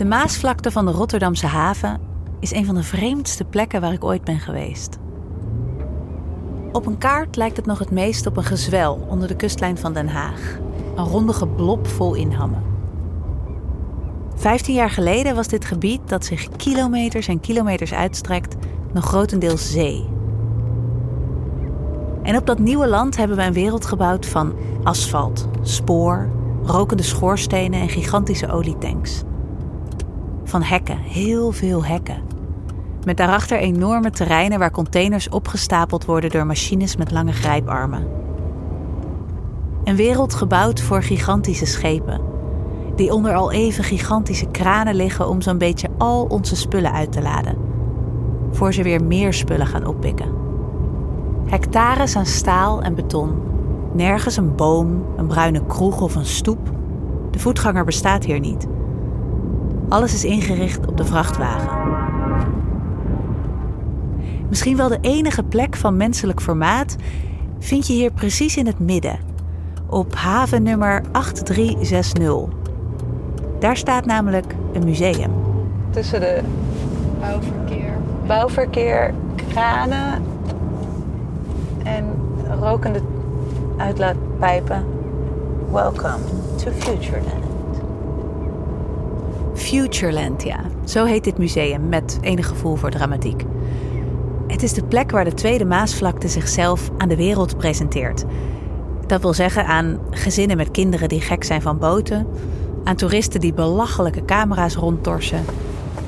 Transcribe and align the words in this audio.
De 0.00 0.06
Maasvlakte 0.06 0.70
van 0.70 0.84
de 0.84 0.90
Rotterdamse 0.90 1.46
haven 1.46 2.00
is 2.38 2.52
een 2.52 2.66
van 2.66 2.74
de 2.74 2.82
vreemdste 2.82 3.44
plekken 3.44 3.80
waar 3.80 3.92
ik 3.92 4.04
ooit 4.04 4.24
ben 4.24 4.38
geweest. 4.38 4.98
Op 6.72 6.86
een 6.86 6.98
kaart 6.98 7.36
lijkt 7.36 7.56
het 7.56 7.66
nog 7.66 7.78
het 7.78 7.90
meest 7.90 8.26
op 8.26 8.36
een 8.36 8.44
gezwel 8.44 9.06
onder 9.08 9.28
de 9.28 9.36
kustlijn 9.36 9.78
van 9.78 9.92
Den 9.92 10.08
Haag. 10.08 10.58
Een 10.96 11.04
rondige 11.04 11.46
blob 11.46 11.86
vol 11.86 12.14
inhammen. 12.14 12.62
Vijftien 14.34 14.74
jaar 14.74 14.90
geleden 14.90 15.34
was 15.34 15.48
dit 15.48 15.64
gebied 15.64 16.00
dat 16.08 16.24
zich 16.24 16.48
kilometers 16.56 17.28
en 17.28 17.40
kilometers 17.40 17.92
uitstrekt 17.92 18.56
nog 18.92 19.04
grotendeels 19.04 19.72
zee. 19.72 20.08
En 22.22 22.36
op 22.36 22.46
dat 22.46 22.58
nieuwe 22.58 22.88
land 22.88 23.16
hebben 23.16 23.36
we 23.36 23.42
een 23.42 23.52
wereld 23.52 23.86
gebouwd 23.86 24.26
van 24.26 24.54
asfalt, 24.82 25.48
spoor, 25.62 26.28
rokende 26.64 27.02
schoorstenen 27.02 27.80
en 27.80 27.88
gigantische 27.88 28.52
olietanks. 28.52 29.22
Van 30.50 30.62
hekken, 30.62 30.96
heel 30.96 31.52
veel 31.52 31.84
hekken. 31.84 32.22
Met 33.04 33.16
daarachter 33.16 33.58
enorme 33.58 34.10
terreinen 34.10 34.58
waar 34.58 34.70
containers 34.70 35.28
opgestapeld 35.28 36.04
worden 36.04 36.30
door 36.30 36.46
machines 36.46 36.96
met 36.96 37.10
lange 37.10 37.32
grijparmen. 37.32 38.06
Een 39.84 39.96
wereld 39.96 40.34
gebouwd 40.34 40.80
voor 40.80 41.02
gigantische 41.02 41.66
schepen, 41.66 42.20
die 42.96 43.12
onder 43.12 43.34
al 43.34 43.52
even 43.52 43.84
gigantische 43.84 44.46
kranen 44.46 44.94
liggen 44.94 45.28
om 45.28 45.40
zo'n 45.40 45.58
beetje 45.58 45.88
al 45.98 46.24
onze 46.24 46.56
spullen 46.56 46.92
uit 46.92 47.12
te 47.12 47.22
laden, 47.22 47.56
voor 48.50 48.72
ze 48.72 48.82
weer 48.82 49.04
meer 49.04 49.34
spullen 49.34 49.66
gaan 49.66 49.86
oppikken. 49.86 50.32
Hectares 51.46 52.16
aan 52.16 52.26
staal 52.26 52.82
en 52.82 52.94
beton, 52.94 53.42
nergens 53.92 54.36
een 54.36 54.54
boom, 54.54 55.04
een 55.16 55.26
bruine 55.26 55.66
kroeg 55.66 56.00
of 56.00 56.14
een 56.14 56.26
stoep. 56.26 56.70
De 57.30 57.38
voetganger 57.38 57.84
bestaat 57.84 58.24
hier 58.24 58.40
niet. 58.40 58.66
Alles 59.90 60.14
is 60.14 60.24
ingericht 60.24 60.86
op 60.86 60.96
de 60.96 61.04
vrachtwagen. 61.04 61.78
Misschien 64.48 64.76
wel 64.76 64.88
de 64.88 64.98
enige 65.00 65.42
plek 65.42 65.76
van 65.76 65.96
menselijk 65.96 66.40
formaat 66.40 66.96
vind 67.58 67.86
je 67.86 67.92
hier 67.92 68.10
precies 68.10 68.56
in 68.56 68.66
het 68.66 68.78
midden, 68.78 69.18
op 69.86 70.14
haven 70.14 70.62
nummer 70.62 71.02
8360. 71.12 72.58
Daar 73.58 73.76
staat 73.76 74.06
namelijk 74.06 74.54
een 74.72 74.84
museum. 74.84 75.30
Tussen 75.90 76.20
de 76.20 76.40
Bouwverkeer. 77.20 77.92
bouwverkeer, 78.26 79.14
kranen 79.48 80.22
en 81.84 82.04
rokende 82.60 83.00
uitlaatpijpen. 83.76 84.84
Welcome 85.70 86.18
to 86.56 86.70
Futureland. 86.70 87.39
Futureland, 89.70 90.42
ja. 90.42 90.60
Zo 90.84 91.04
heet 91.04 91.24
dit 91.24 91.38
museum, 91.38 91.88
met 91.88 92.18
enig 92.20 92.46
gevoel 92.46 92.76
voor 92.76 92.90
dramatiek. 92.90 93.44
Het 94.46 94.62
is 94.62 94.72
de 94.72 94.84
plek 94.84 95.10
waar 95.10 95.24
de 95.24 95.34
Tweede 95.34 95.64
Maasvlakte 95.64 96.28
zichzelf 96.28 96.90
aan 96.98 97.08
de 97.08 97.16
wereld 97.16 97.56
presenteert. 97.56 98.24
Dat 99.06 99.20
wil 99.20 99.32
zeggen 99.32 99.66
aan 99.66 99.98
gezinnen 100.10 100.56
met 100.56 100.70
kinderen 100.70 101.08
die 101.08 101.20
gek 101.20 101.44
zijn 101.44 101.62
van 101.62 101.78
boten, 101.78 102.26
aan 102.84 102.96
toeristen 102.96 103.40
die 103.40 103.52
belachelijke 103.52 104.24
camera's 104.24 104.74
rondtorsen 104.74 105.44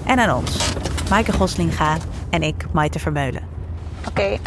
en 0.04 0.18
aan 0.18 0.36
ons, 0.36 0.74
Maaike 1.10 1.32
Goslinga 1.32 1.96
en 2.30 2.42
ik, 2.42 2.66
Maite 2.72 2.98
Vermeulen. 2.98 3.42
Oké, 4.08 4.38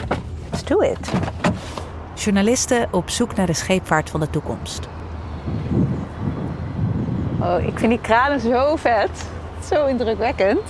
let's 0.52 0.64
do 0.64 0.80
it. 0.80 1.12
Journalisten 2.14 2.88
op 2.92 3.10
zoek 3.10 3.36
naar 3.36 3.48
de 3.48 3.54
scheepvaart 3.54 4.10
van 4.10 4.20
de 4.20 4.30
toekomst. 4.30 4.88
Oh, 7.46 7.64
ik 7.68 7.80
vind 7.80 7.92
die 7.92 8.02
kranen 8.02 8.40
zo 8.40 8.76
vet. 8.76 9.26
Zo 9.70 9.86
indrukwekkend. 9.86 10.62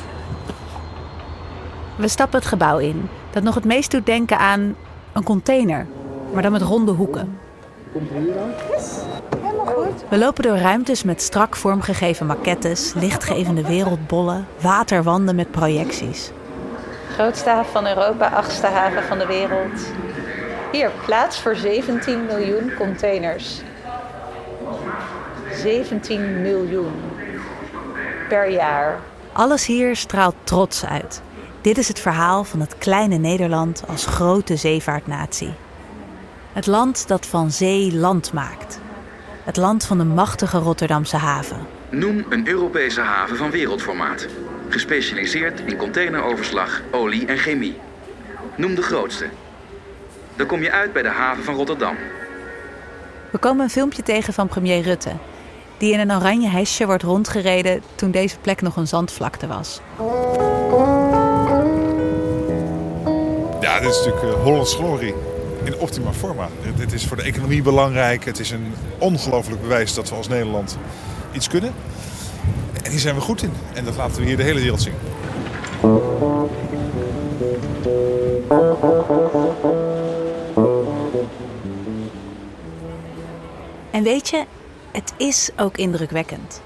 We 1.97 2.07
stappen 2.07 2.39
het 2.39 2.47
gebouw 2.47 2.77
in, 2.77 3.09
dat 3.31 3.43
nog 3.43 3.55
het 3.55 3.65
meest 3.65 3.91
doet 3.91 4.05
denken 4.05 4.38
aan 4.38 4.75
een 5.13 5.23
container, 5.23 5.85
maar 6.33 6.41
dan 6.41 6.51
met 6.51 6.61
ronde 6.61 6.91
hoeken. 6.91 7.39
Helemaal 9.41 9.66
goed. 9.66 10.03
We 10.09 10.17
lopen 10.17 10.44
door 10.44 10.57
ruimtes 10.57 11.03
met 11.03 11.22
strak 11.22 11.55
vormgegeven 11.55 12.25
maquettes, 12.25 12.94
lichtgevende 12.94 13.67
wereldbollen, 13.67 14.47
waterwanden 14.61 15.35
met 15.35 15.51
projecties. 15.51 16.31
Grootste 17.13 17.50
haven 17.50 17.71
van 17.71 17.88
Europa, 17.88 18.27
achtste 18.27 18.67
haven 18.67 19.03
van 19.03 19.17
de 19.17 19.25
wereld. 19.25 19.88
Hier, 20.71 20.91
plaats 21.05 21.39
voor 21.39 21.55
17 21.55 22.25
miljoen 22.25 22.71
containers. 22.77 23.61
17 25.55 26.41
miljoen 26.41 26.93
per 28.27 28.49
jaar. 28.49 28.99
Alles 29.31 29.66
hier 29.66 29.95
straalt 29.95 30.35
trots 30.43 30.85
uit. 30.85 31.21
Dit 31.61 31.77
is 31.77 31.88
het 31.88 31.99
verhaal 31.99 32.43
van 32.43 32.59
het 32.59 32.77
kleine 32.77 33.17
Nederland 33.17 33.83
als 33.88 34.05
grote 34.05 34.55
zeevaartnatie. 34.55 35.53
Het 36.53 36.67
land 36.67 37.07
dat 37.07 37.25
van 37.25 37.51
zee 37.51 37.95
land 37.95 38.33
maakt. 38.33 38.79
Het 39.44 39.57
land 39.57 39.85
van 39.85 39.97
de 39.97 40.03
machtige 40.03 40.57
Rotterdamse 40.57 41.17
haven. 41.17 41.57
Noem 41.89 42.25
een 42.29 42.47
Europese 42.47 43.01
haven 43.01 43.38
van 43.38 43.51
wereldformaat. 43.51 44.27
Gespecialiseerd 44.69 45.59
in 45.59 45.77
containeroverslag, 45.77 46.81
olie 46.91 47.25
en 47.25 47.38
chemie. 47.38 47.77
Noem 48.55 48.75
de 48.75 48.81
grootste. 48.81 49.25
Dan 50.35 50.47
kom 50.47 50.61
je 50.61 50.71
uit 50.71 50.94
bij 50.94 51.01
de 51.01 51.09
haven 51.09 51.44
van 51.44 51.55
Rotterdam. 51.55 51.95
We 53.31 53.38
komen 53.38 53.63
een 53.63 53.69
filmpje 53.69 54.03
tegen 54.03 54.33
van 54.33 54.47
premier 54.47 54.81
Rutte, 54.81 55.11
die 55.78 55.94
in 55.94 56.00
een 56.00 56.12
oranje 56.12 56.50
hesje 56.50 56.86
wordt 56.86 57.03
rondgereden 57.03 57.81
toen 57.96 58.12
deze 58.12 58.38
plek 58.41 58.62
nog 58.62 58.75
een 58.75 58.88
zandvlakte 58.88 59.47
was. 59.47 59.81
Ja, 63.62 63.80
dit 63.80 63.90
is 63.90 64.06
natuurlijk 64.06 64.24
uh, 64.38 64.44
Hollands 64.44 64.75
glorie 64.75 65.13
in 65.63 65.78
optima 65.78 66.12
forma. 66.13 66.47
Dit- 66.63 66.78
Dit 66.78 66.94
is 66.94 67.06
voor 67.08 67.18
de 67.18 67.24
economie 67.24 67.62
belangrijk. 67.62 68.25
Het 68.25 68.40
is 68.40 68.52
een 68.52 68.74
ongelooflijk 68.97 69.62
bewijs 69.62 69.94
dat 69.94 70.09
we 70.09 70.16
als 70.16 70.28
Nederland 70.28 70.78
iets 71.31 71.47
kunnen. 71.47 71.74
En 72.84 72.92
hier 72.92 73.00
zijn 73.00 73.16
we 73.16 73.22
goed 73.22 73.44
in. 73.44 73.52
En 73.74 73.86
dat 73.86 73.96
laten 73.96 74.22
we 74.22 74.28
hier 74.28 74.38
de 74.38 74.44
hele 74.44 74.59
wereld 74.59 74.81
zien. 74.81 74.94
En 83.92 84.03
weet 84.03 84.30
je, 84.30 84.44
het 84.95 85.13
is 85.17 85.50
ook 85.57 85.78
indrukwekkend. 85.78 86.61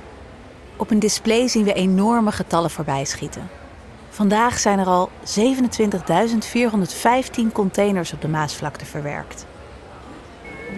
Op 0.75 0.91
een 0.91 0.99
display 0.99 1.47
zien 1.47 1.63
we 1.63 1.73
enorme 1.73 2.31
getallen 2.31 2.69
voorbij 2.69 3.05
schieten. 3.05 3.49
Vandaag 4.09 4.59
zijn 4.59 4.79
er 4.79 4.85
al 4.85 5.09
27.415 5.09 5.13
containers 7.53 8.13
op 8.13 8.21
de 8.21 8.27
Maasvlakte 8.27 8.85
verwerkt. 8.85 9.45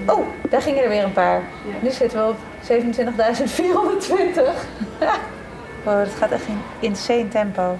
Oh, 0.05 0.27
daar 0.49 0.61
gingen 0.61 0.83
er 0.83 0.89
weer 0.89 1.03
een 1.03 1.13
paar. 1.13 1.43
Nu 1.81 1.91
zitten 1.91 2.19
we 2.19 2.25
op 2.29 2.37
27.420. 2.63 2.67
wow, 5.85 6.05
dat 6.05 6.13
gaat 6.17 6.31
echt 6.31 6.47
in 6.47 6.61
insane 6.79 7.27
tempo. 7.27 7.77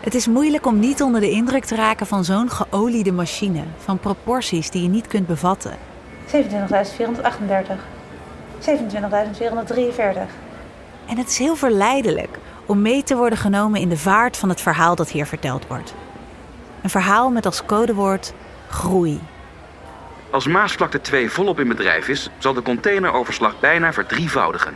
Het 0.00 0.14
is 0.14 0.26
moeilijk 0.26 0.66
om 0.66 0.78
niet 0.78 1.02
onder 1.02 1.20
de 1.20 1.30
indruk 1.30 1.64
te 1.64 1.74
raken 1.74 2.06
van 2.06 2.24
zo'n 2.24 2.50
geoliede 2.50 3.12
machine, 3.12 3.62
van 3.78 3.98
proporties 3.98 4.70
die 4.70 4.82
je 4.82 4.88
niet 4.88 5.06
kunt 5.06 5.26
bevatten. 5.26 5.76
27.438. 6.26 7.91
27.443. 8.62 8.66
En 11.06 11.18
het 11.18 11.28
is 11.28 11.38
heel 11.38 11.56
verleidelijk 11.56 12.38
om 12.66 12.82
mee 12.82 13.02
te 13.02 13.16
worden 13.16 13.38
genomen 13.38 13.80
in 13.80 13.88
de 13.88 13.96
vaart 13.96 14.36
van 14.36 14.48
het 14.48 14.60
verhaal 14.60 14.94
dat 14.94 15.10
hier 15.10 15.26
verteld 15.26 15.66
wordt. 15.66 15.94
Een 16.82 16.90
verhaal 16.90 17.30
met 17.30 17.46
als 17.46 17.64
codewoord 17.64 18.32
groei. 18.68 19.20
Als 20.30 20.46
Maasvlakte 20.46 21.00
2 21.00 21.30
volop 21.30 21.60
in 21.60 21.68
bedrijf 21.68 22.08
is, 22.08 22.30
zal 22.38 22.52
de 22.52 22.62
containeroverslag 22.62 23.60
bijna 23.60 23.92
verdrievoudigen. 23.92 24.74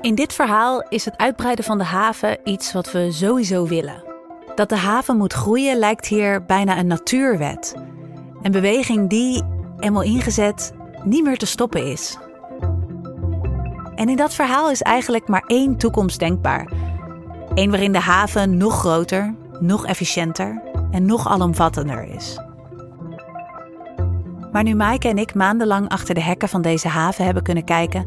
In 0.00 0.14
dit 0.14 0.32
verhaal 0.32 0.86
is 0.88 1.04
het 1.04 1.16
uitbreiden 1.16 1.64
van 1.64 1.78
de 1.78 1.84
haven 1.84 2.38
iets 2.44 2.72
wat 2.72 2.92
we 2.92 3.12
sowieso 3.12 3.66
willen. 3.66 4.04
Dat 4.54 4.68
de 4.68 4.76
haven 4.76 5.16
moet 5.16 5.32
groeien 5.32 5.78
lijkt 5.78 6.06
hier 6.06 6.44
bijna 6.44 6.78
een 6.78 6.86
natuurwet. 6.86 7.74
Een 8.42 8.52
beweging 8.52 9.08
die, 9.08 9.42
eenmaal 9.78 10.02
ingezet, 10.02 10.72
niet 11.04 11.24
meer 11.24 11.38
te 11.38 11.46
stoppen 11.46 11.86
is. 11.86 12.18
En 13.94 14.08
in 14.08 14.16
dat 14.16 14.34
verhaal 14.34 14.70
is 14.70 14.82
eigenlijk 14.82 15.28
maar 15.28 15.44
één 15.46 15.76
toekomst 15.76 16.18
denkbaar. 16.18 16.72
Eén 17.54 17.70
waarin 17.70 17.92
de 17.92 18.00
haven 18.00 18.56
nog 18.56 18.78
groter, 18.78 19.34
nog 19.60 19.86
efficiënter 19.86 20.62
en 20.90 21.06
nog 21.06 21.28
alomvattender 21.28 22.04
is. 22.04 22.40
Maar 24.52 24.62
nu 24.62 24.74
Maaike 24.74 25.08
en 25.08 25.18
ik 25.18 25.34
maandenlang 25.34 25.88
achter 25.88 26.14
de 26.14 26.22
hekken 26.22 26.48
van 26.48 26.62
deze 26.62 26.88
haven 26.88 27.24
hebben 27.24 27.42
kunnen 27.42 27.64
kijken, 27.64 28.06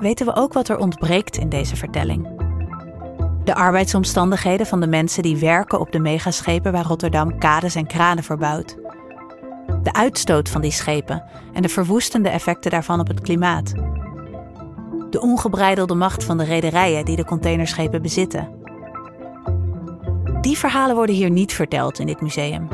weten 0.00 0.26
we 0.26 0.36
ook 0.36 0.52
wat 0.52 0.68
er 0.68 0.78
ontbreekt 0.78 1.36
in 1.36 1.48
deze 1.48 1.76
vertelling. 1.76 2.28
De 3.44 3.54
arbeidsomstandigheden 3.54 4.66
van 4.66 4.80
de 4.80 4.86
mensen 4.86 5.22
die 5.22 5.36
werken 5.36 5.80
op 5.80 5.92
de 5.92 5.98
megaschepen 5.98 6.72
waar 6.72 6.84
Rotterdam 6.84 7.38
kades 7.38 7.74
en 7.74 7.86
kranen 7.86 8.24
verbouwt. 8.24 8.76
De 9.82 9.92
uitstoot 9.92 10.48
van 10.48 10.60
die 10.60 10.70
schepen 10.70 11.22
en 11.52 11.62
de 11.62 11.68
verwoestende 11.68 12.28
effecten 12.28 12.70
daarvan 12.70 13.00
op 13.00 13.08
het 13.08 13.20
klimaat. 13.20 13.72
De 15.10 15.20
ongebreidelde 15.20 15.94
macht 15.94 16.24
van 16.24 16.38
de 16.38 16.44
rederijen 16.44 17.04
die 17.04 17.16
de 17.16 17.24
containerschepen 17.24 18.02
bezitten. 18.02 18.48
Die 20.40 20.58
verhalen 20.58 20.96
worden 20.96 21.14
hier 21.14 21.30
niet 21.30 21.52
verteld 21.52 21.98
in 21.98 22.06
dit 22.06 22.20
museum. 22.20 22.68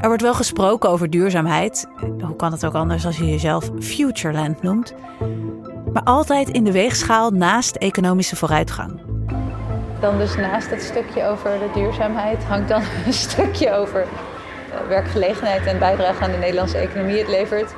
Er 0.00 0.08
wordt 0.08 0.22
wel 0.22 0.34
gesproken 0.34 0.90
over 0.90 1.10
duurzaamheid. 1.10 1.86
Hoe 2.20 2.36
kan 2.36 2.52
het 2.52 2.66
ook 2.66 2.74
anders 2.74 3.06
als 3.06 3.16
je 3.16 3.26
jezelf 3.26 3.70
Futureland 3.80 4.62
noemt? 4.62 4.94
Maar 5.92 6.02
altijd 6.02 6.48
in 6.48 6.64
de 6.64 6.72
weegschaal 6.72 7.30
naast 7.30 7.76
economische 7.76 8.36
vooruitgang. 8.36 9.00
Dan 10.00 10.18
dus 10.18 10.36
naast 10.36 10.70
het 10.70 10.82
stukje 10.82 11.24
over 11.24 11.50
de 11.50 11.70
duurzaamheid 11.74 12.44
hangt 12.44 12.68
dan 12.68 12.82
een 13.06 13.12
stukje 13.12 13.72
over 13.72 14.06
werkgelegenheid 14.88 15.66
en 15.66 15.78
bijdrage 15.78 16.24
aan 16.24 16.30
de 16.30 16.36
Nederlandse 16.36 16.78
economie 16.78 17.18
het 17.18 17.28
levert. 17.28 17.74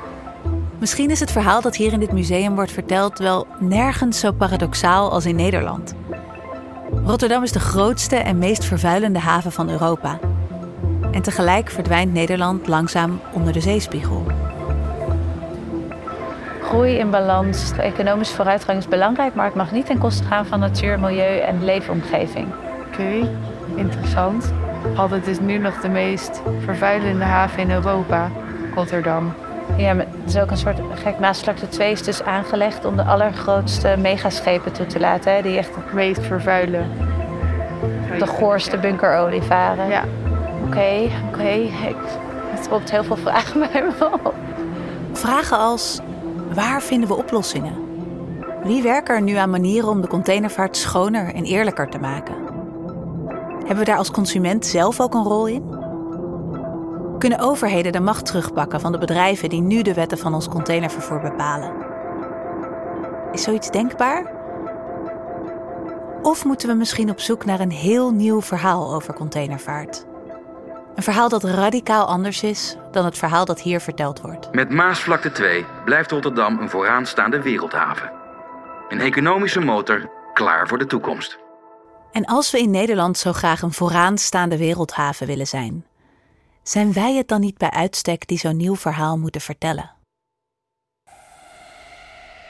Misschien 0.79 1.09
is 1.09 1.19
het 1.19 1.31
verhaal 1.31 1.61
dat 1.61 1.75
hier 1.75 1.93
in 1.93 1.99
dit 1.99 2.11
museum 2.11 2.55
wordt 2.55 2.71
verteld 2.71 3.19
wel 3.19 3.47
nergens 3.59 4.19
zo 4.19 4.31
paradoxaal 4.31 5.11
als 5.11 5.25
in 5.25 5.35
Nederland. 5.35 5.95
Rotterdam 7.05 7.43
is 7.43 7.51
de 7.51 7.59
grootste 7.59 8.15
en 8.15 8.37
meest 8.37 8.65
vervuilende 8.65 9.19
haven 9.19 9.51
van 9.51 9.69
Europa. 9.69 10.19
En 11.11 11.21
tegelijk 11.21 11.69
verdwijnt 11.69 12.13
Nederland 12.13 12.67
langzaam 12.67 13.19
onder 13.33 13.53
de 13.53 13.61
zeespiegel. 13.61 14.25
Groei 16.61 16.97
in 16.97 17.09
balans, 17.09 17.71
economische 17.77 18.35
vooruitgang 18.35 18.77
is 18.77 18.87
belangrijk, 18.87 19.35
maar 19.35 19.45
het 19.45 19.55
mag 19.55 19.71
niet 19.71 19.85
ten 19.85 19.97
koste 19.97 20.23
gaan 20.23 20.45
van 20.45 20.59
natuur, 20.59 20.99
milieu 20.99 21.39
en 21.39 21.63
leefomgeving. 21.63 22.47
Oké, 22.87 23.29
interessant. 23.75 24.53
Het 24.93 25.27
is 25.27 25.39
nu 25.39 25.57
nog 25.57 25.81
de 25.81 25.89
meest 25.89 26.41
vervuilende 26.63 27.23
haven 27.23 27.59
in 27.59 27.71
Europa, 27.71 28.29
Rotterdam. 28.75 29.33
Ja, 29.77 29.93
maar 29.93 30.05
het 30.21 30.29
is 30.35 30.37
ook 30.41 30.51
een 30.51 30.57
soort 30.57 30.79
gek. 30.93 31.19
Maasvlakte 31.19 31.67
2 31.67 31.91
is 31.91 32.03
dus 32.03 32.23
aangelegd 32.23 32.85
om 32.85 32.95
de 32.95 33.03
allergrootste 33.03 33.95
megaschepen 33.99 34.71
toe 34.71 34.85
te 34.85 34.99
laten. 34.99 35.35
Hè, 35.35 35.41
die 35.41 35.57
echt 35.57 35.75
Het 35.75 35.93
meest 35.93 36.21
vervuilen. 36.25 36.89
de 38.19 38.27
goorste 38.27 38.77
bunkerolie 38.77 39.41
varen. 39.41 39.87
Ja, 39.87 40.03
Oké, 40.65 41.09
oké. 41.31 41.47
Ik- 41.87 41.95
Het 42.55 42.67
roept 42.67 42.91
heel 42.91 43.03
veel 43.03 43.15
vragen 43.17 43.59
bij 43.59 43.83
me 43.99 44.05
op. 44.23 44.33
Vragen 45.13 45.57
als: 45.57 45.99
waar 46.53 46.81
vinden 46.81 47.07
we 47.09 47.15
oplossingen? 47.15 47.73
Wie 48.63 48.83
werken 48.83 49.15
er 49.15 49.21
nu 49.21 49.35
aan 49.35 49.49
manieren 49.49 49.89
om 49.89 50.01
de 50.01 50.07
containervaart 50.07 50.77
schoner 50.77 51.33
en 51.33 51.43
eerlijker 51.43 51.89
te 51.89 51.99
maken? 51.99 52.35
Hebben 53.65 53.77
we 53.77 53.91
daar 53.91 53.97
als 53.97 54.11
consument 54.11 54.65
zelf 54.65 54.99
ook 54.99 55.13
een 55.13 55.23
rol 55.23 55.47
in? 55.47 55.83
Kunnen 57.19 57.39
overheden 57.39 57.91
de 57.91 57.99
macht 57.99 58.25
terugpakken 58.25 58.81
van 58.81 58.91
de 58.91 58.97
bedrijven 58.97 59.49
die 59.49 59.61
nu 59.61 59.81
de 59.81 59.93
wetten 59.93 60.17
van 60.17 60.33
ons 60.33 60.47
containervervoer 60.47 61.19
bepalen? 61.19 61.71
Is 63.31 63.43
zoiets 63.43 63.71
denkbaar? 63.71 64.33
Of 66.21 66.45
moeten 66.45 66.67
we 66.67 66.73
misschien 66.73 67.09
op 67.09 67.19
zoek 67.19 67.45
naar 67.45 67.59
een 67.59 67.71
heel 67.71 68.11
nieuw 68.11 68.41
verhaal 68.41 68.93
over 68.93 69.13
containervaart? 69.13 70.05
Een 70.95 71.03
verhaal 71.03 71.29
dat 71.29 71.43
radicaal 71.43 72.05
anders 72.05 72.43
is 72.43 72.77
dan 72.91 73.05
het 73.05 73.17
verhaal 73.17 73.45
dat 73.45 73.61
hier 73.61 73.79
verteld 73.79 74.21
wordt. 74.21 74.51
Met 74.51 74.69
Maasvlakte 74.69 75.31
2 75.31 75.65
blijft 75.85 76.11
Rotterdam 76.11 76.59
een 76.59 76.69
vooraanstaande 76.69 77.41
wereldhaven. 77.41 78.11
Een 78.89 78.99
economische 78.99 79.59
motor 79.59 80.09
klaar 80.33 80.67
voor 80.67 80.77
de 80.77 80.85
toekomst. 80.85 81.43
En 82.15 82.25
als 82.25 82.51
we 82.51 82.59
in 82.59 82.71
Nederland 82.71 83.17
zo 83.17 83.33
graag 83.33 83.61
een 83.61 83.73
vooraanstaande 83.73 84.57
wereldhaven 84.57 85.27
willen 85.27 85.47
zijn, 85.47 85.85
zijn 86.63 86.93
wij 86.93 87.15
het 87.15 87.27
dan 87.27 87.41
niet 87.41 87.57
bij 87.57 87.69
uitstek 87.69 88.27
die 88.27 88.37
zo'n 88.37 88.57
nieuw 88.57 88.75
verhaal 88.75 89.17
moeten 89.17 89.41
vertellen? 89.41 89.91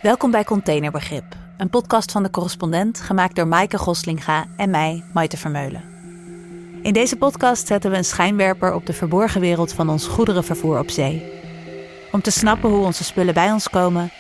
Welkom 0.02 0.32
bij 0.32 0.44
Containerbegrip, 0.44 1.24
een 1.58 1.70
podcast 1.70 2.12
van 2.12 2.24
de 2.24 2.30
correspondent 2.30 3.00
gemaakt 3.00 3.36
door 3.36 3.48
Maaike 3.48 3.78
Goslinga 3.78 4.46
en 4.58 4.70
mij, 4.70 5.04
Maite 5.14 5.38
Vermeulen. 5.38 5.84
In 6.82 6.94
deze 6.94 7.16
podcast 7.16 7.68
zetten 7.68 7.92
we 7.92 7.98
een 7.98 8.06
schijnwerper 8.06 8.74
op 8.74 8.86
de 8.86 8.94
verborgen 8.94 9.42
wereld 9.42 9.74
van 9.74 9.90
ons 9.90 10.08
goederenvervoer 10.08 10.80
op 10.80 10.90
zee. 10.90 11.32
Om 12.12 12.22
te 12.22 12.32
snappen 12.32 12.70
hoe 12.70 12.86
onze 12.86 13.04
spullen 13.04 13.34
bij 13.34 13.52
ons 13.52 13.70
komen 13.70 14.12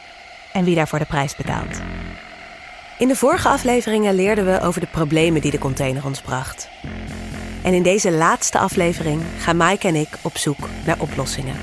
en 0.54 0.64
wie 0.64 0.76
daarvoor 0.76 1.00
de 1.00 1.06
prijs 1.06 1.36
betaalt. 1.36 1.82
In 2.98 3.08
de 3.08 3.16
vorige 3.16 3.50
afleveringen 3.50 4.16
leerden 4.16 4.46
we 4.46 4.62
over 4.62 4.82
de 4.82 4.88
problemen 4.88 5.42
die 5.42 5.52
de 5.52 5.58
container 5.58 6.06
ons 6.06 6.22
bracht. 6.22 6.70
En 7.64 7.74
in 7.74 7.84
deze 7.84 8.12
laatste 8.12 8.60
aflevering 8.60 9.22
gaan 9.40 9.58
Maaike 9.58 9.88
en 9.88 9.96
ik 9.96 10.18
op 10.22 10.38
zoek 10.38 10.70
naar 10.86 11.00
oplossingen. 11.00 11.56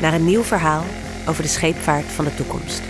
Naar 0.00 0.12
een 0.12 0.24
nieuw 0.24 0.42
verhaal 0.42 0.84
over 1.28 1.42
de 1.42 1.48
scheepvaart 1.48 2.04
van 2.04 2.24
de 2.24 2.34
toekomst. 2.34 2.82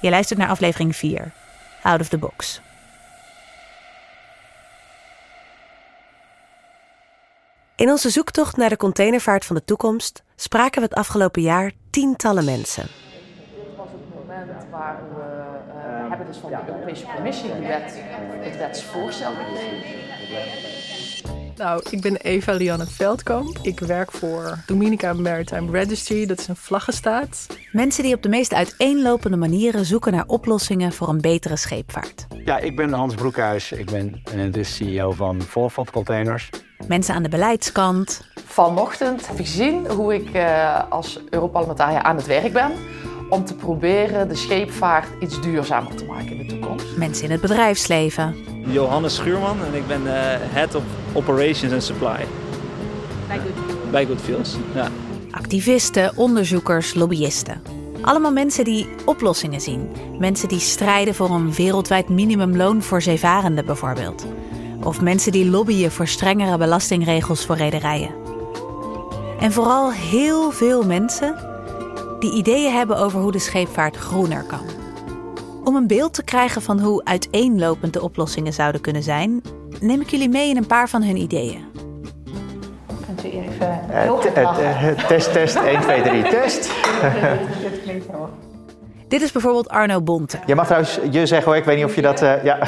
Je 0.00 0.10
luistert 0.10 0.38
naar 0.38 0.48
aflevering 0.48 0.96
4, 0.96 1.32
Out 1.82 2.00
of 2.00 2.08
the 2.08 2.18
Box. 2.18 2.60
In 7.76 7.90
onze 7.90 8.10
zoektocht 8.10 8.56
naar 8.56 8.68
de 8.68 8.76
containervaart 8.76 9.44
van 9.44 9.56
de 9.56 9.64
toekomst 9.64 10.22
spraken 10.36 10.80
we 10.80 10.86
het 10.86 10.96
afgelopen 10.96 11.42
jaar 11.42 11.72
tientallen 11.90 12.44
mensen. 12.44 12.86
moment 14.14 14.50
waar 14.70 15.02
we, 15.14 15.20
eh, 15.20 16.02
we 16.02 16.08
hebben 16.08 16.26
dus 16.26 16.36
van 16.36 16.50
de 16.50 16.56
Europese 16.66 17.04
Commissie 17.14 17.48
de 17.54 17.60
wet, 17.60 18.02
het 18.40 18.56
wetsvoorstel 18.56 19.32
gekregen. 19.32 20.02
Nou, 21.56 21.82
ik 21.90 22.00
ben 22.00 22.16
Eva 22.16 22.52
Lianne 22.52 22.86
Veldkamp. 22.86 23.58
Ik 23.62 23.80
werk 23.80 24.12
voor 24.12 24.58
Dominica 24.66 25.12
Maritime 25.12 25.70
Registry. 25.70 26.26
Dat 26.26 26.38
is 26.38 26.48
een 26.48 26.56
vlaggenstaat. 26.56 27.46
Mensen 27.72 28.02
die 28.02 28.14
op 28.14 28.22
de 28.22 28.28
meest 28.28 28.54
uiteenlopende 28.54 29.36
manieren 29.36 29.84
zoeken 29.84 30.12
naar 30.12 30.26
oplossingen 30.26 30.92
voor 30.92 31.08
een 31.08 31.20
betere 31.20 31.56
scheepvaart. 31.56 32.26
Ja, 32.44 32.58
ik 32.58 32.76
ben 32.76 32.92
Hans 32.92 33.14
Broekhuis. 33.14 33.72
Ik 33.72 33.90
ben 33.90 34.22
en 34.32 34.50
dus 34.50 34.76
CEO 34.76 35.10
van 35.12 35.42
Voorvat 35.42 35.90
Containers. 35.90 36.50
Mensen 36.88 37.14
aan 37.14 37.22
de 37.22 37.28
beleidskant, 37.28 38.20
Vanochtend 38.46 39.28
heb 39.28 39.38
ik 39.38 39.46
gezien 39.46 39.86
hoe 39.90 40.14
ik 40.14 40.32
eh, 40.32 40.80
als 40.88 41.20
Europarlementariër 41.30 42.02
aan 42.02 42.16
het 42.16 42.26
werk 42.26 42.52
ben 42.52 42.72
om 43.28 43.44
te 43.44 43.54
proberen 43.54 44.28
de 44.28 44.34
scheepvaart 44.34 45.06
iets 45.20 45.40
duurzamer 45.40 45.94
te 45.94 46.04
maken 46.04 46.30
in 46.30 46.38
de 46.38 46.46
toekomst. 46.46 46.96
mensen 46.96 47.24
in 47.24 47.30
het 47.30 47.40
bedrijfsleven, 47.40 48.36
Johannes 48.66 49.14
Schuurman 49.14 49.64
en 49.64 49.74
ik 49.74 49.86
ben 49.86 50.06
eh, 50.06 50.38
Head 50.40 50.74
of 50.74 50.82
Operations 51.12 51.72
and 51.72 51.82
Supply. 51.82 52.26
Bij 53.28 53.38
Good, 53.38 53.90
bij 53.90 54.06
Goodfields, 54.06 54.56
ja. 54.74 54.88
activisten, 55.30 56.16
onderzoekers, 56.16 56.94
lobbyisten. 56.94 57.62
Allemaal 58.00 58.32
mensen 58.32 58.64
die 58.64 58.88
oplossingen 59.04 59.60
zien. 59.60 59.88
Mensen 60.18 60.48
die 60.48 60.58
strijden 60.58 61.14
voor 61.14 61.30
een 61.30 61.54
wereldwijd 61.54 62.08
minimumloon 62.08 62.82
voor 62.82 63.02
zeevarenden 63.02 63.66
bijvoorbeeld. 63.66 64.26
Of 64.84 65.00
mensen 65.00 65.32
die 65.32 65.50
lobbyen 65.50 65.90
voor 65.90 66.06
strengere 66.06 66.58
belastingregels 66.58 67.46
voor 67.46 67.56
rederijen. 67.56 68.14
En 69.40 69.52
vooral 69.52 69.92
heel 69.92 70.50
veel 70.50 70.82
mensen 70.82 71.36
die 72.18 72.32
ideeën 72.32 72.72
hebben 72.72 72.98
over 72.98 73.20
hoe 73.20 73.32
de 73.32 73.38
scheepvaart 73.38 73.96
groener 73.96 74.42
kan. 74.42 74.60
Om 75.64 75.76
een 75.76 75.86
beeld 75.86 76.14
te 76.14 76.24
krijgen 76.24 76.62
van 76.62 76.80
hoe 76.80 77.04
uiteenlopend 77.04 77.92
de 77.92 78.02
oplossingen 78.02 78.52
zouden 78.52 78.80
kunnen 78.80 79.02
zijn, 79.02 79.42
neem 79.80 80.00
ik 80.00 80.10
jullie 80.10 80.28
mee 80.28 80.48
in 80.48 80.56
een 80.56 80.66
paar 80.66 80.88
van 80.88 81.02
hun 81.02 81.16
ideeën. 81.16 81.64
Kunt 83.06 83.24
u 83.24 83.28
even 83.28 83.64
Eh, 83.90 84.06
eh, 84.34 84.88
eh, 84.88 84.98
test, 85.06 85.32
test, 85.32 85.56
1, 85.56 85.80
2, 85.80 86.02
3, 86.02 86.22
test. 86.22 86.60
Dit 87.62 87.82
klinkt 87.82 88.06
heel 88.10 88.28
Dit 89.14 89.22
is 89.22 89.32
bijvoorbeeld 89.32 89.68
Arno 89.68 90.02
Bonte. 90.02 90.38
Je 90.46 90.54
mag 90.54 90.64
trouwens 90.64 90.98
je 91.10 91.26
zeggen 91.26 91.44
hoor, 91.44 91.56
ik 91.56 91.64
weet 91.64 91.76
niet 91.76 91.84
of 91.84 91.94
je 91.94 92.02
dat... 92.02 92.22
eh, 92.22 92.44
ja. 92.44 92.58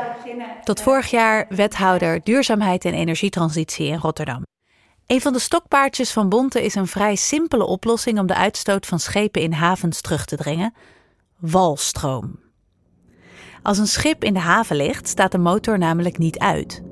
Tot 0.64 0.80
vorig 0.80 1.10
jaar 1.10 1.46
wethouder 1.48 2.20
duurzaamheid 2.22 2.84
en 2.84 2.94
energietransitie 2.94 3.86
in 3.86 3.98
Rotterdam. 3.98 4.42
Een 5.06 5.20
van 5.20 5.32
de 5.32 5.38
stokpaardjes 5.38 6.12
van 6.12 6.28
Bonte 6.28 6.64
is 6.64 6.74
een 6.74 6.86
vrij 6.86 7.14
simpele 7.14 7.66
oplossing 7.66 8.18
om 8.18 8.26
de 8.26 8.34
uitstoot 8.34 8.86
van 8.86 8.98
schepen 8.98 9.42
in 9.42 9.52
havens 9.52 10.00
terug 10.00 10.24
te 10.24 10.36
dringen: 10.36 10.74
walstroom. 11.38 12.40
Als 13.62 13.78
een 13.78 13.86
schip 13.86 14.24
in 14.24 14.34
de 14.34 14.40
haven 14.40 14.76
ligt, 14.76 15.08
staat 15.08 15.32
de 15.32 15.38
motor 15.38 15.78
namelijk 15.78 16.18
niet 16.18 16.38
uit. 16.38 16.82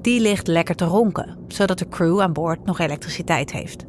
Die 0.00 0.20
ligt 0.20 0.46
lekker 0.46 0.74
te 0.74 0.84
ronken, 0.84 1.38
zodat 1.48 1.78
de 1.78 1.88
crew 1.88 2.20
aan 2.20 2.32
boord 2.32 2.64
nog 2.64 2.78
elektriciteit 2.78 3.52
heeft. 3.52 3.84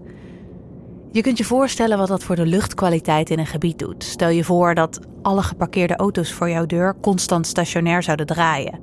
Je 1.13 1.21
kunt 1.21 1.37
je 1.37 1.43
voorstellen 1.43 1.97
wat 1.97 2.07
dat 2.07 2.23
voor 2.23 2.35
de 2.35 2.45
luchtkwaliteit 2.45 3.29
in 3.29 3.39
een 3.39 3.45
gebied 3.45 3.79
doet. 3.79 4.03
Stel 4.03 4.29
je 4.29 4.43
voor 4.43 4.75
dat 4.75 4.99
alle 5.21 5.41
geparkeerde 5.41 5.95
auto's 5.95 6.33
voor 6.33 6.49
jouw 6.49 6.65
deur 6.65 6.95
constant 7.01 7.47
stationair 7.47 8.03
zouden 8.03 8.25
draaien. 8.25 8.79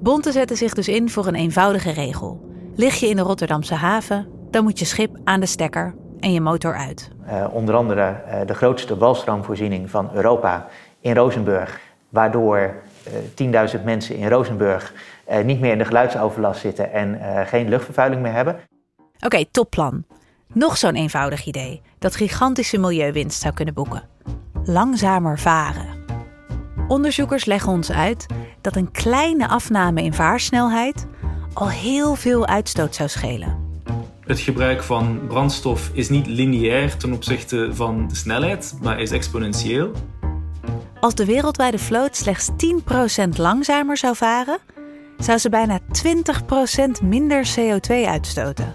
Bonte 0.00 0.32
zetten 0.32 0.56
zich 0.56 0.74
dus 0.74 0.88
in 0.88 1.10
voor 1.10 1.26
een 1.26 1.34
eenvoudige 1.34 1.90
regel. 1.90 2.50
Lig 2.74 2.94
je 2.94 3.08
in 3.08 3.16
de 3.16 3.22
Rotterdamse 3.22 3.74
haven, 3.74 4.28
dan 4.50 4.64
moet 4.64 4.78
je 4.78 4.84
schip 4.84 5.16
aan 5.24 5.40
de 5.40 5.46
stekker 5.46 5.94
en 6.20 6.32
je 6.32 6.40
motor 6.40 6.74
uit. 6.74 7.10
Eh, 7.26 7.46
onder 7.52 7.74
andere 7.74 8.02
eh, 8.02 8.46
de 8.46 8.54
grootste 8.54 8.96
walstroomvoorziening 8.96 9.90
van 9.90 10.10
Europa 10.14 10.68
in 11.00 11.14
Rozenburg. 11.14 11.80
Waardoor 12.08 12.74
eh 13.36 13.68
10.000 13.78 13.84
mensen 13.84 14.16
in 14.16 14.28
Rozenburg 14.28 14.92
niet 15.44 15.60
meer 15.60 15.72
in 15.72 15.78
de 15.78 15.84
geluidsoverlast 15.84 16.60
zitten 16.60 16.92
en 16.92 17.20
geen 17.46 17.68
luchtvervuiling 17.68 18.22
meer 18.22 18.32
hebben. 18.32 18.60
Oké, 19.20 19.44
topplan. 19.50 20.04
Nog 20.54 20.76
zo'n 20.76 20.94
eenvoudig 20.94 21.44
idee 21.44 21.82
dat 21.98 22.16
gigantische 22.16 22.78
milieuwinst 22.78 23.40
zou 23.40 23.54
kunnen 23.54 23.74
boeken. 23.74 24.08
Langzamer 24.64 25.38
varen. 25.38 25.86
Onderzoekers 26.88 27.44
leggen 27.44 27.72
ons 27.72 27.90
uit 27.90 28.26
dat 28.60 28.76
een 28.76 28.90
kleine 28.90 29.48
afname 29.48 30.02
in 30.02 30.14
vaarsnelheid 30.14 31.06
al 31.52 31.68
heel 31.68 32.14
veel 32.14 32.46
uitstoot 32.46 32.94
zou 32.94 33.08
schelen. 33.08 33.66
Het 34.20 34.40
gebruik 34.40 34.82
van 34.82 35.20
brandstof 35.26 35.90
is 35.92 36.08
niet 36.08 36.26
lineair 36.26 36.96
ten 36.96 37.12
opzichte 37.12 37.68
van 37.72 38.08
de 38.08 38.14
snelheid, 38.14 38.78
maar 38.82 39.00
is 39.00 39.10
exponentieel. 39.10 39.92
Als 41.00 41.14
de 41.14 41.24
wereldwijde 41.24 41.78
vloot 41.78 42.16
slechts 42.16 42.48
10% 43.26 43.28
langzamer 43.36 43.96
zou 43.96 44.16
varen, 44.16 44.58
zou 45.18 45.38
ze 45.38 45.48
bijna 45.48 45.80
20% 45.80 45.84
minder 47.02 47.48
CO2 47.58 47.94
uitstoten. 48.06 48.74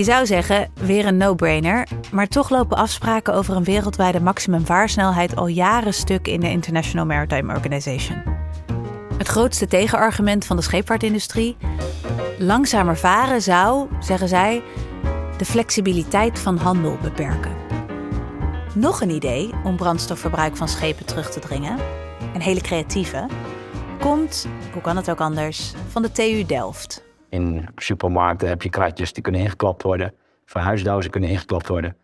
Je 0.00 0.06
zou 0.06 0.26
zeggen, 0.26 0.70
weer 0.74 1.06
een 1.06 1.16
no-brainer, 1.16 1.88
maar 2.12 2.28
toch 2.28 2.50
lopen 2.50 2.76
afspraken 2.76 3.34
over 3.34 3.56
een 3.56 3.64
wereldwijde 3.64 4.20
maximumvaarsnelheid 4.20 5.36
al 5.36 5.46
jaren 5.46 5.94
stuk 5.94 6.28
in 6.28 6.40
de 6.40 6.50
International 6.50 7.06
Maritime 7.06 7.54
Organization. 7.54 8.22
Het 9.18 9.28
grootste 9.28 9.66
tegenargument 9.66 10.44
van 10.44 10.56
de 10.56 10.62
scheepvaartindustrie: 10.62 11.56
langzamer 12.38 12.96
varen 12.96 13.42
zou, 13.42 13.88
zeggen 13.98 14.28
zij, 14.28 14.62
de 15.36 15.44
flexibiliteit 15.44 16.38
van 16.38 16.56
handel 16.56 16.98
beperken. 17.02 17.56
Nog 18.74 19.00
een 19.00 19.10
idee 19.10 19.50
om 19.64 19.76
brandstofverbruik 19.76 20.56
van 20.56 20.68
schepen 20.68 21.06
terug 21.06 21.30
te 21.30 21.40
dringen, 21.40 21.76
een 22.34 22.42
hele 22.42 22.60
creatieve, 22.60 23.26
komt, 23.98 24.46
hoe 24.72 24.82
kan 24.82 24.96
het 24.96 25.10
ook 25.10 25.20
anders, 25.20 25.72
van 25.88 26.02
de 26.02 26.12
TU 26.12 26.44
Delft. 26.46 27.08
In 27.30 27.68
supermarkten 27.76 28.48
heb 28.48 28.62
je 28.62 28.70
kratjes 28.70 29.12
die 29.12 29.22
kunnen 29.22 29.40
ingeklapt 29.40 29.82
worden. 29.82 30.12
Verhuisdozen 30.44 31.10
kunnen 31.10 31.30
ingeklapt 31.30 31.68
worden. 31.68 31.96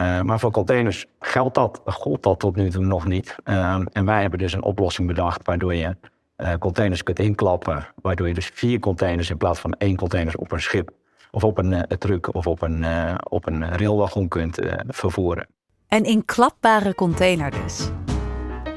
Uh, 0.00 0.20
maar 0.20 0.38
voor 0.38 0.50
containers 0.50 1.06
geldt 1.20 1.54
dat, 1.54 1.80
gold 1.84 2.22
dat 2.22 2.40
tot 2.40 2.56
nu 2.56 2.70
toe 2.70 2.84
nog 2.84 3.06
niet. 3.06 3.36
Uh, 3.44 3.80
en 3.92 4.04
wij 4.04 4.20
hebben 4.20 4.38
dus 4.38 4.52
een 4.52 4.62
oplossing 4.62 5.08
bedacht 5.08 5.46
waardoor 5.46 5.74
je 5.74 5.96
uh, 6.36 6.52
containers 6.58 7.02
kunt 7.02 7.18
inklappen. 7.18 7.86
Waardoor 8.02 8.28
je 8.28 8.34
dus 8.34 8.50
vier 8.54 8.78
containers 8.78 9.30
in 9.30 9.36
plaats 9.36 9.60
van 9.60 9.72
één 9.72 9.96
container 9.96 10.36
op 10.36 10.52
een 10.52 10.60
schip 10.60 10.90
of 11.30 11.44
op 11.44 11.58
een 11.58 11.86
truck 11.98 12.34
of 12.34 12.46
op 12.46 12.62
een, 12.62 12.84
op 13.28 13.46
een 13.46 13.68
railwagon 13.76 14.28
kunt 14.28 14.58
vervoeren. 14.86 15.46
Een 15.88 16.04
inklapbare 16.04 16.94
container 16.94 17.50
dus. 17.50 17.90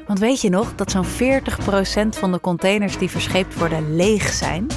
Want 0.08 0.20
weet 0.20 0.42
je 0.42 0.50
nog 0.50 0.76
dat 0.76 0.92
zo'n 0.92 1.06
40% 1.06 1.08
van 2.10 2.32
de 2.32 2.40
containers 2.40 2.98
die 2.98 3.10
verscheept 3.10 3.58
worden 3.58 3.96
leeg 3.96 4.34
zijn? 4.34 4.68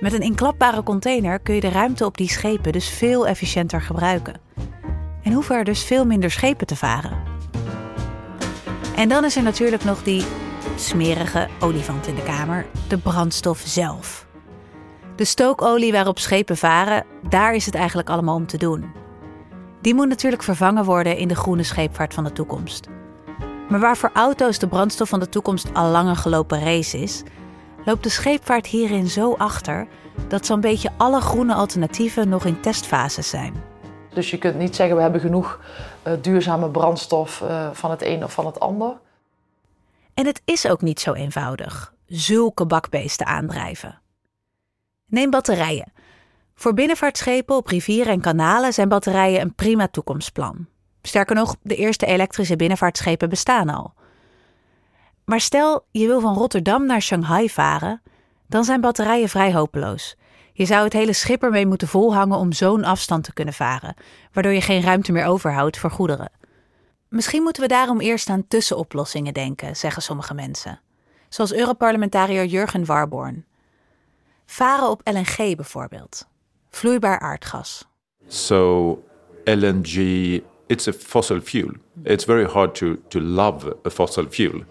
Met 0.00 0.12
een 0.12 0.20
inklapbare 0.20 0.82
container 0.82 1.38
kun 1.38 1.54
je 1.54 1.60
de 1.60 1.68
ruimte 1.68 2.04
op 2.04 2.16
die 2.16 2.30
schepen 2.30 2.72
dus 2.72 2.88
veel 2.88 3.26
efficiënter 3.26 3.82
gebruiken. 3.82 4.40
En 5.22 5.32
hoeven 5.32 5.56
er 5.56 5.64
dus 5.64 5.84
veel 5.84 6.06
minder 6.06 6.30
schepen 6.30 6.66
te 6.66 6.76
varen. 6.76 7.18
En 8.96 9.08
dan 9.08 9.24
is 9.24 9.36
er 9.36 9.42
natuurlijk 9.42 9.84
nog 9.84 10.02
die 10.02 10.24
smerige 10.76 11.48
olifant 11.60 12.06
in 12.06 12.14
de 12.14 12.22
kamer, 12.22 12.66
de 12.88 12.98
brandstof 12.98 13.62
zelf. 13.64 14.26
De 15.16 15.24
stookolie 15.24 15.92
waarop 15.92 16.18
schepen 16.18 16.56
varen, 16.56 17.06
daar 17.28 17.54
is 17.54 17.66
het 17.66 17.74
eigenlijk 17.74 18.08
allemaal 18.08 18.34
om 18.34 18.46
te 18.46 18.58
doen. 18.58 18.92
Die 19.80 19.94
moet 19.94 20.08
natuurlijk 20.08 20.42
vervangen 20.42 20.84
worden 20.84 21.16
in 21.16 21.28
de 21.28 21.36
groene 21.36 21.62
scheepvaart 21.62 22.14
van 22.14 22.24
de 22.24 22.32
toekomst. 22.32 22.88
Maar 23.68 23.80
waar 23.80 23.96
voor 23.96 24.10
auto's 24.14 24.58
de 24.58 24.68
brandstof 24.68 25.08
van 25.08 25.20
de 25.20 25.28
toekomst 25.28 25.74
al 25.74 25.90
lang 25.90 26.08
een 26.08 26.16
gelopen 26.16 26.60
race 26.60 26.98
is, 26.98 27.22
loopt 27.84 28.02
de 28.02 28.08
scheepvaart 28.08 28.66
hierin 28.66 29.08
zo 29.08 29.34
achter 29.34 29.86
dat 30.28 30.46
zo'n 30.46 30.60
beetje 30.60 30.90
alle 30.96 31.20
groene 31.20 31.54
alternatieven 31.54 32.28
nog 32.28 32.44
in 32.44 32.60
testfases 32.60 33.28
zijn. 33.28 33.54
Dus 34.14 34.30
je 34.30 34.38
kunt 34.38 34.58
niet 34.58 34.76
zeggen 34.76 34.96
we 34.96 35.02
hebben 35.02 35.20
genoeg 35.20 35.60
uh, 36.06 36.12
duurzame 36.20 36.70
brandstof 36.70 37.40
uh, 37.40 37.70
van 37.72 37.90
het 37.90 38.02
een 38.02 38.24
of 38.24 38.32
van 38.32 38.46
het 38.46 38.60
ander. 38.60 38.98
En 40.14 40.26
het 40.26 40.42
is 40.44 40.66
ook 40.66 40.80
niet 40.80 41.00
zo 41.00 41.12
eenvoudig, 41.12 41.94
zulke 42.06 42.66
bakbeesten 42.66 43.26
aandrijven. 43.26 44.00
Neem 45.06 45.30
batterijen. 45.30 45.92
Voor 46.54 46.74
binnenvaartschepen 46.74 47.56
op 47.56 47.66
rivieren 47.66 48.12
en 48.12 48.20
kanalen 48.20 48.72
zijn 48.72 48.88
batterijen 48.88 49.40
een 49.40 49.54
prima 49.54 49.88
toekomstplan. 49.88 50.66
Sterker 51.02 51.34
nog, 51.34 51.56
de 51.62 51.76
eerste 51.76 52.06
elektrische 52.06 52.56
binnenvaartschepen 52.56 53.28
bestaan 53.28 53.68
al. 53.68 53.94
Maar 55.30 55.40
stel 55.40 55.86
je 55.90 56.06
wil 56.06 56.20
van 56.20 56.34
Rotterdam 56.34 56.86
naar 56.86 57.02
Shanghai 57.02 57.50
varen, 57.50 58.02
dan 58.46 58.64
zijn 58.64 58.80
batterijen 58.80 59.28
vrij 59.28 59.52
hopeloos. 59.52 60.16
Je 60.52 60.64
zou 60.64 60.84
het 60.84 60.92
hele 60.92 61.12
schip 61.12 61.42
ermee 61.42 61.66
moeten 61.66 61.88
volhangen 61.88 62.38
om 62.38 62.52
zo'n 62.52 62.84
afstand 62.84 63.24
te 63.24 63.32
kunnen 63.32 63.54
varen, 63.54 63.94
waardoor 64.32 64.52
je 64.52 64.60
geen 64.60 64.82
ruimte 64.82 65.12
meer 65.12 65.24
overhoudt 65.24 65.78
voor 65.78 65.90
goederen. 65.90 66.30
Misschien 67.08 67.42
moeten 67.42 67.62
we 67.62 67.68
daarom 67.68 68.00
eerst 68.00 68.28
aan 68.28 68.46
tussenoplossingen 68.48 69.34
denken, 69.34 69.76
zeggen 69.76 70.02
sommige 70.02 70.34
mensen. 70.34 70.80
Zoals 71.28 71.52
Europarlementariër 71.52 72.44
Jurgen 72.44 72.84
Warborn. 72.84 73.44
Varen 74.46 74.90
op 74.90 75.00
LNG 75.04 75.56
bijvoorbeeld. 75.56 76.26
Vloeibaar 76.70 77.18
aardgas. 77.18 77.88
So 78.26 79.04
LNG 79.44 79.96
it's 80.70 80.88
a 80.88 80.92
fossil 80.92 81.40
fuel. 81.40 81.70
It's 82.04 82.24
very 82.24 82.44
hard 82.44 82.74
to, 82.74 82.96
to 83.08 83.20
love 83.20 83.76
a 83.84 83.90
fossil 83.90 84.26
fuel, 84.26 84.64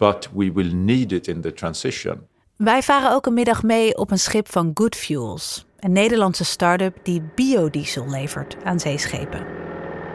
but 0.00 0.28
we 0.34 0.52
will 0.52 0.72
need 0.74 1.12
it 1.12 1.28
in 1.28 1.40
the 1.40 1.52
transition. 1.52 2.26
Wij 2.56 2.82
varen 2.82 3.12
ook 3.12 3.26
een 3.26 3.34
middag 3.34 3.62
mee 3.62 3.96
op 3.96 4.10
een 4.10 4.18
schip 4.18 4.48
van 4.48 4.70
Good 4.74 4.96
Fuels, 4.96 5.66
een 5.78 5.92
Nederlandse 5.92 6.44
start-up 6.44 6.96
die 7.02 7.22
biodiesel 7.34 8.10
levert 8.10 8.56
aan 8.64 8.80
zeeschepen. 8.80 9.44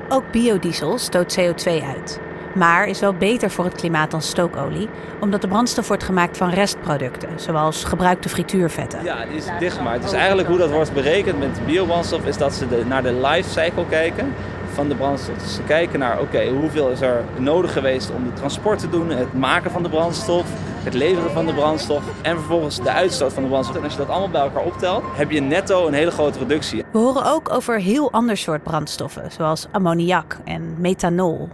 Ook 0.10 0.32
biodiesel 0.32 0.98
stoot 0.98 1.40
CO2 1.40 1.84
uit, 1.96 2.20
maar 2.56 2.88
is 2.88 3.00
wel 3.00 3.14
beter 3.14 3.52
voor 3.52 3.66
het 3.66 3.76
klimaat 3.76 4.12
dan 4.12 4.22
stookolie, 4.22 4.90
omdat 5.20 5.42
de 5.42 5.48
brandstof 5.48 5.88
wordt 5.88 6.04
gemaakt 6.04 6.38
van 6.38 6.50
restproducten, 6.50 7.40
zoals 7.40 7.84
gebruikte 7.84 8.30
frituurvetten. 8.30 9.04
Ja, 9.04 9.26
die 9.26 9.36
is 9.36 9.46
dichtgemaakt. 9.60 10.02
Dus 10.02 10.12
eigenlijk 10.12 10.48
hoe 10.48 10.58
dat 10.58 10.72
wordt 10.72 10.94
berekend 10.94 11.40
met 11.40 11.66
biobrandstof 11.66 12.26
is 12.26 12.38
dat 12.38 12.54
ze 12.54 12.68
de, 12.68 12.84
naar 12.88 13.04
de 13.04 13.14
life 13.14 13.50
cycle 13.50 13.86
kijken 13.90 14.34
van 14.76 14.88
de 14.90 14.96
brandstof. 14.96 15.38
Dus 15.38 15.56
ze 15.56 15.64
kijken 15.64 16.00
naar, 16.00 16.20
oké, 16.20 16.48
hoeveel 16.48 16.90
is 16.90 17.02
er 17.02 17.24
nodig 17.38 17.74
geweest 17.74 18.12
om 18.12 18.24
de 18.24 18.34
transport 18.34 18.80
te 18.80 18.90
doen, 18.90 19.10
het 19.10 19.34
maken 19.34 19.72
van 19.72 19.84
de 19.84 19.90
brandstof, 19.90 20.46
het 20.84 20.94
leveren 20.94 21.32
van 21.32 21.46
de 21.46 21.54
brandstof 21.54 22.04
en 22.22 22.36
vervolgens 22.36 22.82
de 22.82 22.92
uitstoot 22.92 23.34
van 23.34 23.44
de 23.44 23.50
brandstof. 23.50 23.78
En 23.78 23.84
als 23.84 23.92
je 23.92 23.98
dat 23.98 24.10
allemaal 24.10 24.30
bij 24.30 24.42
elkaar 24.42 24.64
optelt, 24.64 25.04
heb 25.14 25.32
je 25.32 25.42
netto 25.42 25.88
een 25.88 25.94
hele 25.94 26.12
grote 26.12 26.40
reductie. 26.40 26.84
We 26.92 26.98
horen 26.98 27.26
ook 27.26 27.50
over 27.52 27.80
heel 27.80 28.12
ander 28.12 28.38
soort 28.38 28.64
brandstoffen, 28.64 29.32
zoals 29.32 29.68
ammoniak 29.72 30.38
en 30.44 30.76
methanol. 30.82 31.50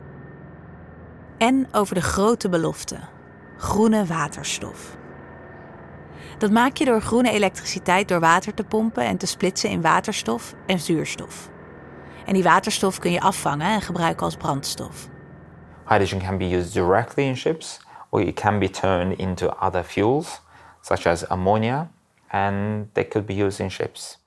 En 1.37 1.67
over 1.71 1.95
de 1.95 2.01
grote 2.01 2.49
belofte: 2.49 2.95
groene 3.57 4.05
waterstof. 4.05 4.97
Dat 6.37 6.51
maak 6.51 6.77
je 6.77 6.85
door 6.85 7.01
groene 7.01 7.31
elektriciteit 7.31 8.07
door 8.07 8.19
water 8.19 8.53
te 8.53 8.63
pompen 8.63 9.03
en 9.03 9.17
te 9.17 9.25
splitsen 9.25 9.69
in 9.69 9.81
waterstof 9.81 10.55
en 10.65 10.79
zuurstof. 10.79 11.50
En 12.25 12.33
die 12.33 12.43
waterstof 12.43 12.99
kun 12.99 13.11
je 13.11 13.21
afvangen 13.21 13.67
en 13.67 13.81
gebruiken 13.81 14.25
als 14.25 14.35
brandstof. 14.35 15.07
Hydrogen 15.87 16.19
can 16.19 16.37
be 16.37 16.55
used 16.55 16.73
directly 16.73 17.23
in 17.23 17.35
ships 17.35 17.79
or 18.09 18.21
it 18.21 18.35
can 18.35 18.59
be 18.59 18.69
turned 18.69 19.17
into 19.17 19.47
other 19.47 19.83
fuels 19.83 20.41
such 20.81 21.05
as 21.05 21.27
ammonia 21.27 21.91
and 22.27 22.93
they 22.93 23.07
could 23.07 23.27
be 23.27 23.43
used 23.43 23.59
in 23.59 23.71
ships. 23.71 24.19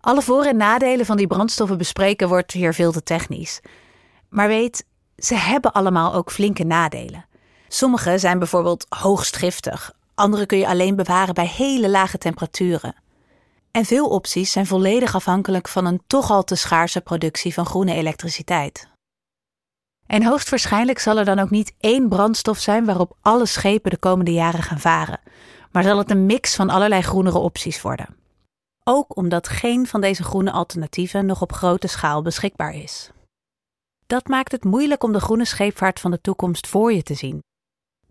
Alle 0.00 0.22
voor- 0.22 0.44
en 0.44 0.56
nadelen 0.56 1.06
van 1.06 1.16
die 1.16 1.26
brandstoffen 1.26 1.78
bespreken 1.78 2.28
wordt 2.28 2.52
hier 2.52 2.74
veel 2.74 2.92
te 2.92 3.02
technisch. 3.02 3.60
Maar 4.28 4.48
weet, 4.48 4.86
ze 5.16 5.34
hebben 5.34 5.72
allemaal 5.72 6.14
ook 6.14 6.30
flinke 6.30 6.64
nadelen. 6.64 7.26
Sommige 7.68 8.18
zijn 8.18 8.38
bijvoorbeeld 8.38 8.86
hoogst 8.88 9.36
giftig, 9.36 9.92
andere 10.14 10.46
kun 10.46 10.58
je 10.58 10.66
alleen 10.66 10.96
bewaren 10.96 11.34
bij 11.34 11.46
hele 11.46 11.90
lage 11.90 12.18
temperaturen. 12.18 12.94
En 13.76 13.84
veel 13.84 14.08
opties 14.08 14.52
zijn 14.52 14.66
volledig 14.66 15.14
afhankelijk 15.14 15.68
van 15.68 15.86
een 15.86 16.02
toch 16.06 16.30
al 16.30 16.44
te 16.44 16.54
schaarse 16.54 17.00
productie 17.00 17.54
van 17.54 17.66
groene 17.66 17.94
elektriciteit. 17.94 18.88
En 20.06 20.24
hoogstwaarschijnlijk 20.24 20.98
zal 20.98 21.18
er 21.18 21.24
dan 21.24 21.38
ook 21.38 21.50
niet 21.50 21.74
één 21.80 22.08
brandstof 22.08 22.58
zijn 22.58 22.84
waarop 22.84 23.16
alle 23.20 23.46
schepen 23.46 23.90
de 23.90 23.96
komende 23.96 24.32
jaren 24.32 24.62
gaan 24.62 24.80
varen, 24.80 25.20
maar 25.72 25.82
zal 25.82 25.98
het 25.98 26.10
een 26.10 26.26
mix 26.26 26.54
van 26.54 26.70
allerlei 26.70 27.02
groenere 27.02 27.38
opties 27.38 27.82
worden. 27.82 28.16
Ook 28.84 29.16
omdat 29.16 29.48
geen 29.48 29.86
van 29.86 30.00
deze 30.00 30.22
groene 30.22 30.52
alternatieven 30.52 31.26
nog 31.26 31.42
op 31.42 31.52
grote 31.52 31.86
schaal 31.86 32.22
beschikbaar 32.22 32.74
is. 32.74 33.10
Dat 34.06 34.28
maakt 34.28 34.52
het 34.52 34.64
moeilijk 34.64 35.02
om 35.02 35.12
de 35.12 35.20
groene 35.20 35.44
scheepvaart 35.44 36.00
van 36.00 36.10
de 36.10 36.20
toekomst 36.20 36.66
voor 36.66 36.92
je 36.92 37.02
te 37.02 37.14
zien. 37.14 37.42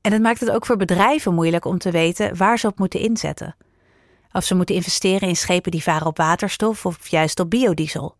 En 0.01 0.11
het 0.11 0.21
maakt 0.21 0.39
het 0.39 0.51
ook 0.51 0.65
voor 0.65 0.77
bedrijven 0.77 1.33
moeilijk 1.33 1.65
om 1.65 1.77
te 1.77 1.91
weten 1.91 2.37
waar 2.37 2.59
ze 2.59 2.67
op 2.67 2.79
moeten 2.79 2.99
inzetten. 2.99 3.55
Of 4.35 4.43
ze 4.43 4.55
moeten 4.55 4.75
investeren 4.75 5.27
in 5.27 5.35
schepen 5.35 5.71
die 5.71 5.83
varen 5.83 6.07
op 6.07 6.17
waterstof 6.17 6.85
of 6.85 7.07
juist 7.07 7.39
op 7.39 7.49
biodiesel. 7.49 8.15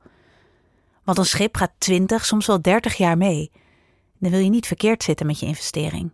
Want 1.04 1.18
een 1.18 1.26
schip 1.26 1.58
gaat 1.58 1.72
20, 1.78 2.26
soms 2.26 2.46
wel 2.46 2.62
30 2.62 2.96
jaar 2.96 3.18
mee. 3.18 3.52
Dan 4.20 4.32
wil 4.32 4.40
je 4.40 4.50
niet 4.50 4.68
verkeerd 4.68 5.04
zitten 5.04 5.26
met 5.26 5.40
je 5.40 5.46
investering. 5.46 6.12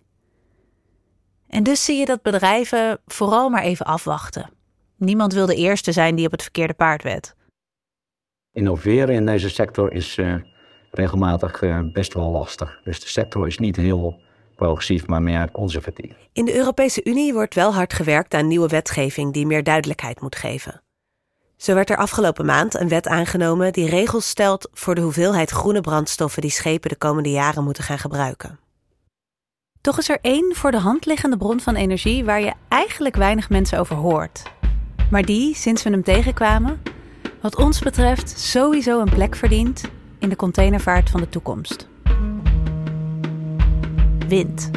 En 1.47 1.63
dus 1.63 1.83
zie 1.85 1.97
je 1.97 2.05
dat 2.05 2.21
bedrijven 2.21 2.99
vooral 3.05 3.49
maar 3.49 3.63
even 3.63 3.85
afwachten. 3.85 4.49
Niemand 4.95 5.33
wil 5.33 5.45
de 5.45 5.55
eerste 5.55 5.91
zijn 5.91 6.15
die 6.15 6.25
op 6.25 6.31
het 6.31 6.41
verkeerde 6.41 6.73
paard 6.73 7.03
wet. 7.03 7.35
Innoveren 8.51 9.15
in 9.15 9.25
deze 9.25 9.49
sector 9.49 9.91
is 9.91 10.17
uh, 10.17 10.35
regelmatig 10.91 11.61
uh, 11.61 11.79
best 11.93 12.13
wel 12.13 12.31
lastig. 12.31 12.79
Dus 12.83 12.99
de 12.99 13.07
sector 13.07 13.47
is 13.47 13.57
niet 13.57 13.75
heel 13.75 14.21
progressief, 14.61 15.07
maar 15.07 15.21
meer 15.21 15.51
conservatief. 15.51 16.13
In 16.33 16.45
de 16.45 16.55
Europese 16.55 17.01
Unie 17.03 17.33
wordt 17.33 17.55
wel 17.55 17.73
hard 17.73 17.93
gewerkt 17.93 18.33
aan 18.33 18.47
nieuwe 18.47 18.67
wetgeving 18.67 19.33
die 19.33 19.45
meer 19.45 19.63
duidelijkheid 19.63 20.21
moet 20.21 20.35
geven. 20.35 20.81
Zo 21.57 21.73
werd 21.73 21.89
er 21.89 21.97
afgelopen 21.97 22.45
maand 22.45 22.79
een 22.79 22.87
wet 22.87 23.07
aangenomen 23.07 23.73
die 23.73 23.89
regels 23.89 24.27
stelt 24.27 24.69
voor 24.73 24.95
de 24.95 25.01
hoeveelheid 25.01 25.49
groene 25.49 25.81
brandstoffen 25.81 26.41
die 26.41 26.51
schepen 26.51 26.89
de 26.89 26.95
komende 26.95 27.29
jaren 27.29 27.63
moeten 27.63 27.83
gaan 27.83 27.99
gebruiken. 27.99 28.59
Toch 29.81 29.97
is 29.97 30.09
er 30.09 30.19
één 30.21 30.55
voor 30.55 30.71
de 30.71 30.79
hand 30.79 31.05
liggende 31.05 31.37
bron 31.37 31.59
van 31.59 31.75
energie 31.75 32.25
waar 32.25 32.41
je 32.41 32.53
eigenlijk 32.67 33.15
weinig 33.15 33.49
mensen 33.49 33.79
over 33.79 33.95
hoort. 33.95 34.43
Maar 35.11 35.25
die, 35.25 35.55
sinds 35.55 35.83
we 35.83 35.89
hem 35.89 36.03
tegenkwamen, 36.03 36.81
wat 37.41 37.55
ons 37.55 37.79
betreft 37.79 38.39
sowieso 38.39 38.99
een 38.99 39.09
plek 39.09 39.35
verdient 39.35 39.83
in 40.19 40.29
de 40.29 40.35
containervaart 40.35 41.09
van 41.09 41.21
de 41.21 41.29
toekomst. 41.29 41.90
Wind. 44.31 44.71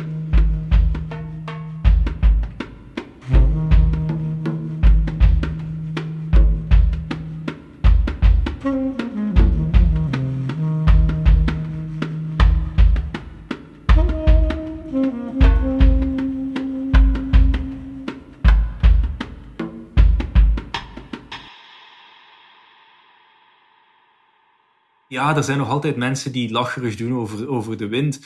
ja, 25.08 25.36
er 25.36 25.44
zijn 25.44 25.58
nog 25.58 25.68
altijd 25.68 25.96
mensen 25.96 26.32
die 26.32 26.50
lacherig 26.50 26.96
doen 26.96 27.14
over, 27.14 27.48
over 27.48 27.76
de 27.76 27.88
wind. 27.88 28.20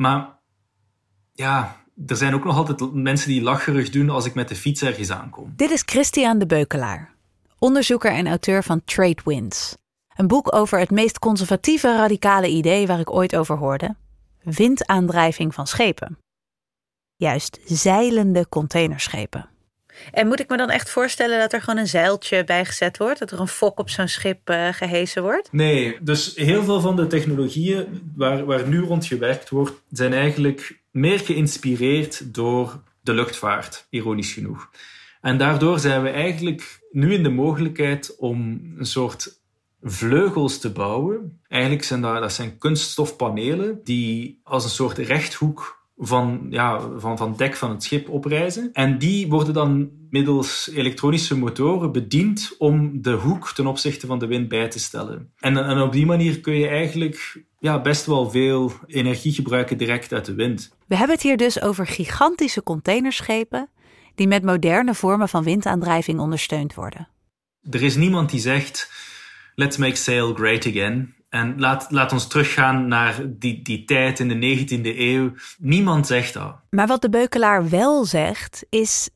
Maar 0.00 0.38
ja, 1.32 1.76
er 2.06 2.16
zijn 2.16 2.34
ook 2.34 2.44
nog 2.44 2.56
altijd 2.56 2.94
mensen 2.94 3.28
die 3.28 3.42
lacherig 3.42 3.90
doen 3.90 4.10
als 4.10 4.26
ik 4.26 4.34
met 4.34 4.48
de 4.48 4.56
fiets 4.56 4.82
ergens 4.82 5.10
aankom. 5.10 5.52
Dit 5.56 5.70
is 5.70 5.82
Christian 5.84 6.38
de 6.38 6.46
Beukelaar, 6.46 7.14
onderzoeker 7.58 8.12
en 8.12 8.26
auteur 8.26 8.62
van 8.62 8.84
Trade 8.84 9.22
Winds. 9.24 9.76
Een 10.16 10.26
boek 10.26 10.54
over 10.54 10.78
het 10.78 10.90
meest 10.90 11.18
conservatieve 11.18 11.96
radicale 11.96 12.48
idee 12.48 12.86
waar 12.86 13.00
ik 13.00 13.10
ooit 13.10 13.36
over 13.36 13.56
hoorde: 13.56 13.96
windaandrijving 14.42 15.54
van 15.54 15.66
schepen. 15.66 16.18
Juist 17.16 17.60
zeilende 17.64 18.48
containerschepen. 18.48 19.49
En 20.12 20.26
moet 20.26 20.40
ik 20.40 20.48
me 20.48 20.56
dan 20.56 20.70
echt 20.70 20.90
voorstellen 20.90 21.38
dat 21.38 21.52
er 21.52 21.60
gewoon 21.60 21.80
een 21.80 21.86
zeiltje 21.86 22.44
bijgezet 22.44 22.98
wordt? 22.98 23.18
Dat 23.18 23.30
er 23.30 23.40
een 23.40 23.48
fok 23.48 23.78
op 23.78 23.90
zo'n 23.90 24.08
schip 24.08 24.50
uh, 24.50 24.68
gehesen 24.72 25.22
wordt? 25.22 25.52
Nee, 25.52 25.98
dus 26.00 26.32
heel 26.36 26.64
veel 26.64 26.80
van 26.80 26.96
de 26.96 27.06
technologieën 27.06 28.12
waar, 28.16 28.44
waar 28.44 28.68
nu 28.68 28.80
rond 28.80 29.06
gewerkt 29.06 29.48
wordt, 29.48 29.82
zijn 29.90 30.12
eigenlijk 30.12 30.80
meer 30.90 31.18
geïnspireerd 31.18 32.34
door 32.34 32.82
de 33.02 33.12
luchtvaart, 33.12 33.86
ironisch 33.90 34.32
genoeg. 34.32 34.70
En 35.20 35.38
daardoor 35.38 35.78
zijn 35.78 36.02
we 36.02 36.08
eigenlijk 36.08 36.80
nu 36.90 37.14
in 37.14 37.22
de 37.22 37.30
mogelijkheid 37.30 38.16
om 38.18 38.60
een 38.76 38.86
soort 38.86 39.38
vleugels 39.82 40.58
te 40.58 40.70
bouwen. 40.70 41.40
Eigenlijk 41.48 41.84
zijn 41.84 42.00
dat, 42.00 42.20
dat 42.20 42.32
zijn 42.32 42.58
kunststofpanelen 42.58 43.80
die 43.84 44.40
als 44.42 44.64
een 44.64 44.70
soort 44.70 44.98
rechthoek 44.98 45.79
van, 46.02 46.46
ja, 46.50 46.80
van, 46.96 47.18
van 47.18 47.34
dek 47.36 47.56
van 47.56 47.70
het 47.70 47.82
schip 47.82 48.08
oprijzen. 48.08 48.70
En 48.72 48.98
die 48.98 49.28
worden 49.28 49.54
dan 49.54 49.90
middels 50.10 50.70
elektronische 50.74 51.36
motoren 51.36 51.92
bediend 51.92 52.54
om 52.58 53.02
de 53.02 53.12
hoek 53.12 53.52
ten 53.52 53.66
opzichte 53.66 54.06
van 54.06 54.18
de 54.18 54.26
wind 54.26 54.48
bij 54.48 54.68
te 54.68 54.78
stellen. 54.78 55.32
En, 55.38 55.56
en 55.56 55.80
op 55.80 55.92
die 55.92 56.06
manier 56.06 56.40
kun 56.40 56.54
je 56.54 56.68
eigenlijk 56.68 57.42
ja, 57.58 57.80
best 57.80 58.06
wel 58.06 58.30
veel 58.30 58.72
energie 58.86 59.32
gebruiken 59.32 59.78
direct 59.78 60.12
uit 60.12 60.24
de 60.24 60.34
wind. 60.34 60.76
We 60.86 60.96
hebben 60.96 61.16
het 61.16 61.24
hier 61.24 61.36
dus 61.36 61.62
over 61.62 61.86
gigantische 61.86 62.62
containerschepen 62.62 63.70
die 64.14 64.28
met 64.28 64.44
moderne 64.44 64.94
vormen 64.94 65.28
van 65.28 65.44
windaandrijving 65.44 66.20
ondersteund 66.20 66.74
worden. 66.74 67.08
Er 67.70 67.82
is 67.82 67.96
niemand 67.96 68.30
die 68.30 68.40
zegt: 68.40 68.90
Let's 69.54 69.76
make 69.76 69.96
sail 69.96 70.34
great 70.34 70.66
again. 70.66 71.14
En 71.30 71.60
laat, 71.60 71.86
laat 71.90 72.12
ons 72.12 72.26
teruggaan 72.26 72.88
naar 72.88 73.22
die, 73.26 73.62
die 73.62 73.84
tijd 73.84 74.18
in 74.18 74.28
de 74.28 74.58
19e 74.58 74.98
eeuw. 74.98 75.32
Niemand 75.58 76.06
zegt 76.06 76.34
dat. 76.34 76.56
Maar 76.70 76.86
wat 76.86 77.02
de 77.02 77.10
beukelaar 77.10 77.68
wel 77.68 78.04
zegt, 78.04 78.66
is... 78.68 79.10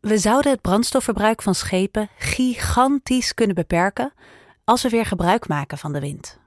we 0.00 0.18
zouden 0.18 0.52
het 0.52 0.60
brandstofverbruik 0.60 1.42
van 1.42 1.54
schepen 1.54 2.08
gigantisch 2.18 3.34
kunnen 3.34 3.54
beperken... 3.54 4.12
als 4.64 4.82
we 4.82 4.88
weer 4.88 5.06
gebruik 5.06 5.48
maken 5.48 5.78
van 5.78 5.92
de 5.92 6.00
wind. 6.00 6.38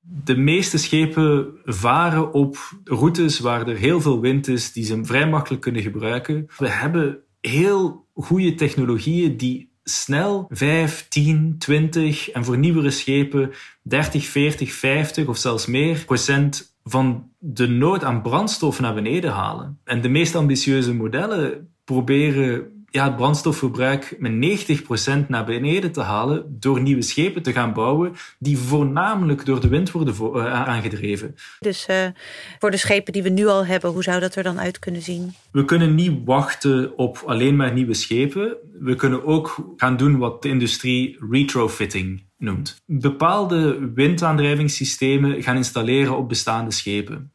De 0.00 0.36
meeste 0.36 0.78
schepen 0.78 1.60
varen 1.64 2.32
op 2.32 2.56
routes 2.84 3.38
waar 3.38 3.68
er 3.68 3.76
heel 3.76 4.00
veel 4.00 4.20
wind 4.20 4.48
is... 4.48 4.72
die 4.72 4.84
ze 4.84 5.04
vrij 5.04 5.28
makkelijk 5.28 5.62
kunnen 5.62 5.82
gebruiken. 5.82 6.46
We 6.58 6.68
hebben 6.68 7.18
heel 7.40 8.06
goede 8.14 8.54
technologieën 8.54 9.36
die 9.36 9.75
snel 9.90 10.46
5, 10.48 11.06
10, 11.08 11.54
20 11.58 12.30
en 12.30 12.44
voor 12.44 12.58
nieuwere 12.58 12.90
schepen 12.90 13.52
30, 13.82 14.26
40, 14.26 14.72
50 14.72 15.26
of 15.26 15.36
zelfs 15.36 15.66
meer 15.66 16.04
procent 16.04 16.76
van 16.84 17.30
de 17.38 17.68
nood 17.68 18.04
aan 18.04 18.22
brandstof 18.22 18.80
naar 18.80 18.94
beneden 18.94 19.30
halen. 19.30 19.78
En 19.84 20.00
de 20.00 20.08
meest 20.08 20.34
ambitieuze 20.34 20.94
modellen 20.94 21.74
proberen 21.84 22.75
ja, 22.96 23.04
het 23.04 23.16
brandstofverbruik 23.16 24.16
met 24.18 24.32
90% 25.22 25.26
naar 25.28 25.44
beneden 25.44 25.92
te 25.92 26.00
halen 26.00 26.56
door 26.60 26.80
nieuwe 26.80 27.02
schepen 27.02 27.42
te 27.42 27.52
gaan 27.52 27.72
bouwen 27.72 28.12
die 28.38 28.58
voornamelijk 28.58 29.44
door 29.44 29.60
de 29.60 29.68
wind 29.68 29.90
worden 29.90 30.14
uh, 30.14 30.52
aangedreven. 30.52 31.34
Dus 31.60 31.86
uh, 31.90 32.06
voor 32.58 32.70
de 32.70 32.76
schepen 32.76 33.12
die 33.12 33.22
we 33.22 33.28
nu 33.28 33.46
al 33.46 33.66
hebben, 33.66 33.90
hoe 33.90 34.02
zou 34.02 34.20
dat 34.20 34.34
er 34.34 34.42
dan 34.42 34.60
uit 34.60 34.78
kunnen 34.78 35.02
zien? 35.02 35.34
We 35.52 35.64
kunnen 35.64 35.94
niet 35.94 36.20
wachten 36.24 36.98
op 36.98 37.22
alleen 37.26 37.56
maar 37.56 37.72
nieuwe 37.72 37.94
schepen. 37.94 38.56
We 38.80 38.94
kunnen 38.94 39.24
ook 39.24 39.74
gaan 39.76 39.96
doen 39.96 40.18
wat 40.18 40.42
de 40.42 40.48
industrie 40.48 41.16
retrofitting 41.30 42.24
noemt. 42.38 42.82
Bepaalde 42.86 43.90
windaandrijvingssystemen 43.94 45.42
gaan 45.42 45.56
installeren 45.56 46.16
op 46.16 46.28
bestaande 46.28 46.72
schepen. 46.72 47.32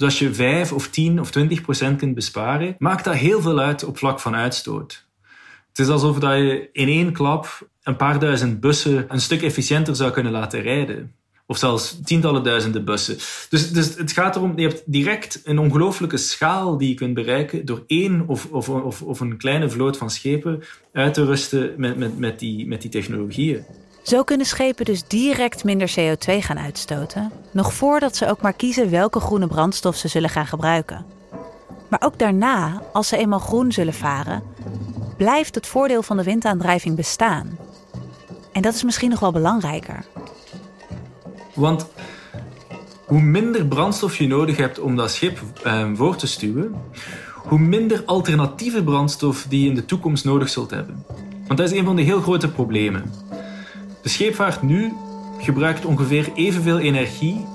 Dus 0.00 0.08
als 0.08 0.18
je 0.18 0.34
5 0.34 0.72
of 0.72 0.88
10 0.88 1.20
of 1.20 1.30
20 1.30 1.60
procent 1.60 1.98
kunt 1.98 2.14
besparen, 2.14 2.74
maakt 2.78 3.04
dat 3.04 3.14
heel 3.14 3.40
veel 3.40 3.60
uit 3.60 3.84
op 3.84 3.98
vlak 3.98 4.20
van 4.20 4.34
uitstoot. 4.34 5.06
Het 5.68 5.78
is 5.78 5.88
alsof 5.88 6.18
dat 6.18 6.32
je 6.32 6.68
in 6.72 6.88
één 6.88 7.12
klap 7.12 7.68
een 7.82 7.96
paar 7.96 8.18
duizend 8.18 8.60
bussen 8.60 9.04
een 9.08 9.20
stuk 9.20 9.42
efficiënter 9.42 9.96
zou 9.96 10.10
kunnen 10.10 10.32
laten 10.32 10.60
rijden. 10.60 11.14
Of 11.46 11.58
zelfs 11.58 12.00
tientallen 12.04 12.42
duizenden 12.42 12.84
bussen. 12.84 13.16
Dus, 13.48 13.72
dus 13.72 13.96
het 13.96 14.12
gaat 14.12 14.36
erom, 14.36 14.58
je 14.58 14.68
hebt 14.68 14.82
direct 14.86 15.40
een 15.44 15.58
ongelooflijke 15.58 16.16
schaal 16.16 16.78
die 16.78 16.88
je 16.88 16.94
kunt 16.94 17.14
bereiken 17.14 17.64
door 17.64 17.84
één 17.86 18.24
of, 18.26 18.46
of, 18.50 18.68
of, 18.68 19.02
of 19.02 19.20
een 19.20 19.36
kleine 19.36 19.70
vloot 19.70 19.96
van 19.96 20.10
schepen 20.10 20.62
uit 20.92 21.14
te 21.14 21.24
rusten 21.24 21.74
met, 21.76 21.96
met, 21.96 22.18
met, 22.18 22.38
die, 22.38 22.66
met 22.66 22.82
die 22.82 22.90
technologieën. 22.90 23.64
Zo 24.10 24.22
kunnen 24.22 24.46
schepen 24.46 24.84
dus 24.84 25.04
direct 25.06 25.64
minder 25.64 25.90
CO2 25.98 26.38
gaan 26.38 26.58
uitstoten, 26.58 27.32
nog 27.50 27.72
voordat 27.72 28.16
ze 28.16 28.28
ook 28.28 28.40
maar 28.40 28.52
kiezen 28.52 28.90
welke 28.90 29.20
groene 29.20 29.46
brandstof 29.46 29.96
ze 29.96 30.08
zullen 30.08 30.30
gaan 30.30 30.46
gebruiken. 30.46 31.06
Maar 31.88 32.02
ook 32.04 32.18
daarna, 32.18 32.82
als 32.92 33.08
ze 33.08 33.16
eenmaal 33.16 33.38
groen 33.38 33.72
zullen 33.72 33.94
varen, 33.94 34.42
blijft 35.16 35.54
het 35.54 35.66
voordeel 35.66 36.02
van 36.02 36.16
de 36.16 36.22
windaandrijving 36.22 36.96
bestaan. 36.96 37.58
En 38.52 38.62
dat 38.62 38.74
is 38.74 38.82
misschien 38.82 39.10
nog 39.10 39.20
wel 39.20 39.32
belangrijker. 39.32 40.04
Want 41.54 41.86
hoe 43.06 43.20
minder 43.20 43.66
brandstof 43.66 44.16
je 44.16 44.26
nodig 44.26 44.56
hebt 44.56 44.78
om 44.78 44.96
dat 44.96 45.10
schip 45.10 45.40
eh, 45.62 45.90
voor 45.94 46.16
te 46.16 46.26
stuwen, 46.26 46.74
hoe 47.36 47.58
minder 47.58 48.02
alternatieve 48.06 48.84
brandstof 48.84 49.46
die 49.48 49.62
je 49.62 49.68
in 49.68 49.74
de 49.74 49.84
toekomst 49.84 50.24
nodig 50.24 50.48
zult 50.48 50.70
hebben. 50.70 51.04
Want 51.46 51.58
dat 51.58 51.70
is 51.70 51.78
een 51.78 51.84
van 51.84 51.96
de 51.96 52.02
heel 52.02 52.20
grote 52.20 52.50
problemen. 52.50 53.29
De 54.02 54.08
scheepvaart 54.08 54.62
nu 54.62 54.92
gebruikt 55.38 55.84
ongeveer 55.84 56.28
evenveel 56.34 56.78
energie 56.78 57.46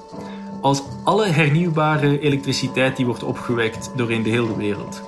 als 0.61 0.83
alle 1.03 1.27
hernieuwbare 1.27 2.19
elektriciteit 2.19 2.95
die 2.95 3.05
wordt 3.05 3.23
opgewekt 3.23 3.91
doorheen 3.95 4.23
de 4.23 4.29
hele 4.29 4.57
wereld. 4.57 5.01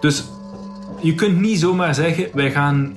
Dus 0.00 0.24
je 1.00 1.14
kunt 1.14 1.40
niet 1.40 1.58
zomaar 1.58 1.94
zeggen, 1.94 2.28
wij 2.32 2.50
gaan, 2.50 2.96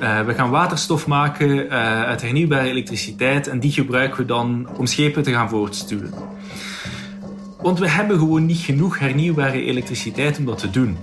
uh, 0.00 0.20
wij 0.20 0.34
gaan 0.34 0.50
waterstof 0.50 1.06
maken 1.06 1.48
uh, 1.48 1.72
uit 2.02 2.22
hernieuwbare 2.22 2.68
elektriciteit 2.68 3.46
en 3.46 3.60
die 3.60 3.72
gebruiken 3.72 4.18
we 4.18 4.24
dan 4.24 4.68
om 4.76 4.86
schepen 4.86 5.22
te 5.22 5.32
gaan 5.32 5.48
voortstuwen. 5.48 6.14
Want 7.60 7.78
we 7.78 7.88
hebben 7.88 8.18
gewoon 8.18 8.46
niet 8.46 8.58
genoeg 8.58 8.98
hernieuwbare 8.98 9.64
elektriciteit 9.64 10.38
om 10.38 10.44
dat 10.44 10.58
te 10.58 10.70
doen. 10.70 10.96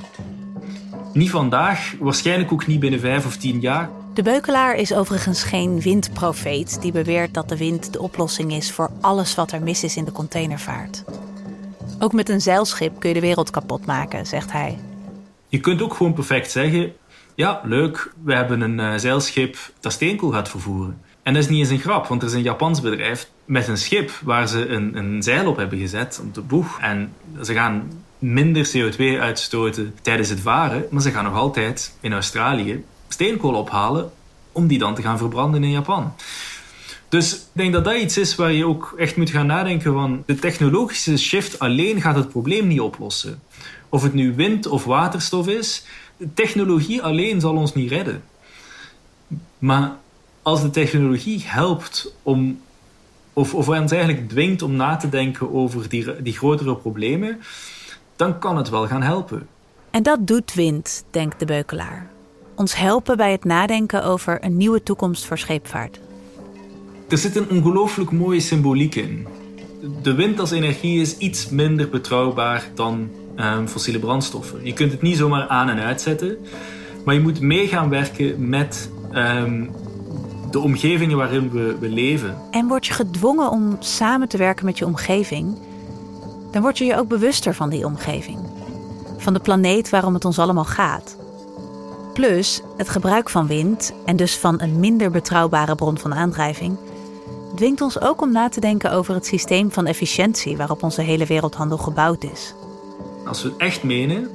Niet 1.13 1.29
vandaag, 1.29 1.93
waarschijnlijk 1.99 2.51
ook 2.51 2.67
niet 2.67 2.79
binnen 2.79 2.99
vijf 2.99 3.25
of 3.25 3.37
tien 3.37 3.59
jaar. 3.59 3.89
De 4.13 4.23
beukelaar 4.23 4.75
is 4.75 4.93
overigens 4.93 5.43
geen 5.43 5.81
windprofeet 5.81 6.81
die 6.81 6.91
beweert 6.91 7.33
dat 7.33 7.49
de 7.49 7.57
wind 7.57 7.93
de 7.93 8.01
oplossing 8.01 8.53
is 8.53 8.71
voor 8.71 8.89
alles 9.01 9.35
wat 9.35 9.51
er 9.51 9.61
mis 9.61 9.83
is 9.83 9.97
in 9.97 10.05
de 10.05 10.11
containervaart. 10.11 11.03
Ook 11.99 12.13
met 12.13 12.29
een 12.29 12.41
zeilschip 12.41 12.99
kun 12.99 13.09
je 13.09 13.15
de 13.15 13.21
wereld 13.21 13.49
kapot 13.49 13.85
maken, 13.85 14.25
zegt 14.25 14.51
hij. 14.51 14.77
Je 15.47 15.59
kunt 15.59 15.81
ook 15.81 15.93
gewoon 15.93 16.13
perfect 16.13 16.51
zeggen: 16.51 16.93
ja, 17.35 17.61
leuk, 17.63 18.13
we 18.23 18.33
hebben 18.33 18.61
een 18.61 18.79
uh, 18.79 18.93
zeilschip 18.95 19.57
dat 19.79 19.91
steenkool 19.91 20.31
gaat 20.31 20.49
vervoeren. 20.49 21.01
En 21.23 21.33
dat 21.33 21.43
is 21.43 21.49
niet 21.49 21.59
eens 21.59 21.69
een 21.69 21.79
grap, 21.79 22.07
want 22.07 22.21
er 22.21 22.27
is 22.27 22.33
een 22.33 22.41
Japans 22.41 22.81
bedrijf 22.81 23.29
met 23.45 23.67
een 23.67 23.77
schip 23.77 24.11
waar 24.23 24.47
ze 24.47 24.67
een, 24.67 24.97
een 24.97 25.23
zeil 25.23 25.49
op 25.49 25.57
hebben 25.57 25.79
gezet, 25.79 26.21
op 26.23 26.33
de 26.33 26.41
boeg. 26.41 26.79
En 26.81 27.13
ze 27.41 27.53
gaan 27.53 27.91
minder 28.19 28.71
CO2 28.77 29.19
uitstoten 29.19 29.95
tijdens 30.01 30.29
het 30.29 30.39
varen, 30.39 30.85
maar 30.89 31.01
ze 31.01 31.11
gaan 31.11 31.23
nog 31.23 31.35
altijd 31.35 31.93
in 31.99 32.13
Australië 32.13 32.83
steenkool 33.13 33.53
ophalen 33.53 34.11
om 34.51 34.67
die 34.67 34.79
dan 34.79 34.95
te 34.95 35.01
gaan 35.01 35.17
verbranden 35.17 35.63
in 35.63 35.71
Japan. 35.71 36.13
Dus 37.09 37.33
ik 37.33 37.41
denk 37.51 37.73
dat 37.73 37.83
dat 37.83 37.95
iets 37.95 38.17
is 38.17 38.35
waar 38.35 38.51
je 38.51 38.65
ook 38.65 38.93
echt 38.97 39.17
moet 39.17 39.29
gaan 39.29 39.45
nadenken 39.45 39.93
van 39.93 40.23
de 40.25 40.35
technologische 40.35 41.17
shift 41.17 41.59
alleen 41.59 42.01
gaat 42.01 42.15
het 42.15 42.29
probleem 42.29 42.67
niet 42.67 42.79
oplossen. 42.79 43.41
Of 43.89 44.03
het 44.03 44.13
nu 44.13 44.35
wind 44.35 44.67
of 44.67 44.83
waterstof 44.83 45.47
is, 45.47 45.85
technologie 46.33 47.01
alleen 47.03 47.39
zal 47.39 47.55
ons 47.55 47.73
niet 47.73 47.91
redden. 47.91 48.23
Maar 49.57 49.95
als 50.41 50.61
de 50.61 50.69
technologie 50.69 51.43
helpt 51.45 52.13
om, 52.23 52.61
of, 53.33 53.53
of 53.53 53.67
ons 53.67 53.91
eigenlijk 53.91 54.29
dwingt 54.29 54.61
om 54.61 54.75
na 54.75 54.95
te 54.95 55.09
denken 55.09 55.53
over 55.53 55.89
die, 55.89 56.21
die 56.21 56.37
grotere 56.37 56.75
problemen, 56.75 57.41
dan 58.15 58.39
kan 58.39 58.57
het 58.57 58.69
wel 58.69 58.87
gaan 58.87 59.03
helpen. 59.03 59.47
En 59.91 60.03
dat 60.03 60.27
doet 60.27 60.53
wind, 60.53 61.03
denkt 61.11 61.39
de 61.39 61.45
beukelaar. 61.45 62.09
Ons 62.59 62.75
helpen 62.75 63.17
bij 63.17 63.31
het 63.31 63.43
nadenken 63.43 64.03
over 64.03 64.43
een 64.43 64.57
nieuwe 64.57 64.83
toekomst 64.83 65.25
voor 65.25 65.37
scheepvaart. 65.37 65.99
Er 67.09 67.17
zit 67.17 67.35
een 67.35 67.49
ongelooflijk 67.49 68.11
mooie 68.11 68.39
symboliek 68.39 68.95
in. 68.95 69.27
De 70.01 70.13
wind 70.13 70.39
als 70.39 70.51
energie 70.51 71.01
is 71.01 71.17
iets 71.17 71.49
minder 71.49 71.89
betrouwbaar 71.89 72.63
dan 72.75 73.09
um, 73.37 73.67
fossiele 73.67 73.99
brandstoffen. 73.99 74.65
Je 74.65 74.73
kunt 74.73 74.91
het 74.91 75.01
niet 75.01 75.17
zomaar 75.17 75.47
aan 75.47 75.69
en 75.69 75.79
uitzetten, 75.79 76.37
maar 77.05 77.15
je 77.15 77.21
moet 77.21 77.39
mee 77.39 77.67
gaan 77.67 77.89
werken 77.89 78.49
met 78.49 78.89
um, 79.13 79.71
de 80.51 80.59
omgevingen 80.59 81.17
waarin 81.17 81.49
we, 81.51 81.77
we 81.79 81.89
leven. 81.89 82.37
En 82.51 82.67
word 82.67 82.85
je 82.85 82.93
gedwongen 82.93 83.51
om 83.51 83.77
samen 83.79 84.29
te 84.29 84.37
werken 84.37 84.65
met 84.65 84.77
je 84.77 84.85
omgeving, 84.85 85.57
dan 86.51 86.61
word 86.61 86.77
je 86.77 86.85
je 86.85 86.97
ook 86.97 87.07
bewuster 87.07 87.55
van 87.55 87.69
die 87.69 87.85
omgeving. 87.85 88.39
Van 89.17 89.33
de 89.33 89.39
planeet 89.39 89.89
waarom 89.89 90.13
het 90.13 90.25
ons 90.25 90.39
allemaal 90.39 90.65
gaat. 90.65 91.18
Plus, 92.13 92.61
het 92.77 92.89
gebruik 92.89 93.29
van 93.29 93.47
wind 93.47 93.93
en 94.05 94.15
dus 94.15 94.37
van 94.37 94.61
een 94.61 94.79
minder 94.79 95.11
betrouwbare 95.11 95.75
bron 95.75 95.97
van 95.97 96.13
aandrijving 96.13 96.77
dwingt 97.55 97.81
ons 97.81 98.01
ook 98.01 98.21
om 98.21 98.31
na 98.31 98.49
te 98.49 98.59
denken 98.59 98.91
over 98.91 99.13
het 99.13 99.25
systeem 99.25 99.71
van 99.71 99.85
efficiëntie 99.85 100.57
waarop 100.57 100.83
onze 100.83 101.01
hele 101.01 101.25
wereldhandel 101.25 101.77
gebouwd 101.77 102.23
is. 102.23 102.53
Als 103.25 103.43
we 103.43 103.49
het 103.49 103.57
echt 103.57 103.83
menen, 103.83 104.29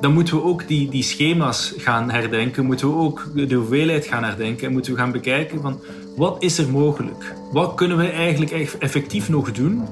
dan 0.00 0.12
moeten 0.12 0.36
we 0.36 0.42
ook 0.42 0.68
die, 0.68 0.88
die 0.88 1.02
schema's 1.02 1.74
gaan 1.76 2.10
herdenken, 2.10 2.64
moeten 2.64 2.88
we 2.88 2.94
ook 2.94 3.28
de 3.34 3.54
hoeveelheid 3.54 4.06
gaan 4.06 4.24
herdenken 4.24 4.66
en 4.66 4.72
moeten 4.72 4.92
we 4.92 4.98
gaan 4.98 5.12
bekijken 5.12 5.60
van 5.60 5.80
wat 6.16 6.42
is 6.42 6.58
er 6.58 6.70
mogelijk? 6.70 7.34
Wat 7.52 7.74
kunnen 7.74 7.96
we 7.96 8.08
eigenlijk 8.08 8.50
effectief 8.78 9.28
nog 9.28 9.52
doen 9.52 9.86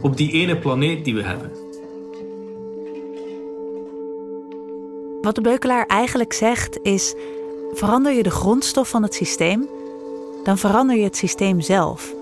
op 0.00 0.16
die 0.16 0.32
ene 0.32 0.58
planeet 0.58 1.04
die 1.04 1.14
we 1.14 1.22
hebben? 1.22 1.63
Wat 5.24 5.34
de 5.34 5.40
beukelaar 5.40 5.86
eigenlijk 5.86 6.32
zegt 6.32 6.78
is: 6.82 7.14
verander 7.72 8.12
je 8.12 8.22
de 8.22 8.30
grondstof 8.30 8.88
van 8.88 9.02
het 9.02 9.14
systeem, 9.14 9.68
dan 10.42 10.58
verander 10.58 10.96
je 10.96 11.04
het 11.04 11.16
systeem 11.16 11.60
zelf. 11.60 12.12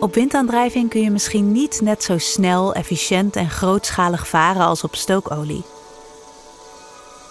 Op 0.00 0.14
windaandrijving 0.14 0.90
kun 0.90 1.00
je 1.00 1.10
misschien 1.10 1.52
niet 1.52 1.80
net 1.80 2.02
zo 2.02 2.18
snel, 2.18 2.74
efficiënt 2.74 3.36
en 3.36 3.50
grootschalig 3.50 4.28
varen 4.28 4.62
als 4.62 4.84
op 4.84 4.94
stookolie. 4.94 5.64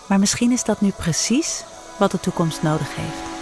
Maar 0.07 0.19
misschien 0.19 0.51
is 0.51 0.63
dat 0.63 0.81
nu 0.81 0.91
precies 0.97 1.63
wat 1.99 2.11
de 2.11 2.19
toekomst 2.19 2.61
nodig 2.61 2.95
heeft. 2.95 3.36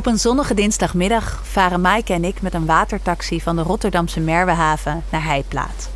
Op 0.00 0.06
een 0.06 0.18
zonnige 0.18 0.54
dinsdagmiddag 0.54 1.40
varen 1.42 1.80
Maaike 1.80 2.12
en 2.12 2.24
ik 2.24 2.42
met 2.42 2.54
een 2.54 2.66
watertaxi 2.66 3.40
van 3.40 3.56
de 3.56 3.62
Rotterdamse 3.62 4.20
Merwehaven 4.20 5.04
naar 5.10 5.24
Heiplaat. 5.24 5.90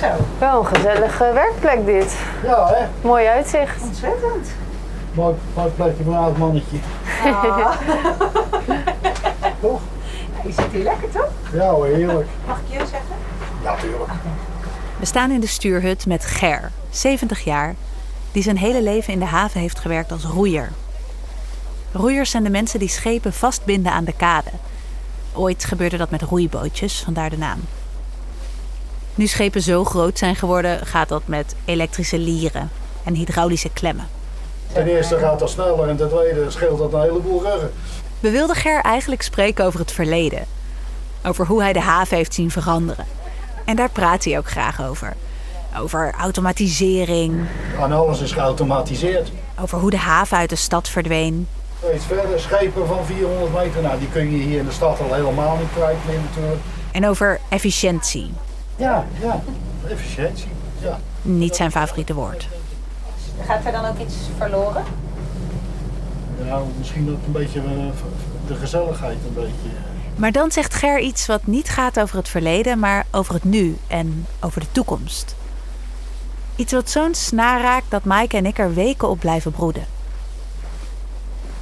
Zo. 0.00 0.06
Wel 0.38 0.58
een 0.58 0.66
gezellige 0.66 1.32
werkplek 1.32 1.86
dit. 1.86 2.16
Ja, 2.42 2.66
hè? 2.66 2.86
Mooi 3.08 3.26
uitzicht. 3.26 3.82
Ontzettend. 3.82 4.48
Mooi, 5.14 5.34
mooi 5.54 5.70
plekje 5.70 6.04
voor 6.04 6.12
een 6.12 6.18
oud 6.18 6.38
mannetje. 6.38 6.76
Ah. 7.24 7.70
toch? 9.60 9.80
je 10.44 10.52
zit 10.52 10.72
hier 10.72 10.84
lekker, 10.84 11.10
toch? 11.10 11.30
Ja 11.52 11.68
hoor, 11.68 11.86
heerlijk. 11.86 12.28
Mag 12.46 12.58
ik 12.66 12.78
je 12.78 12.78
zeggen? 12.78 13.16
Ja, 13.62 13.76
tuurlijk. 13.76 14.10
We 14.98 15.06
staan 15.06 15.30
in 15.30 15.40
de 15.40 15.46
stuurhut 15.46 16.06
met 16.06 16.24
Ger, 16.24 16.70
70 16.90 17.44
jaar, 17.44 17.74
die 18.32 18.42
zijn 18.42 18.58
hele 18.58 18.82
leven 18.82 19.12
in 19.12 19.18
de 19.18 19.24
haven 19.24 19.60
heeft 19.60 19.78
gewerkt 19.78 20.12
als 20.12 20.24
roeier. 20.24 20.72
Roeiers 21.96 22.30
zijn 22.30 22.42
de 22.42 22.50
mensen 22.50 22.78
die 22.78 22.88
schepen 22.88 23.32
vastbinden 23.32 23.92
aan 23.92 24.04
de 24.04 24.12
kade. 24.12 24.50
Ooit 25.32 25.64
gebeurde 25.64 25.96
dat 25.96 26.10
met 26.10 26.22
roeibootjes, 26.22 27.02
vandaar 27.04 27.30
de 27.30 27.38
naam. 27.38 27.60
Nu 29.14 29.26
schepen 29.26 29.62
zo 29.62 29.84
groot 29.84 30.18
zijn 30.18 30.36
geworden, 30.36 30.86
gaat 30.86 31.08
dat 31.08 31.22
met 31.24 31.54
elektrische 31.64 32.18
lieren 32.18 32.70
en 33.04 33.14
hydraulische 33.14 33.68
klemmen. 33.68 34.08
Ten 34.72 34.86
eerste 34.86 35.18
gaat 35.18 35.38
dat 35.38 35.50
sneller 35.50 35.88
en 35.88 35.96
ten 35.96 36.08
tweede 36.08 36.50
scheelt 36.50 36.78
dat 36.78 36.92
een 36.92 37.00
heleboel 37.00 37.42
ruggen. 37.42 37.72
We 38.20 38.30
wilden 38.30 38.56
Ger 38.56 38.80
eigenlijk 38.80 39.22
spreken 39.22 39.64
over 39.64 39.80
het 39.80 39.92
verleden. 39.92 40.44
Over 41.24 41.46
hoe 41.46 41.62
hij 41.62 41.72
de 41.72 41.80
haven 41.80 42.16
heeft 42.16 42.34
zien 42.34 42.50
veranderen. 42.50 43.06
En 43.64 43.76
daar 43.76 43.90
praat 43.90 44.24
hij 44.24 44.38
ook 44.38 44.48
graag 44.50 44.82
over. 44.82 45.16
Over 45.78 46.14
automatisering. 46.18 47.46
En 47.80 47.92
alles 47.92 48.20
is 48.20 48.32
geautomatiseerd. 48.32 49.32
Over 49.60 49.78
hoe 49.78 49.90
de 49.90 49.98
haven 49.98 50.36
uit 50.36 50.50
de 50.50 50.56
stad 50.56 50.88
verdween. 50.88 51.48
Iets 51.94 52.04
verder, 52.04 52.40
schepen 52.40 52.86
van 52.86 53.06
400 53.06 53.52
meter, 53.52 53.82
nou 53.82 53.98
die 53.98 54.08
kun 54.08 54.30
je 54.30 54.36
hier 54.36 54.58
in 54.58 54.64
de 54.64 54.72
stad 54.72 55.00
al 55.00 55.14
helemaal 55.14 55.56
niet 55.56 55.72
kwijt 55.74 55.96
meer 56.06 56.20
natuurlijk. 56.20 56.60
En 56.92 57.06
over 57.06 57.40
efficiëntie. 57.48 58.32
Ja, 58.76 59.04
ja, 59.20 59.42
efficiëntie, 59.88 60.48
ja. 60.78 60.98
Niet 61.22 61.56
zijn 61.56 61.70
favoriete 61.70 62.14
woord. 62.14 62.48
Gaat 63.46 63.64
er 63.64 63.72
dan 63.72 63.84
ook 63.84 63.98
iets 63.98 64.14
verloren? 64.38 64.84
Nou, 66.44 66.66
misschien 66.78 67.10
ook 67.10 67.26
een 67.26 67.32
beetje 67.32 67.60
uh, 67.60 67.68
de 68.46 68.54
gezelligheid 68.54 69.18
een 69.26 69.34
beetje. 69.34 69.68
Maar 70.16 70.32
dan 70.32 70.50
zegt 70.50 70.74
Ger 70.74 71.00
iets 71.00 71.26
wat 71.26 71.46
niet 71.46 71.68
gaat 71.68 72.00
over 72.00 72.16
het 72.16 72.28
verleden, 72.28 72.78
maar 72.78 73.06
over 73.10 73.34
het 73.34 73.44
nu 73.44 73.76
en 73.86 74.26
over 74.40 74.60
de 74.60 74.66
toekomst. 74.72 75.36
Iets 76.56 76.72
wat 76.72 76.90
zo'n 76.90 77.14
snaar 77.14 77.60
raakt 77.60 77.90
dat 77.90 78.04
Maaike 78.04 78.36
en 78.36 78.46
ik 78.46 78.58
er 78.58 78.74
weken 78.74 79.08
op 79.08 79.18
blijven 79.18 79.50
broeden. 79.52 79.95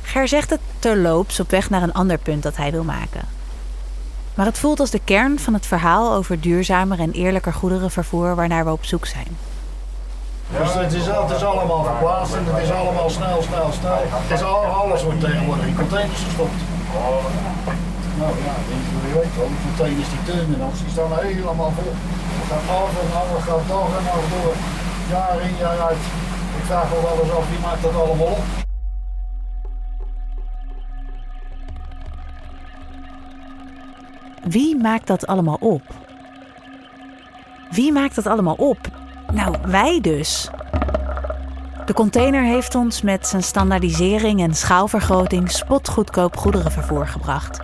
Ger 0.05 0.29
zegt 0.29 0.51
het 0.51 0.61
terloops 0.79 1.41
op 1.41 1.51
weg 1.51 1.71
naar 1.71 1.83
een 1.83 1.93
ander 1.93 2.19
punt 2.19 2.43
dat 2.43 2.57
hij 2.57 2.71
wil 2.71 2.85
maken. 2.85 3.21
Maar 4.35 4.47
het 4.47 4.59
voelt 4.59 4.81
als 4.81 4.91
de 4.91 5.01
kern 5.05 5.39
van 5.39 5.55
het 5.55 5.67
verhaal 5.67 6.13
over 6.13 6.41
duurzamer 6.41 7.01
en 7.01 7.13
eerlijker 7.13 7.53
goederenvervoer 7.53 8.35
waarnaar 8.35 8.65
we 8.65 8.73
op 8.73 8.85
zoek 8.85 9.07
zijn. 9.07 9.37
Dus 10.59 10.75
het 10.75 10.93
is, 10.93 11.07
het 11.07 11.43
allemaal 11.43 11.85
verplaatst 11.85 12.35
en 12.35 12.45
het 12.47 12.63
is 12.63 12.71
allemaal 12.71 13.11
snel, 13.11 13.43
snel, 13.43 13.73
snel. 13.73 14.03
Het 14.09 14.39
is 14.39 14.45
al, 14.45 14.65
alles 14.65 15.03
wordt 15.03 15.21
tegenwoordig 15.21 15.67
in 15.67 15.77
containers 15.77 16.23
gestopt. 16.25 16.61
Nou 18.19 18.33
ja, 18.47 18.55
je 19.07 19.13
weet 19.19 19.37
wel, 19.37 19.49
die 19.49 19.63
containers, 19.67 20.09
die 20.09 20.23
terminals, 20.35 20.79
die 20.79 20.91
staan 20.91 21.13
helemaal 21.19 21.73
vol. 21.77 21.93
Het 22.39 22.47
gaat 22.51 22.67
af 22.79 22.91
en 23.03 23.11
af, 23.21 23.29
gaat 23.49 23.69
dag 23.69 23.89
en 23.99 24.05
dag 24.05 24.25
door, 24.33 24.55
jaar 25.11 25.41
in, 25.47 25.57
jaar 25.57 25.81
uit. 25.89 26.03
Ik 26.59 26.65
vraag 26.65 26.89
me 26.91 26.99
wel 27.03 27.19
eens 27.23 27.33
af, 27.33 27.49
wie 27.51 27.59
maakt 27.59 27.83
dat 27.83 27.95
allemaal 27.95 28.27
op? 28.27 28.64
Wie 34.49 34.77
maakt 34.77 35.07
dat 35.07 35.27
allemaal 35.27 35.57
op? 35.61 35.83
Wie 37.71 37.93
maakt 37.93 38.15
dat 38.15 38.27
allemaal 38.27 38.55
op? 38.55 38.79
Nou, 39.33 39.57
wij 39.67 40.01
dus. 40.01 40.51
De 41.87 41.93
container 41.93 42.43
heeft 42.43 42.75
ons 42.75 43.03
met 43.03 43.27
zijn 43.27 43.43
standaardisering 43.43 44.41
en 44.41 44.55
schaalvergroting 44.55 45.51
spotgoedkoop 45.51 46.37
goederenvervoer 46.37 47.07
gebracht. 47.07 47.61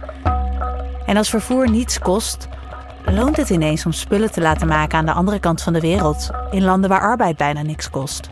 En 1.06 1.16
als 1.16 1.30
vervoer 1.30 1.70
niets 1.70 1.98
kost, 1.98 2.48
loont 3.04 3.36
het 3.36 3.50
ineens 3.50 3.86
om 3.86 3.92
spullen 3.92 4.32
te 4.32 4.40
laten 4.40 4.68
maken 4.68 4.98
aan 4.98 5.06
de 5.06 5.12
andere 5.12 5.38
kant 5.38 5.62
van 5.62 5.72
de 5.72 5.80
wereld, 5.80 6.30
in 6.50 6.64
landen 6.64 6.90
waar 6.90 7.00
arbeid 7.00 7.36
bijna 7.36 7.62
niks 7.62 7.90
kost. 7.90 8.30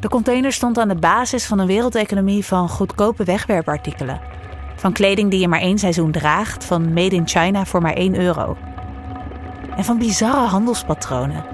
De 0.00 0.08
container 0.08 0.52
stond 0.52 0.78
aan 0.78 0.88
de 0.88 0.94
basis 0.94 1.46
van 1.46 1.58
een 1.58 1.66
wereldeconomie 1.66 2.44
van 2.44 2.68
goedkope 2.68 3.24
wegwerpartikelen 3.24 4.20
Van 4.82 4.92
kleding 4.92 5.30
die 5.30 5.40
je 5.40 5.48
maar 5.48 5.60
één 5.60 5.78
seizoen 5.78 6.10
draagt, 6.10 6.64
van 6.64 6.92
made 6.92 7.14
in 7.14 7.28
China 7.28 7.64
voor 7.64 7.82
maar 7.82 7.92
1 7.92 8.20
euro. 8.20 8.56
En 9.76 9.84
van 9.84 9.98
bizarre 9.98 10.46
handelspatronen. 10.46 11.44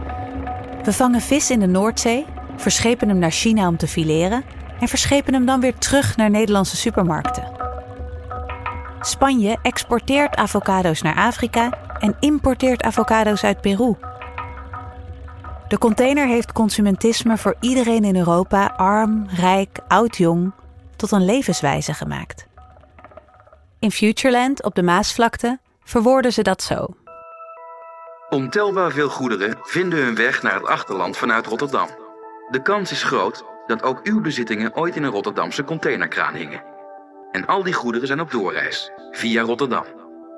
We 0.85 0.93
vangen 0.93 1.21
vis 1.21 1.51
in 1.51 1.61
de 1.61 1.67
Noordzee, 1.67 2.27
verschepen 2.57 3.09
hem 3.09 3.19
naar 3.19 3.31
China 3.31 3.69
om 3.69 3.77
te 3.77 3.87
fileren 3.87 4.45
en 4.81 4.89
verschepen 4.89 5.35
hem 5.35 5.47
dan 5.47 5.61
weer 5.61 5.75
terug 5.79 6.17
naar 6.17 6.31
Nederlandse 6.31 6.77
supermarkten. 6.77 7.53
Spanje 9.01 9.59
exporteert 9.63 10.37
avocado's 10.37 11.03
naar 11.03 11.17
Afrika 11.17 11.71
en 11.99 12.17
importeert 12.21 12.83
avocado's 12.83 13.45
uit 13.45 13.61
Peru. 13.61 13.95
De 15.69 15.79
container 15.79 16.27
heeft 16.27 16.53
consumentisme 16.53 17.39
voor 17.39 17.57
iedereen 17.61 18.05
in 18.05 18.17
Europa, 18.17 18.67
arm, 18.77 19.27
rijk, 19.29 19.79
oud, 19.89 20.17
jong, 20.17 20.53
tot 20.97 21.11
een 21.11 21.25
levenswijze 21.25 21.95
gemaakt. 21.95 22.48
In 23.81 23.91
Futureland 23.91 24.63
op 24.63 24.75
de 24.75 24.83
Maasvlakte 24.83 25.59
verwoorden 25.85 26.33
ze 26.33 26.43
dat 26.43 26.63
zo. 26.63 26.87
Ontelbaar 28.29 28.93
veel 28.93 29.09
goederen 29.09 29.59
vinden 29.63 29.99
hun 29.99 30.15
weg 30.15 30.43
naar 30.43 30.55
het 30.55 30.67
achterland 30.67 31.17
vanuit 31.17 31.47
Rotterdam. 31.47 31.89
De 32.51 32.63
kans 32.63 32.91
is 32.91 33.03
groot 33.03 33.45
dat 33.67 33.83
ook 33.83 34.01
uw 34.03 34.21
bezittingen 34.21 34.77
ooit 34.77 34.97
in 34.97 35.03
een 35.03 35.11
Rotterdamse 35.11 35.65
containerkraan 35.65 36.35
hingen. 36.35 36.63
En 37.33 37.47
al 37.47 37.63
die 37.63 37.73
goederen 37.73 38.07
zijn 38.07 38.21
op 38.21 38.31
doorreis, 38.31 38.91
via 39.11 39.43
Rotterdam. 39.43 39.85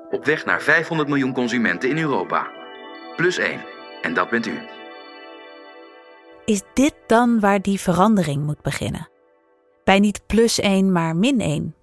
Op 0.09 0.25
weg 0.25 0.45
naar 0.45 0.61
500 0.61 1.09
miljoen 1.09 1.33
consumenten 1.33 1.89
in 1.89 1.97
Europa. 1.97 2.47
Plus 3.15 3.37
één, 3.37 3.61
en 4.01 4.13
dat 4.13 4.29
bent 4.29 4.45
u. 4.45 4.59
Is 6.45 6.61
dit 6.73 6.95
dan 7.07 7.39
waar 7.39 7.61
die 7.61 7.79
verandering 7.79 8.43
moet 8.43 8.61
beginnen? 8.61 9.09
Bij 9.83 9.99
niet 9.99 10.21
plus 10.25 10.59
1, 10.59 10.91
maar 10.91 11.15
min 11.15 11.39
1. 11.39 11.75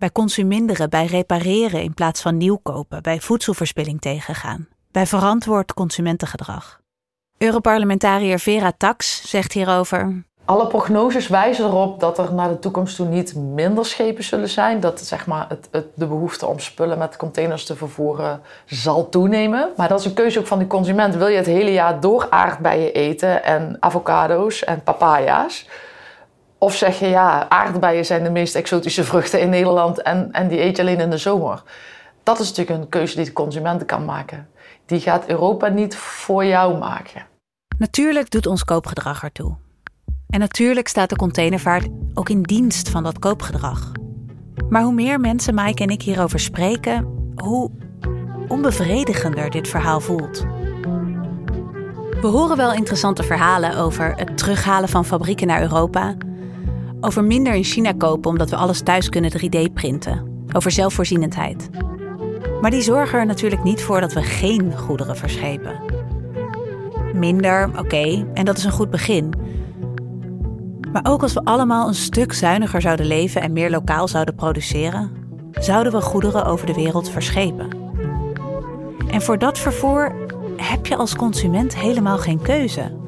Bij 0.00 0.10
consuminderen, 0.12 0.90
bij 0.90 1.06
repareren 1.06 1.82
in 1.82 1.94
plaats 1.94 2.20
van 2.20 2.36
nieuw 2.36 2.58
kopen, 2.62 3.02
bij 3.02 3.20
voedselverspilling 3.20 4.00
tegengaan, 4.00 4.68
bij 4.90 5.06
verantwoord 5.06 5.74
consumentengedrag. 5.74 6.80
Europarlementariër 7.38 8.38
Vera 8.38 8.72
Tax 8.76 9.28
zegt 9.30 9.52
hierover: 9.52 10.24
Alle 10.44 10.66
prognoses 10.66 11.28
wijzen 11.28 11.64
erop 11.64 12.00
dat 12.00 12.18
er 12.18 12.34
naar 12.34 12.48
de 12.48 12.58
toekomst 12.58 12.96
toe 12.96 13.06
niet 13.06 13.34
minder 13.34 13.84
schepen 13.84 14.24
zullen 14.24 14.48
zijn. 14.48 14.80
Dat 14.80 15.00
zeg 15.00 15.26
maar, 15.26 15.46
het, 15.48 15.86
de 15.94 16.06
behoefte 16.06 16.46
om 16.46 16.58
spullen 16.58 16.98
met 16.98 17.16
containers 17.16 17.64
te 17.64 17.76
vervoeren 17.76 18.40
zal 18.66 19.08
toenemen. 19.08 19.68
Maar 19.76 19.88
dat 19.88 20.00
is 20.00 20.06
een 20.06 20.14
keuze 20.14 20.38
ook 20.38 20.46
van 20.46 20.58
de 20.58 20.66
consument. 20.66 21.14
Wil 21.14 21.28
je 21.28 21.36
het 21.36 21.46
hele 21.46 21.72
jaar 21.72 22.00
door 22.00 22.26
aardbeien 22.30 22.94
eten 22.94 23.44
en 23.44 23.76
avocado's 23.80 24.64
en 24.64 24.82
papaya's? 24.82 25.66
Of 26.62 26.74
zeg 26.76 26.98
je 26.98 27.08
ja, 27.08 27.48
aardbeien 27.48 28.06
zijn 28.06 28.22
de 28.22 28.30
meest 28.30 28.54
exotische 28.54 29.04
vruchten 29.04 29.40
in 29.40 29.48
Nederland 29.48 30.02
en, 30.02 30.28
en 30.32 30.48
die 30.48 30.62
eet 30.62 30.76
je 30.76 30.82
alleen 30.82 31.00
in 31.00 31.10
de 31.10 31.18
zomer. 31.18 31.62
Dat 32.22 32.40
is 32.40 32.48
natuurlijk 32.48 32.78
een 32.82 32.88
keuze 32.88 33.16
die 33.16 33.24
de 33.24 33.32
consument 33.32 33.84
kan 33.84 34.04
maken. 34.04 34.48
Die 34.86 35.00
gaat 35.00 35.26
Europa 35.26 35.68
niet 35.68 35.96
voor 35.96 36.44
jou 36.44 36.78
maken. 36.78 37.26
Natuurlijk 37.78 38.30
doet 38.30 38.46
ons 38.46 38.64
koopgedrag 38.64 39.22
ertoe. 39.22 39.56
En 40.28 40.40
natuurlijk 40.40 40.88
staat 40.88 41.08
de 41.08 41.16
containervaart 41.16 41.88
ook 42.14 42.28
in 42.28 42.42
dienst 42.42 42.88
van 42.88 43.02
dat 43.02 43.18
koopgedrag. 43.18 43.92
Maar 44.68 44.82
hoe 44.82 44.94
meer 44.94 45.20
mensen 45.20 45.54
Mike 45.54 45.82
en 45.82 45.88
ik 45.88 46.02
hierover 46.02 46.40
spreken, 46.40 47.06
hoe 47.34 47.70
onbevredigender 48.48 49.50
dit 49.50 49.68
verhaal 49.68 50.00
voelt. 50.00 50.46
We 52.20 52.26
horen 52.26 52.56
wel 52.56 52.72
interessante 52.72 53.22
verhalen 53.22 53.76
over 53.76 54.14
het 54.16 54.38
terughalen 54.38 54.88
van 54.88 55.04
fabrieken 55.04 55.46
naar 55.46 55.62
Europa, 55.62 56.14
over 57.00 57.24
minder 57.24 57.54
in 57.54 57.64
China 57.64 57.92
kopen 57.92 58.30
omdat 58.30 58.50
we 58.50 58.56
alles 58.56 58.80
thuis 58.80 59.08
kunnen 59.08 59.32
3D-printen, 59.32 60.44
over 60.52 60.70
zelfvoorzienendheid. 60.70 61.70
Maar 62.60 62.70
die 62.70 62.82
zorgen 62.82 63.18
er 63.18 63.26
natuurlijk 63.26 63.62
niet 63.62 63.82
voor 63.82 64.00
dat 64.00 64.12
we 64.12 64.22
geen 64.22 64.76
goederen 64.78 65.16
verschepen. 65.16 65.80
Minder, 67.14 67.70
oké, 67.78 68.26
en 68.34 68.44
dat 68.44 68.56
is 68.56 68.64
een 68.64 68.72
goed 68.72 68.90
begin. 68.90 69.32
Maar 70.92 71.06
ook 71.08 71.22
als 71.22 71.32
we 71.32 71.44
allemaal 71.44 71.88
een 71.88 71.94
stuk 71.94 72.32
zuiniger 72.32 72.80
zouden 72.80 73.06
leven 73.06 73.42
en 73.42 73.52
meer 73.52 73.70
lokaal 73.70 74.08
zouden 74.08 74.34
produceren, 74.34 75.10
zouden 75.52 75.92
we 75.92 76.00
goederen 76.00 76.44
over 76.44 76.66
de 76.66 76.74
wereld 76.74 77.10
verschepen. 77.10 77.68
En 79.10 79.22
voor 79.22 79.38
dat 79.38 79.58
vervoer 79.58 80.14
heb 80.56 80.86
je 80.86 80.96
als 80.96 81.16
consument 81.16 81.76
helemaal 81.76 82.18
geen 82.18 82.42
keuze. 82.42 82.99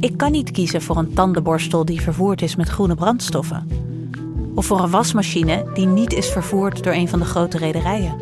Ik 0.00 0.16
kan 0.16 0.32
niet 0.32 0.50
kiezen 0.50 0.82
voor 0.82 0.96
een 0.96 1.12
tandenborstel 1.12 1.84
die 1.84 2.00
vervoerd 2.00 2.42
is 2.42 2.56
met 2.56 2.68
groene 2.68 2.94
brandstoffen. 2.94 3.68
Of 4.54 4.66
voor 4.66 4.80
een 4.80 4.90
wasmachine 4.90 5.64
die 5.74 5.86
niet 5.86 6.12
is 6.12 6.28
vervoerd 6.28 6.84
door 6.84 6.92
een 6.92 7.08
van 7.08 7.18
de 7.18 7.24
grote 7.24 7.58
rederijen. 7.58 8.14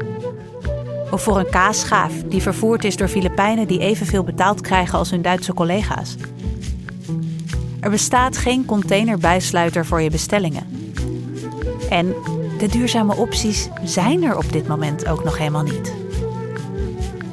Of 1.10 1.22
voor 1.22 1.38
een 1.38 1.50
kaasschaaf 1.50 2.12
die 2.28 2.42
vervoerd 2.42 2.84
is 2.84 2.96
door 2.96 3.08
Filipijnen 3.08 3.66
die 3.66 3.80
evenveel 3.80 4.24
betaald 4.24 4.60
krijgen 4.60 4.98
als 4.98 5.10
hun 5.10 5.22
Duitse 5.22 5.54
collega's. 5.54 6.16
Er 7.80 7.90
bestaat 7.90 8.36
geen 8.36 8.64
containerbijsluiter 8.64 9.86
voor 9.86 10.00
je 10.00 10.10
bestellingen. 10.10 10.66
En 11.90 12.14
de 12.58 12.68
duurzame 12.68 13.16
opties 13.16 13.68
zijn 13.84 14.22
er 14.22 14.36
op 14.36 14.52
dit 14.52 14.68
moment 14.68 15.06
ook 15.06 15.24
nog 15.24 15.38
helemaal 15.38 15.62
niet. 15.62 15.94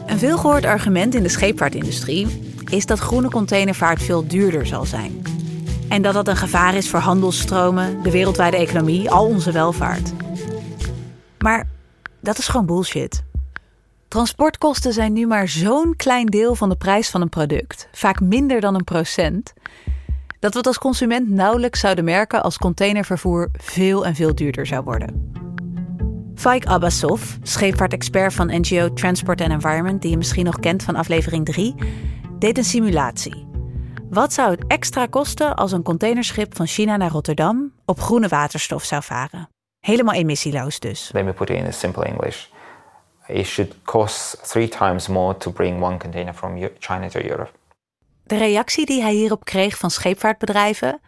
Een 0.06 0.20
veelgehoord 0.20 0.66
argument 0.66 1.16
in 1.16 1.24
de 1.24 1.30
scheepvaartindustrie 1.30 2.45
is 2.69 2.86
dat 2.86 2.99
groene 2.99 3.30
containervaart 3.30 4.01
veel 4.01 4.28
duurder 4.28 4.65
zal 4.65 4.86
zijn. 4.86 5.21
En 5.89 6.01
dat 6.01 6.13
dat 6.13 6.28
een 6.28 6.38
gevaar 6.38 6.75
is 6.75 6.89
voor 6.89 6.99
handelsstromen, 6.99 8.04
de 8.04 8.12
wereldwijde 8.12 8.58
economie, 8.58 9.12
al 9.12 9.25
onze 9.25 9.51
welvaart. 9.51 10.13
Maar 11.38 11.67
dat 12.21 12.38
is 12.38 12.47
gewoon 12.47 12.65
bullshit. 12.65 13.23
Transportkosten 14.08 14.93
zijn 14.93 15.13
nu 15.13 15.28
maar 15.28 15.47
zo'n 15.47 15.93
klein 15.95 16.25
deel 16.25 16.56
van 16.56 16.69
de 16.69 16.75
prijs 16.75 17.10
van 17.10 17.21
een 17.21 17.30
product, 17.30 17.88
vaak 17.91 18.19
minder 18.19 18.62
dan 18.62 18.75
een 18.75 18.84
procent, 18.84 19.54
dat 20.39 20.51
we 20.51 20.58
het 20.58 20.67
als 20.67 20.78
consument 20.78 21.30
nauwelijks 21.30 21.80
zouden 21.80 22.04
merken 22.04 22.43
als 22.43 22.58
containervervoer 22.58 23.49
veel 23.54 24.06
en 24.06 24.15
veel 24.15 24.36
duurder 24.36 24.65
zou 24.65 24.84
worden. 24.84 25.34
Faik 26.36 26.65
Abbasov, 26.65 27.36
scheepvaartexpert 27.41 28.34
van 28.34 28.47
NGO 28.47 28.93
Transport 28.93 29.41
and 29.41 29.51
Environment, 29.51 30.01
die 30.01 30.12
je 30.12 30.17
misschien 30.17 30.45
nog 30.45 30.60
kent 30.60 30.84
van 30.84 30.95
aflevering 30.95 31.45
3, 31.45 31.75
deed 32.39 32.58
een 32.58 32.63
simulatie. 32.63 33.48
Wat 34.10 34.34
zou 34.34 34.52
het 34.52 34.67
extra 34.67 35.06
kosten 35.06 35.56
als 35.56 35.71
een 35.71 35.84
containerschip 35.84 36.56
van 36.56 36.67
China 36.67 36.98
naar 36.98 37.12
Rotterdam 37.12 37.74
op 37.86 38.00
groene 38.00 38.28
waterstof 38.28 38.84
zou 38.84 39.04
varen? 39.04 39.50
Helemaal 39.80 40.13
emissieloos 40.13 40.80
dus. 40.80 41.10
Let 41.13 41.26
me 41.26 41.34
put 41.34 41.50
it 41.50 41.58
in 41.58 41.74
simple 41.74 42.06
English. 42.06 42.45
It 43.28 43.45
should 43.45 43.76
cost 43.84 44.50
three 44.50 44.67
times 44.67 45.08
more 45.08 45.38
to 45.38 45.52
bring 45.52 45.84
one 45.84 45.98
container 45.98 46.34
from 46.34 46.69
China 46.80 47.08
to 47.08 47.19
Europe. 47.19 47.52
De 48.24 48.38
reactie 48.38 48.86
die 48.86 49.02
hij 49.02 49.13
hierop 49.13 49.45
kreeg 49.45 49.78
van 49.78 49.91
scheepvaartbedrijven: 49.91 51.00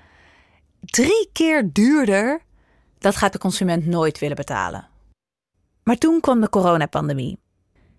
drie 0.80 1.30
keer 1.34 1.70
duurder, 1.74 2.42
dat 2.98 3.16
gaat 3.16 3.34
de 3.34 3.40
consument 3.40 3.86
nooit 3.86 4.20
willen 4.20 4.36
betalen. 4.36 4.88
Maar 5.84 5.98
toen 5.98 6.20
kwam 6.20 6.42
de 6.42 6.50
coronapandemie. 6.50 7.40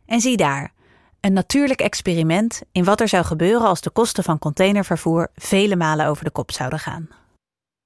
En 0.07 0.21
zie 0.21 0.37
daar, 0.37 0.73
een 1.21 1.33
natuurlijk 1.33 1.81
experiment 1.81 2.63
in 2.73 2.85
wat 2.85 3.01
er 3.01 3.09
zou 3.09 3.25
gebeuren 3.25 3.69
als 3.69 3.81
de 3.81 3.91
kosten 3.91 4.25
van 4.25 4.39
containervervoer 4.39 5.29
vele 5.35 5.77
malen 5.77 6.07
over 6.07 6.25
de 6.25 6.31
kop 6.31 6.51
zouden 6.51 6.79
gaan. 6.79 7.09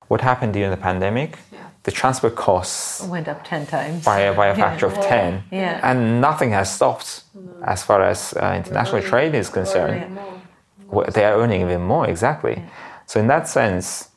What 0.06 0.20
happened 0.20 0.52
during 0.52 0.72
the 0.74 0.80
pandemic? 0.80 1.38
The 1.82 1.92
transport 1.92 2.34
costs 2.34 3.08
Went 3.08 3.28
up 3.28 3.44
10 3.44 3.66
times. 3.66 4.04
by, 4.04 4.32
by 4.34 4.46
a 4.46 4.54
factor 4.54 4.86
of 4.86 4.98
10. 4.98 5.42
Yeah. 5.50 5.82
And 5.82 6.20
nothing 6.20 6.52
has 6.52 6.72
stopped 6.72 7.24
as 7.64 7.82
far 7.82 8.00
as 8.02 8.32
uh, 8.36 8.54
international 8.54 9.02
trade 9.02 9.38
is 9.38 9.50
concerned. 9.50 10.18
They 11.12 11.24
are 11.24 11.40
earning 11.40 11.62
even 11.62 11.82
more, 11.82 12.08
exactly. 12.08 12.62
So, 13.06 13.20
in 13.20 13.26
that 13.26 13.48
sense, 13.48 14.08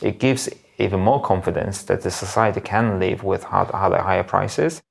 it 0.00 0.18
gives 0.20 0.48
even 0.78 1.00
more 1.00 1.20
confidence 1.20 1.84
that 1.84 2.00
the 2.00 2.10
society 2.10 2.60
can 2.60 2.98
live 2.98 3.22
with 3.22 3.44
higher 3.44 4.24
prices. 4.24 4.82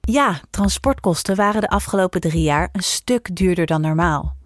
Ja, 0.00 0.40
transportkosten 0.50 1.36
waren 1.36 1.60
de 1.60 1.68
afgelopen 1.68 2.20
drie 2.20 2.42
jaar 2.42 2.68
een 2.72 2.82
stuk 2.82 3.36
duurder 3.36 3.66
dan 3.66 3.80
normaal. 3.80 4.36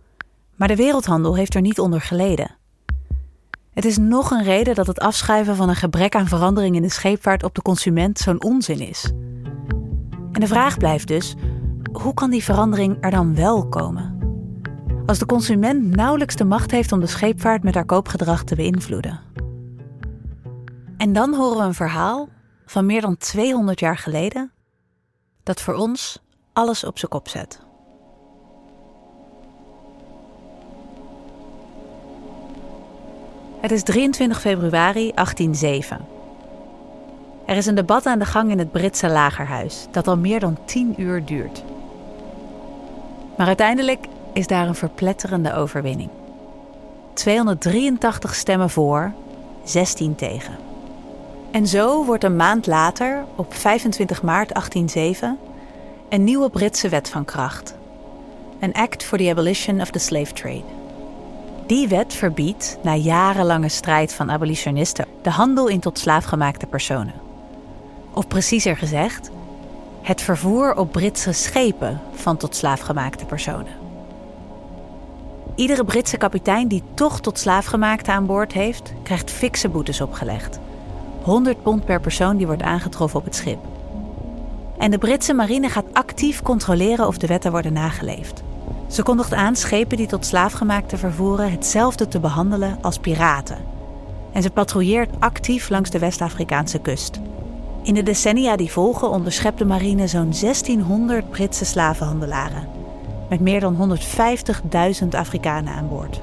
Maar 0.54 0.68
de 0.68 0.76
wereldhandel 0.76 1.36
heeft 1.36 1.54
er 1.54 1.60
niet 1.60 1.78
onder 1.78 2.00
geleden. 2.00 2.56
Het 3.72 3.84
is 3.84 3.98
nog 3.98 4.30
een 4.30 4.42
reden 4.42 4.74
dat 4.74 4.86
het 4.86 5.00
afschuiven 5.00 5.56
van 5.56 5.68
een 5.68 5.76
gebrek 5.76 6.14
aan 6.14 6.28
verandering 6.28 6.76
in 6.76 6.82
de 6.82 6.90
scheepvaart 6.90 7.42
op 7.42 7.54
de 7.54 7.62
consument 7.62 8.18
zo'n 8.18 8.42
onzin 8.42 8.80
is. 8.80 9.12
En 10.32 10.40
de 10.40 10.46
vraag 10.46 10.76
blijft 10.76 11.08
dus: 11.08 11.34
hoe 11.92 12.14
kan 12.14 12.30
die 12.30 12.44
verandering 12.44 12.96
er 13.00 13.10
dan 13.10 13.34
wel 13.34 13.68
komen? 13.68 14.18
Als 15.06 15.18
de 15.18 15.26
consument 15.26 15.96
nauwelijks 15.96 16.36
de 16.36 16.44
macht 16.44 16.70
heeft 16.70 16.92
om 16.92 17.00
de 17.00 17.06
scheepvaart 17.06 17.62
met 17.62 17.74
haar 17.74 17.84
koopgedrag 17.84 18.44
te 18.44 18.54
beïnvloeden. 18.54 19.20
En 20.96 21.12
dan 21.12 21.34
horen 21.34 21.58
we 21.58 21.64
een 21.64 21.74
verhaal 21.74 22.28
van 22.66 22.86
meer 22.86 23.00
dan 23.00 23.16
200 23.16 23.80
jaar 23.80 23.98
geleden 23.98 24.52
dat 25.44 25.60
voor 25.60 25.74
ons 25.74 26.18
alles 26.52 26.84
op 26.84 26.98
zijn 26.98 27.10
kop 27.10 27.28
zet. 27.28 27.60
Het 33.60 33.70
is 33.70 33.82
23 33.82 34.40
februari 34.40 35.12
1807. 35.14 36.06
Er 37.46 37.56
is 37.56 37.66
een 37.66 37.74
debat 37.74 38.06
aan 38.06 38.18
de 38.18 38.24
gang 38.24 38.50
in 38.50 38.58
het 38.58 38.72
Britse 38.72 39.08
lagerhuis 39.08 39.86
dat 39.90 40.08
al 40.08 40.16
meer 40.16 40.40
dan 40.40 40.58
tien 40.64 40.94
uur 41.00 41.24
duurt. 41.24 41.62
Maar 43.36 43.46
uiteindelijk 43.46 44.06
is 44.32 44.46
daar 44.46 44.68
een 44.68 44.74
verpletterende 44.74 45.54
overwinning. 45.54 46.10
283 47.12 48.34
stemmen 48.34 48.70
voor, 48.70 49.12
16 49.64 50.14
tegen. 50.14 50.73
En 51.54 51.66
zo 51.66 52.04
wordt 52.04 52.24
een 52.24 52.36
maand 52.36 52.66
later, 52.66 53.24
op 53.36 53.54
25 53.54 54.22
maart 54.22 54.52
1807, 54.52 55.38
een 56.08 56.24
nieuwe 56.24 56.50
Britse 56.50 56.88
wet 56.88 57.08
van 57.08 57.24
kracht. 57.24 57.74
Een 58.60 58.72
Act 58.72 59.04
for 59.04 59.18
the 59.18 59.30
Abolition 59.30 59.80
of 59.80 59.90
the 59.90 59.98
Slave 59.98 60.32
Trade. 60.32 60.64
Die 61.66 61.88
wet 61.88 62.14
verbiedt, 62.14 62.78
na 62.82 62.94
jarenlange 62.94 63.68
strijd 63.68 64.12
van 64.12 64.30
abolitionisten, 64.30 65.06
de 65.22 65.30
handel 65.30 65.68
in 65.68 65.80
tot 65.80 65.98
slaafgemaakte 65.98 66.66
personen. 66.66 67.14
Of 68.10 68.28
preciezer 68.28 68.76
gezegd, 68.76 69.30
het 70.02 70.22
vervoer 70.22 70.76
op 70.76 70.92
Britse 70.92 71.32
schepen 71.32 72.00
van 72.14 72.36
tot 72.36 72.56
slaafgemaakte 72.56 73.24
personen. 73.24 73.72
Iedere 75.54 75.84
Britse 75.84 76.16
kapitein 76.16 76.68
die 76.68 76.82
toch 76.94 77.20
tot 77.20 77.38
slaafgemaakte 77.38 78.12
aan 78.12 78.26
boord 78.26 78.52
heeft, 78.52 78.92
krijgt 79.02 79.30
fikse 79.30 79.68
boetes 79.68 80.00
opgelegd. 80.00 80.62
100 81.24 81.62
pond 81.62 81.84
per 81.84 82.00
persoon 82.00 82.36
die 82.36 82.46
wordt 82.46 82.62
aangetroffen 82.62 83.18
op 83.18 83.24
het 83.24 83.34
schip. 83.34 83.58
En 84.78 84.90
de 84.90 84.98
Britse 84.98 85.34
marine 85.34 85.68
gaat 85.68 85.92
actief 85.92 86.42
controleren 86.42 87.06
of 87.06 87.18
de 87.18 87.26
wetten 87.26 87.50
worden 87.50 87.72
nageleefd. 87.72 88.42
Ze 88.88 89.02
kondigt 89.02 89.34
aan 89.34 89.56
schepen 89.56 89.96
die 89.96 90.06
tot 90.06 90.26
slaafgemaakte 90.26 90.96
vervoeren 90.96 91.50
hetzelfde 91.50 92.08
te 92.08 92.20
behandelen 92.20 92.78
als 92.80 92.98
piraten. 92.98 93.58
En 94.32 94.42
ze 94.42 94.50
patrouilleert 94.50 95.10
actief 95.18 95.68
langs 95.68 95.90
de 95.90 95.98
West-Afrikaanse 95.98 96.78
kust. 96.78 97.20
In 97.82 97.94
de 97.94 98.02
decennia 98.02 98.56
die 98.56 98.70
volgen 98.70 99.10
onderschept 99.10 99.58
de 99.58 99.64
marine 99.64 100.06
zo'n 100.06 100.32
1600 100.40 101.30
Britse 101.30 101.64
slavenhandelaren. 101.64 102.68
Met 103.28 103.40
meer 103.40 103.60
dan 103.60 103.98
150.000 105.02 105.08
Afrikanen 105.10 105.74
aan 105.74 105.88
boord. 105.88 106.20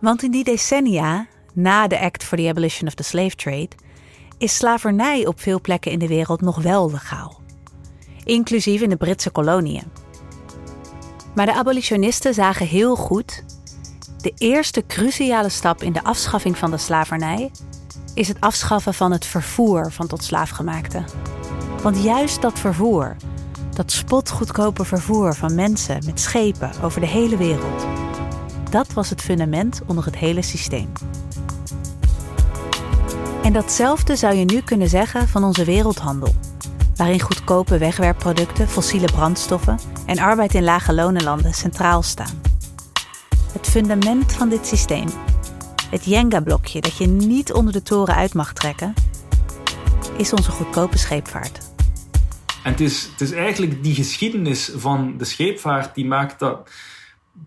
Want 0.00 0.22
in 0.22 0.30
die 0.30 0.44
decennia, 0.44 1.26
na 1.52 1.86
de 1.86 2.00
Act 2.00 2.24
for 2.24 2.38
the 2.38 2.48
Abolition 2.48 2.86
of 2.86 2.94
the 2.94 3.02
Slave 3.02 3.34
Trade, 3.34 3.70
is 4.38 4.56
slavernij 4.56 5.26
op 5.26 5.40
veel 5.40 5.60
plekken 5.60 5.90
in 5.90 5.98
de 5.98 6.08
wereld 6.08 6.40
nog 6.40 6.62
wel 6.62 6.90
legaal. 6.90 7.40
Inclusief 8.24 8.80
in 8.80 8.88
de 8.88 8.96
Britse 8.96 9.30
koloniën. 9.30 9.84
Maar 11.34 11.46
de 11.46 11.54
abolitionisten 11.54 12.34
zagen 12.34 12.66
heel 12.66 12.96
goed: 12.96 13.44
de 14.20 14.32
eerste 14.36 14.86
cruciale 14.86 15.48
stap 15.48 15.82
in 15.82 15.92
de 15.92 16.04
afschaffing 16.04 16.58
van 16.58 16.70
de 16.70 16.76
slavernij 16.76 17.50
is 18.14 18.28
het 18.28 18.40
afschaffen 18.40 18.94
van 18.94 19.12
het 19.12 19.26
vervoer 19.26 19.92
van 19.92 20.06
tot 20.06 20.24
slaafgemaakten. 20.24 21.04
Want 21.82 22.02
juist 22.02 22.42
dat 22.42 22.58
vervoer, 22.58 23.16
dat 23.74 23.92
spotgoedkope 23.92 24.84
vervoer 24.84 25.34
van 25.34 25.54
mensen 25.54 26.02
met 26.06 26.20
schepen 26.20 26.70
over 26.82 27.00
de 27.00 27.06
hele 27.06 27.36
wereld, 27.36 27.86
dat 28.70 28.92
was 28.92 29.10
het 29.10 29.20
fundament 29.20 29.80
onder 29.86 30.04
het 30.04 30.16
hele 30.16 30.42
systeem. 30.42 30.92
En 33.42 33.52
datzelfde 33.52 34.16
zou 34.16 34.34
je 34.34 34.44
nu 34.44 34.60
kunnen 34.60 34.88
zeggen 34.88 35.28
van 35.28 35.44
onze 35.44 35.64
wereldhandel, 35.64 36.34
waarin 36.96 37.20
goedkope 37.20 37.78
wegwerpproducten, 37.78 38.68
fossiele 38.68 39.06
brandstoffen 39.06 39.78
en 40.06 40.18
arbeid 40.18 40.54
in 40.54 40.64
lage 40.64 40.94
lonenlanden 40.94 41.54
centraal 41.54 42.02
staan. 42.02 42.40
Het 43.52 43.66
fundament 43.66 44.32
van 44.32 44.48
dit 44.48 44.66
systeem, 44.66 45.08
het 45.90 46.04
Jenga-blokje 46.04 46.80
dat 46.80 46.96
je 46.96 47.06
niet 47.06 47.52
onder 47.52 47.72
de 47.72 47.82
toren 47.82 48.14
uit 48.14 48.34
mag 48.34 48.52
trekken, 48.52 48.94
is 50.16 50.32
onze 50.32 50.50
goedkope 50.50 50.98
scheepvaart. 50.98 51.58
En 52.62 52.70
het 52.70 52.80
is, 52.80 53.08
het 53.10 53.20
is 53.20 53.32
eigenlijk 53.32 53.82
die 53.82 53.94
geschiedenis 53.94 54.72
van 54.76 55.14
de 55.18 55.24
scheepvaart 55.24 55.94
die 55.94 56.06
maakt 56.06 56.38
dat 56.38 56.70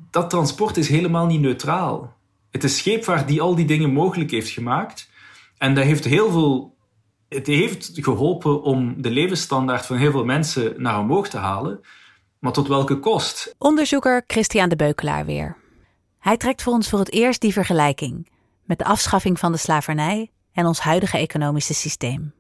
dat 0.10 0.30
transport 0.30 0.78
is 0.78 0.88
helemaal 0.88 1.26
niet 1.26 1.42
neutraal. 1.42 2.14
Het 2.52 2.64
is 2.64 2.78
scheepvaart 2.78 3.28
die 3.28 3.42
al 3.42 3.56
die 3.56 3.66
dingen 3.66 3.94
mogelijk 3.94 4.32
heeft 4.32 4.50
gemaakt. 4.50 5.14
En 5.58 5.74
dat 5.74 5.84
heeft 5.84 6.06
heel 6.06 6.32
veel. 6.32 6.76
Het 7.30 7.48
heeft 7.48 7.92
geholpen 7.94 8.62
om 8.62 9.02
de 9.02 9.12
levensstandaard 9.12 9.86
van 9.86 9.98
heel 9.98 10.12
veel 10.12 10.26
mensen 10.26 10.82
naar 10.82 11.00
omhoog 11.00 11.28
te 11.28 11.38
halen. 11.38 11.80
Maar 12.40 12.52
tot 12.52 12.68
welke 12.68 13.00
kost? 13.00 13.56
Onderzoeker 13.58 14.24
Christian 14.28 14.70
de 14.70 14.76
Beukelaar 14.76 15.26
weer. 15.26 15.58
Hij 16.20 16.38
trekt 16.38 16.62
voor 16.62 16.74
ons 16.74 16.90
voor 16.90 17.00
het 17.00 17.12
eerst 17.12 17.42
die 17.42 17.54
vergelijking 17.54 18.30
met 18.64 18.78
de 18.78 18.86
afschaffing 18.86 19.40
van 19.40 19.52
de 19.52 19.58
slavernij 19.58 20.32
en 20.54 20.66
ons 20.66 20.80
huidige 20.80 21.18
economische 21.18 21.74
systeem. 21.74 22.34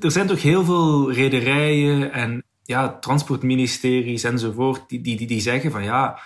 Er 0.00 0.10
zijn 0.10 0.26
toch 0.26 0.42
heel 0.42 0.64
veel 0.64 1.12
rederijen 1.12 2.12
en 2.12 2.44
ja, 2.62 2.98
transportministeries 2.98 4.24
enzovoort 4.24 4.88
die, 4.88 5.00
die, 5.00 5.16
die, 5.16 5.26
die 5.26 5.40
zeggen 5.40 5.70
van 5.70 5.84
ja, 5.84 6.18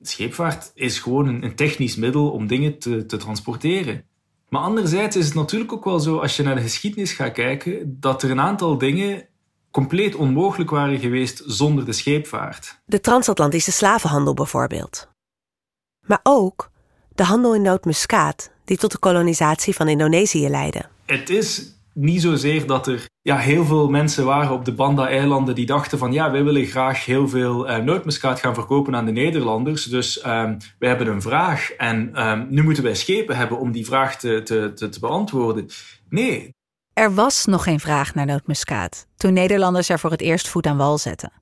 scheepvaart 0.00 0.70
is 0.74 0.98
gewoon 0.98 1.28
een, 1.28 1.44
een 1.44 1.54
technisch 1.54 1.96
middel 1.96 2.30
om 2.30 2.46
dingen 2.46 2.78
te, 2.78 3.06
te 3.06 3.16
transporteren. 3.16 4.04
Maar 4.48 4.62
anderzijds 4.62 5.16
is 5.16 5.24
het 5.24 5.34
natuurlijk 5.34 5.72
ook 5.72 5.84
wel 5.84 6.00
zo, 6.00 6.18
als 6.18 6.36
je 6.36 6.42
naar 6.42 6.54
de 6.54 6.60
geschiedenis 6.60 7.12
gaat 7.12 7.32
kijken, 7.32 7.96
dat 8.00 8.22
er 8.22 8.30
een 8.30 8.40
aantal 8.40 8.78
dingen 8.78 9.26
compleet 9.70 10.14
onmogelijk 10.14 10.70
waren 10.70 10.98
geweest 10.98 11.42
zonder 11.46 11.84
de 11.84 11.92
scheepvaart. 11.92 12.80
De 12.84 13.00
transatlantische 13.00 13.72
slavenhandel 13.72 14.34
bijvoorbeeld. 14.34 15.08
Maar 16.06 16.20
ook 16.22 16.70
de 17.14 17.24
handel 17.24 17.54
in 17.54 17.62
nootmuskaat, 17.62 18.50
die 18.64 18.76
tot 18.76 18.92
de 18.92 18.98
kolonisatie 18.98 19.74
van 19.74 19.88
Indonesië 19.88 20.48
leidde. 20.48 20.84
Het 21.06 21.30
is 21.30 21.74
niet 21.94 22.22
zozeer 22.22 22.66
dat 22.66 22.86
er 22.86 23.08
ja, 23.22 23.36
heel 23.36 23.64
veel 23.64 23.88
mensen 23.88 24.24
waren 24.24 24.52
op 24.52 24.64
de 24.64 24.72
Banda-eilanden 24.72 25.54
die 25.54 25.66
dachten 25.66 25.98
van 25.98 26.12
ja, 26.12 26.30
wij 26.30 26.44
willen 26.44 26.66
graag 26.66 27.04
heel 27.04 27.28
veel 27.28 27.70
uh, 27.70 27.76
nootmuskaat 27.76 28.40
gaan 28.40 28.54
verkopen 28.54 28.96
aan 28.96 29.04
de 29.04 29.12
Nederlanders. 29.12 29.84
Dus 29.84 30.26
um, 30.26 30.56
wij 30.78 30.88
hebben 30.88 31.06
een 31.06 31.22
vraag 31.22 31.70
en 31.70 32.26
um, 32.28 32.46
nu 32.50 32.62
moeten 32.62 32.82
wij 32.82 32.94
schepen 32.94 33.36
hebben 33.36 33.58
om 33.58 33.72
die 33.72 33.84
vraag 33.84 34.18
te, 34.18 34.42
te, 34.42 34.72
te, 34.74 34.88
te 34.88 35.00
beantwoorden. 35.00 35.66
Nee. 36.08 36.54
Er 36.92 37.14
was 37.14 37.44
nog 37.44 37.62
geen 37.62 37.80
vraag 37.80 38.14
naar 38.14 38.26
nootmuskaat 38.26 39.06
toen 39.16 39.32
Nederlanders 39.32 39.88
er 39.88 39.98
voor 39.98 40.10
het 40.10 40.20
eerst 40.20 40.48
voet 40.48 40.66
aan 40.66 40.76
wal 40.76 40.98
zetten. 40.98 41.32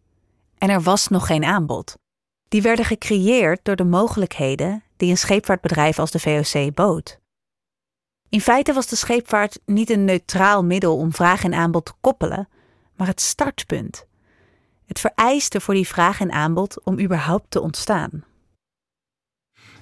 En 0.58 0.70
er 0.70 0.82
was 0.82 1.08
nog 1.08 1.26
geen 1.26 1.44
aanbod. 1.44 1.94
Die 2.48 2.62
werden 2.62 2.84
gecreëerd 2.84 3.60
door 3.62 3.76
de 3.76 3.84
mogelijkheden 3.84 4.82
die 4.96 5.10
een 5.10 5.18
scheepvaartbedrijf 5.18 5.98
als 5.98 6.10
de 6.10 6.18
VOC 6.18 6.74
bood. 6.74 7.20
In 8.32 8.40
feite 8.40 8.72
was 8.72 8.86
de 8.86 8.96
scheepvaart 8.96 9.60
niet 9.66 9.90
een 9.90 10.04
neutraal 10.04 10.64
middel 10.64 10.96
om 10.96 11.12
vraag 11.12 11.44
en 11.44 11.54
aanbod 11.54 11.84
te 11.84 11.92
koppelen, 12.00 12.48
maar 12.96 13.06
het 13.06 13.20
startpunt. 13.20 14.06
Het 14.86 15.00
vereiste 15.00 15.60
voor 15.60 15.74
die 15.74 15.86
vraag 15.86 16.20
en 16.20 16.32
aanbod 16.32 16.84
om 16.84 17.00
überhaupt 17.00 17.50
te 17.50 17.60
ontstaan. 17.60 18.24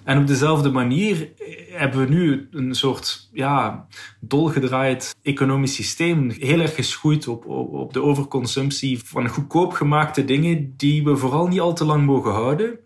En 0.04 0.18
op 0.18 0.26
dezelfde 0.26 0.70
manier 0.70 1.32
hebben 1.70 2.00
we 2.00 2.12
nu 2.12 2.48
een 2.50 2.74
soort 2.74 3.28
ja, 3.32 3.86
dolgedraaid 4.20 5.16
economisch 5.22 5.74
systeem. 5.74 6.30
Heel 6.30 6.60
erg 6.60 6.74
geschoeid 6.74 7.28
op, 7.28 7.46
op, 7.46 7.72
op 7.72 7.92
de 7.92 8.02
overconsumptie 8.02 9.04
van 9.04 9.28
goedkoop 9.28 9.72
gemaakte 9.72 10.24
dingen 10.24 10.74
die 10.76 11.04
we 11.04 11.16
vooral 11.16 11.46
niet 11.46 11.60
al 11.60 11.74
te 11.74 11.84
lang 11.84 12.06
mogen 12.06 12.32
houden. 12.32 12.78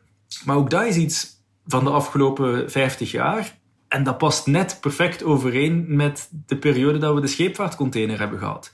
Maar 0.44 0.57
ook 0.57 0.70
dat 0.70 0.87
is 0.87 0.96
iets 0.96 1.42
van 1.66 1.85
de 1.85 1.90
afgelopen 1.90 2.70
50 2.70 3.11
jaar. 3.11 3.62
En 3.94 4.02
dat 4.02 4.18
past 4.18 4.46
net 4.46 4.78
perfect 4.80 5.22
overeen 5.22 5.85
met 5.88 6.30
de 6.46 6.59
periode 6.59 6.98
dat 6.98 7.14
we 7.14 7.20
de 7.20 7.26
scheepvaartcontainer 7.26 8.18
hebben 8.18 8.38
gehad. 8.38 8.72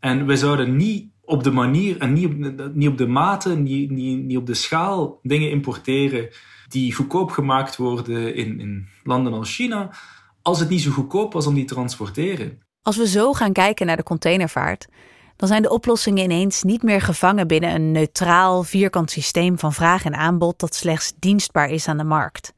En 0.00 0.26
we 0.26 0.36
zouden 0.36 0.76
niet 0.76 1.10
op 1.24 1.44
de 1.44 1.50
manier 1.50 1.98
en 1.98 2.12
niet 2.12 2.26
op, 2.26 2.70
niet 2.74 2.88
op 2.88 2.98
de 2.98 3.06
mate, 3.06 3.56
niet, 3.56 3.90
niet, 3.90 4.24
niet 4.24 4.36
op 4.36 4.46
de 4.46 4.54
schaal 4.54 5.18
dingen 5.22 5.50
importeren 5.50 6.28
die 6.68 6.94
goedkoop 6.94 7.30
gemaakt 7.30 7.76
worden 7.76 8.34
in, 8.34 8.60
in 8.60 8.88
landen 9.02 9.32
als 9.32 9.54
China, 9.54 9.90
als 10.42 10.60
het 10.60 10.68
niet 10.68 10.80
zo 10.80 10.90
goedkoop 10.90 11.32
was 11.32 11.46
om 11.46 11.54
die 11.54 11.64
te 11.64 11.74
transporteren. 11.74 12.58
Als 12.82 12.96
we 12.96 13.06
zo 13.06 13.32
gaan 13.32 13.52
kijken 13.52 13.86
naar 13.86 13.96
de 13.96 14.02
containervaart, 14.02 14.88
dan 15.36 15.48
zijn 15.48 15.62
de 15.62 15.70
oplossingen 15.70 16.24
ineens 16.24 16.62
niet 16.62 16.82
meer 16.82 17.00
gevangen 17.00 17.46
binnen 17.46 17.74
een 17.74 17.92
neutraal, 17.92 18.62
vierkant 18.62 19.10
systeem 19.10 19.58
van 19.58 19.72
vraag 19.72 20.04
en 20.04 20.14
aanbod 20.14 20.60
dat 20.60 20.74
slechts 20.74 21.12
dienstbaar 21.18 21.70
is 21.70 21.88
aan 21.88 21.98
de 21.98 22.04
markt. 22.04 22.56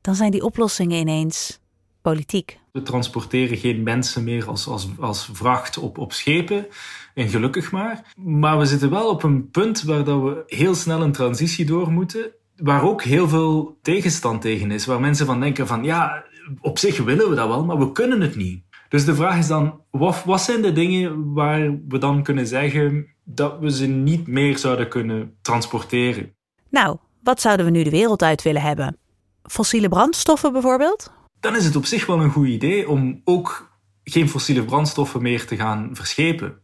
Dan 0.00 0.14
zijn 0.14 0.30
die 0.30 0.44
oplossingen 0.44 0.98
ineens 0.98 1.60
politiek. 2.02 2.58
We 2.72 2.82
transporteren 2.82 3.56
geen 3.56 3.82
mensen 3.82 4.24
meer 4.24 4.48
als, 4.48 4.66
als, 4.66 4.88
als 4.98 5.30
vracht 5.32 5.78
op, 5.78 5.98
op 5.98 6.12
schepen. 6.12 6.66
En 7.14 7.28
gelukkig 7.28 7.72
maar. 7.72 8.12
Maar 8.16 8.58
we 8.58 8.66
zitten 8.66 8.90
wel 8.90 9.08
op 9.08 9.22
een 9.22 9.50
punt 9.50 9.82
waar 9.82 10.04
dat 10.04 10.22
we 10.22 10.42
heel 10.46 10.74
snel 10.74 11.02
een 11.02 11.12
transitie 11.12 11.64
door 11.64 11.90
moeten. 11.90 12.30
Waar 12.56 12.82
ook 12.82 13.02
heel 13.02 13.28
veel 13.28 13.78
tegenstand 13.82 14.40
tegen 14.40 14.70
is. 14.70 14.86
Waar 14.86 15.00
mensen 15.00 15.26
van 15.26 15.40
denken 15.40 15.66
van 15.66 15.84
ja, 15.84 16.24
op 16.60 16.78
zich 16.78 16.98
willen 16.98 17.30
we 17.30 17.34
dat 17.34 17.48
wel, 17.48 17.64
maar 17.64 17.78
we 17.78 17.92
kunnen 17.92 18.20
het 18.20 18.36
niet. 18.36 18.62
Dus 18.88 19.04
de 19.04 19.14
vraag 19.14 19.38
is 19.38 19.46
dan, 19.46 19.80
wat, 19.90 20.24
wat 20.24 20.40
zijn 20.40 20.62
de 20.62 20.72
dingen 20.72 21.32
waar 21.32 21.78
we 21.88 21.98
dan 21.98 22.22
kunnen 22.22 22.46
zeggen 22.46 23.06
dat 23.24 23.58
we 23.58 23.70
ze 23.70 23.86
niet 23.86 24.26
meer 24.26 24.58
zouden 24.58 24.88
kunnen 24.88 25.36
transporteren? 25.42 26.34
Nou, 26.68 26.96
wat 27.22 27.40
zouden 27.40 27.66
we 27.66 27.72
nu 27.72 27.82
de 27.82 27.90
wereld 27.90 28.22
uit 28.22 28.42
willen 28.42 28.62
hebben? 28.62 28.99
Fossiele 29.42 29.88
brandstoffen 29.88 30.52
bijvoorbeeld? 30.52 31.10
dan 31.40 31.56
is 31.56 31.64
het 31.64 31.76
op 31.76 31.84
zich 31.84 32.06
wel 32.06 32.20
een 32.20 32.30
goed 32.30 32.46
idee 32.46 32.88
om 32.88 33.20
ook 33.24 33.78
geen 34.04 34.28
fossiele 34.28 34.64
brandstoffen 34.64 35.22
meer 35.22 35.46
te 35.46 35.56
gaan 35.56 35.90
verschepen. 35.92 36.60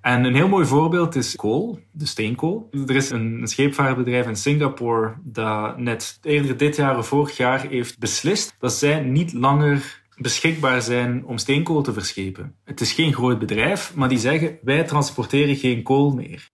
En 0.00 0.24
een 0.24 0.34
heel 0.34 0.48
mooi 0.48 0.66
voorbeeld 0.66 1.14
is 1.14 1.36
kool, 1.36 1.78
de 1.92 2.06
steenkool. 2.06 2.68
Er 2.86 2.96
is 2.96 3.10
een 3.10 3.40
scheepvaartbedrijf 3.44 4.26
in 4.26 4.36
Singapore 4.36 5.14
dat 5.22 5.78
net 5.78 6.18
eerder 6.22 6.56
dit 6.56 6.76
jaar 6.76 6.98
of 6.98 7.06
vorig 7.06 7.36
jaar 7.36 7.66
heeft 7.66 7.98
beslist 7.98 8.54
dat 8.58 8.72
zij 8.72 9.00
niet 9.00 9.32
langer 9.32 10.04
beschikbaar 10.16 10.82
zijn 10.82 11.24
om 11.24 11.38
steenkool 11.38 11.82
te 11.82 11.92
verschepen. 11.92 12.54
Het 12.64 12.80
is 12.80 12.92
geen 12.92 13.12
groot 13.12 13.38
bedrijf, 13.38 13.94
maar 13.94 14.08
die 14.08 14.18
zeggen 14.18 14.58
wij 14.62 14.84
transporteren 14.84 15.56
geen 15.56 15.82
kool 15.82 16.10
meer. 16.10 16.48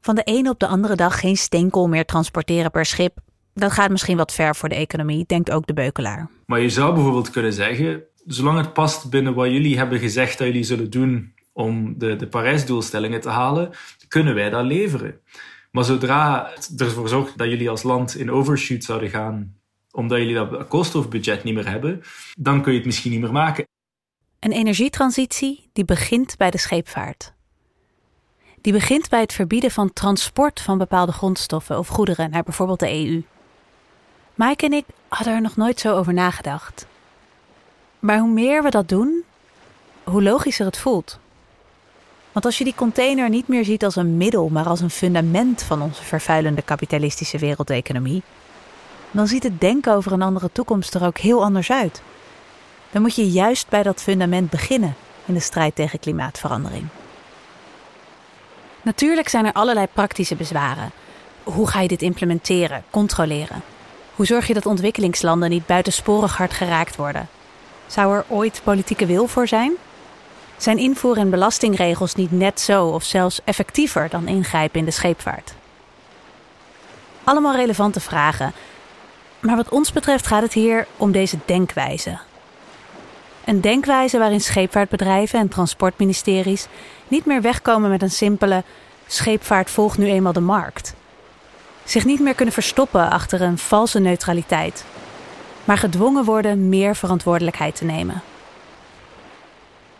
Van 0.00 0.14
de 0.14 0.22
ene 0.22 0.50
op 0.50 0.58
de 0.58 0.66
andere 0.66 0.96
dag 0.96 1.20
geen 1.20 1.36
steenkool 1.36 1.88
meer 1.88 2.04
transporteren 2.04 2.70
per 2.70 2.84
schip. 2.84 3.18
Dat 3.58 3.72
gaat 3.72 3.90
misschien 3.90 4.16
wat 4.16 4.32
ver 4.32 4.56
voor 4.56 4.68
de 4.68 4.74
economie, 4.74 5.24
denkt 5.26 5.50
ook 5.50 5.66
de 5.66 5.72
beukelaar. 5.72 6.28
Maar 6.46 6.60
je 6.60 6.70
zou 6.70 6.94
bijvoorbeeld 6.94 7.30
kunnen 7.30 7.52
zeggen, 7.52 8.02
zolang 8.26 8.58
het 8.58 8.72
past 8.72 9.10
binnen 9.10 9.34
wat 9.34 9.50
jullie 9.50 9.78
hebben 9.78 9.98
gezegd 9.98 10.38
dat 10.38 10.46
jullie 10.46 10.62
zullen 10.62 10.90
doen 10.90 11.32
om 11.52 11.98
de, 11.98 12.16
de 12.16 12.26
Parijsdoelstellingen 12.26 13.20
te 13.20 13.28
halen, 13.28 13.70
kunnen 14.08 14.34
wij 14.34 14.50
dat 14.50 14.64
leveren. 14.64 15.20
Maar 15.70 15.84
zodra 15.84 16.50
het 16.54 16.80
ervoor 16.80 17.08
zorgt 17.08 17.38
dat 17.38 17.48
jullie 17.48 17.70
als 17.70 17.82
land 17.82 18.16
in 18.16 18.30
overshoot 18.30 18.84
zouden 18.84 19.10
gaan, 19.10 19.54
omdat 19.90 20.18
jullie 20.18 20.34
dat 20.34 20.68
koolstofbudget 20.68 21.44
niet 21.44 21.54
meer 21.54 21.70
hebben, 21.70 22.02
dan 22.38 22.62
kun 22.62 22.72
je 22.72 22.78
het 22.78 22.86
misschien 22.86 23.10
niet 23.10 23.20
meer 23.20 23.32
maken. 23.32 23.64
Een 24.40 24.52
energietransitie 24.52 25.70
die 25.72 25.84
begint 25.84 26.36
bij 26.36 26.50
de 26.50 26.58
scheepvaart. 26.58 27.34
Die 28.60 28.72
begint 28.72 29.08
bij 29.08 29.20
het 29.20 29.32
verbieden 29.32 29.70
van 29.70 29.92
transport 29.92 30.60
van 30.60 30.78
bepaalde 30.78 31.12
grondstoffen 31.12 31.78
of 31.78 31.88
goederen 31.88 32.30
naar 32.30 32.42
bijvoorbeeld 32.42 32.80
de 32.80 32.90
EU. 32.90 33.22
Mike 34.36 34.64
en 34.64 34.72
ik 34.72 34.84
hadden 35.08 35.34
er 35.34 35.40
nog 35.40 35.56
nooit 35.56 35.80
zo 35.80 35.96
over 35.96 36.12
nagedacht. 36.12 36.86
Maar 37.98 38.18
hoe 38.18 38.30
meer 38.30 38.62
we 38.62 38.70
dat 38.70 38.88
doen, 38.88 39.24
hoe 40.04 40.22
logischer 40.22 40.66
het 40.66 40.78
voelt. 40.78 41.18
Want 42.32 42.44
als 42.44 42.58
je 42.58 42.64
die 42.64 42.74
container 42.74 43.28
niet 43.28 43.48
meer 43.48 43.64
ziet 43.64 43.84
als 43.84 43.96
een 43.96 44.16
middel, 44.16 44.48
maar 44.48 44.66
als 44.66 44.80
een 44.80 44.90
fundament 44.90 45.62
van 45.62 45.82
onze 45.82 46.02
vervuilende 46.02 46.62
kapitalistische 46.62 47.38
wereldeconomie, 47.38 48.22
dan 49.10 49.26
ziet 49.26 49.42
het 49.42 49.60
denken 49.60 49.94
over 49.94 50.12
een 50.12 50.22
andere 50.22 50.52
toekomst 50.52 50.94
er 50.94 51.06
ook 51.06 51.18
heel 51.18 51.44
anders 51.44 51.70
uit. 51.70 52.02
Dan 52.90 53.02
moet 53.02 53.14
je 53.14 53.30
juist 53.30 53.68
bij 53.68 53.82
dat 53.82 54.02
fundament 54.02 54.50
beginnen 54.50 54.94
in 55.24 55.34
de 55.34 55.40
strijd 55.40 55.74
tegen 55.74 55.98
klimaatverandering. 55.98 56.86
Natuurlijk 58.82 59.28
zijn 59.28 59.46
er 59.46 59.52
allerlei 59.52 59.86
praktische 59.92 60.34
bezwaren. 60.34 60.90
Hoe 61.42 61.68
ga 61.68 61.80
je 61.80 61.88
dit 61.88 62.02
implementeren, 62.02 62.84
controleren? 62.90 63.62
Hoe 64.16 64.26
zorg 64.26 64.46
je 64.46 64.54
dat 64.54 64.66
ontwikkelingslanden 64.66 65.50
niet 65.50 65.66
buitensporig 65.66 66.36
hard 66.36 66.52
geraakt 66.52 66.96
worden? 66.96 67.28
Zou 67.86 68.16
er 68.16 68.24
ooit 68.28 68.60
politieke 68.64 69.06
wil 69.06 69.26
voor 69.26 69.48
zijn? 69.48 69.72
Zijn 70.56 70.78
invoer- 70.78 71.16
en 71.16 71.30
belastingregels 71.30 72.14
niet 72.14 72.30
net 72.30 72.60
zo 72.60 72.86
of 72.86 73.02
zelfs 73.02 73.40
effectiever 73.44 74.08
dan 74.08 74.28
ingrijpen 74.28 74.78
in 74.78 74.84
de 74.84 74.90
scheepvaart? 74.90 75.54
Allemaal 77.24 77.54
relevante 77.54 78.00
vragen. 78.00 78.52
Maar 79.40 79.56
wat 79.56 79.68
ons 79.68 79.92
betreft 79.92 80.26
gaat 80.26 80.42
het 80.42 80.52
hier 80.52 80.86
om 80.96 81.12
deze 81.12 81.38
denkwijze. 81.44 82.18
Een 83.44 83.60
denkwijze 83.60 84.18
waarin 84.18 84.40
scheepvaartbedrijven 84.40 85.38
en 85.40 85.48
transportministeries 85.48 86.66
niet 87.08 87.24
meer 87.24 87.42
wegkomen 87.42 87.90
met 87.90 88.02
een 88.02 88.10
simpele 88.10 88.62
scheepvaart 89.06 89.70
volgt 89.70 89.98
nu 89.98 90.06
eenmaal 90.06 90.32
de 90.32 90.40
markt. 90.40 90.94
Zich 91.86 92.04
niet 92.04 92.20
meer 92.20 92.34
kunnen 92.34 92.54
verstoppen 92.54 93.10
achter 93.10 93.42
een 93.42 93.58
valse 93.58 93.98
neutraliteit, 93.98 94.84
maar 95.64 95.78
gedwongen 95.78 96.24
worden 96.24 96.68
meer 96.68 96.96
verantwoordelijkheid 96.96 97.76
te 97.76 97.84
nemen. 97.84 98.22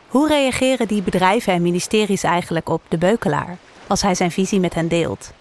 Hoe 0.09 0.29
reageren 0.29 0.89
die 0.89 1.03
bedrijven 1.03 1.53
en 1.53 1.63
ministeries 1.63 2.23
eigenlijk 2.23 2.69
op 2.69 2.83
de 2.89 2.99
beukelaar 2.99 3.59
als 3.87 4.03
hij 4.03 4.15
zijn 4.15 4.31
visie 4.31 4.61
met 4.61 4.75
hen 4.75 4.89
deelt? 4.89 5.33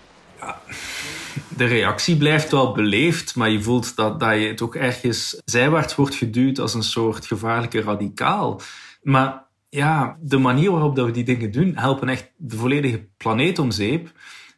De 1.48 1.66
reactie 1.66 2.18
blijft 2.18 2.52
wel 2.52 2.72
beleefd, 2.72 3.36
maar 3.36 3.50
je 3.50 3.62
voelt 3.62 3.96
dat, 3.96 4.20
dat 4.20 4.42
je 4.42 4.54
toch 4.54 4.76
ergens 4.76 5.42
zijwaarts 5.46 5.96
wordt 5.96 6.16
geduwd 6.16 6.60
als 6.60 6.74
een 6.74 6.84
soort 6.84 7.26
gevaarlijke 7.26 7.82
radicaal. 7.82 8.62
Maar 9.02 9.44
ja, 9.70 10.18
de 10.20 10.38
manier 10.38 10.72
waarop 10.72 10.96
dat 10.96 11.06
we 11.06 11.12
die 11.12 11.24
dingen 11.24 11.52
doen, 11.52 11.72
helpen 11.76 12.10
echt 12.10 12.32
de 12.38 12.58
volledige 12.58 13.08
planeet 13.18 13.60
om 13.60 13.72
zeep. 13.72 14.12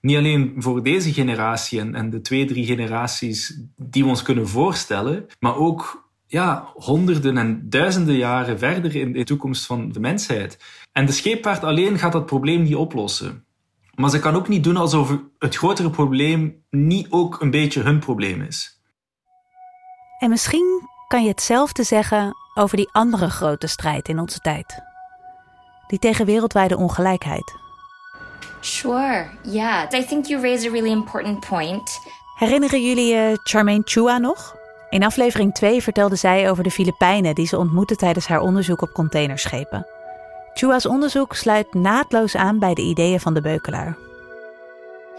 Niet 0.07 0.17
alleen 0.17 0.55
voor 0.57 0.83
deze 0.83 1.13
generatie 1.13 1.79
en, 1.79 2.09
de 2.09 2.21
twee, 2.21 2.45
drie 2.45 2.65
generaties 2.65 3.59
die 3.75 4.03
we 4.03 4.09
ons 4.09 4.21
kunnen 4.21 4.47
voorstellen, 4.47 5.25
maar 5.39 5.55
ook 5.55 6.09
ja, 6.27 6.71
honderden 6.73 7.37
en 7.37 7.69
duizenden 7.69 8.15
jaren 8.15 8.59
verder 8.59 8.95
in 8.95 9.13
de 9.13 9.23
toekomst 9.23 9.65
van 9.65 9.91
de 9.91 9.99
mensheid. 9.99 10.57
En 10.91 11.05
de 11.05 11.11
scheepvaart 11.11 11.63
alleen 11.63 11.99
gaat 11.99 12.11
dat 12.11 12.25
probleem 12.25 12.63
niet 12.63 12.75
oplossen. 12.75 13.45
Maar 13.95 14.09
ze 14.09 14.19
kan 14.19 14.35
ook 14.35 14.47
niet 14.47 14.63
doen 14.63 14.77
alsof 14.77 15.17
het 15.37 15.55
grotere 15.55 15.89
probleem 15.89 16.63
niet 16.69 17.07
ook 17.09 17.41
een 17.41 17.51
beetje 17.51 17.81
hun 17.81 17.99
probleem 17.99 18.41
is. 18.41 18.81
En 20.19 20.29
misschien 20.29 20.89
kan 21.07 21.23
je 21.23 21.29
hetzelfde 21.29 21.83
zeggen 21.83 22.35
over 22.53 22.77
die 22.77 22.89
andere 22.91 23.29
grote 23.29 23.67
strijd 23.67 24.07
in 24.07 24.19
onze 24.19 24.39
tijd. 24.39 24.79
Die 25.87 25.99
tegen 25.99 26.25
wereldwijde 26.25 26.77
ongelijkheid. 26.77 27.66
Sure, 28.67 29.29
yeah. 29.43 29.93
I 29.93 30.05
think 30.05 30.25
you 30.25 30.41
raise 30.41 30.67
a 30.67 30.71
really 30.71 30.91
important 30.91 31.47
point. 31.47 31.99
Herinneren 32.35 32.81
jullie 32.81 33.13
je 33.13 33.39
Charmaine 33.43 33.81
Chua 33.85 34.17
nog? 34.17 34.55
In 34.89 35.03
aflevering 35.03 35.53
2 35.53 35.83
vertelde 35.83 36.15
zij 36.15 36.49
over 36.49 36.63
de 36.63 36.71
Filipijnen 36.71 37.35
die 37.35 37.47
ze 37.47 37.57
ontmoette 37.57 37.95
tijdens 37.95 38.27
haar 38.27 38.39
onderzoek 38.39 38.81
op 38.81 38.93
containerschepen. 38.93 39.87
Chua's 40.53 40.85
onderzoek 40.85 41.33
sluit 41.35 41.73
naadloos 41.73 42.35
aan 42.35 42.59
bij 42.59 42.73
de 42.73 42.81
ideeën 42.81 43.19
van 43.19 43.33
de 43.33 43.41
beukelaar. 43.41 43.97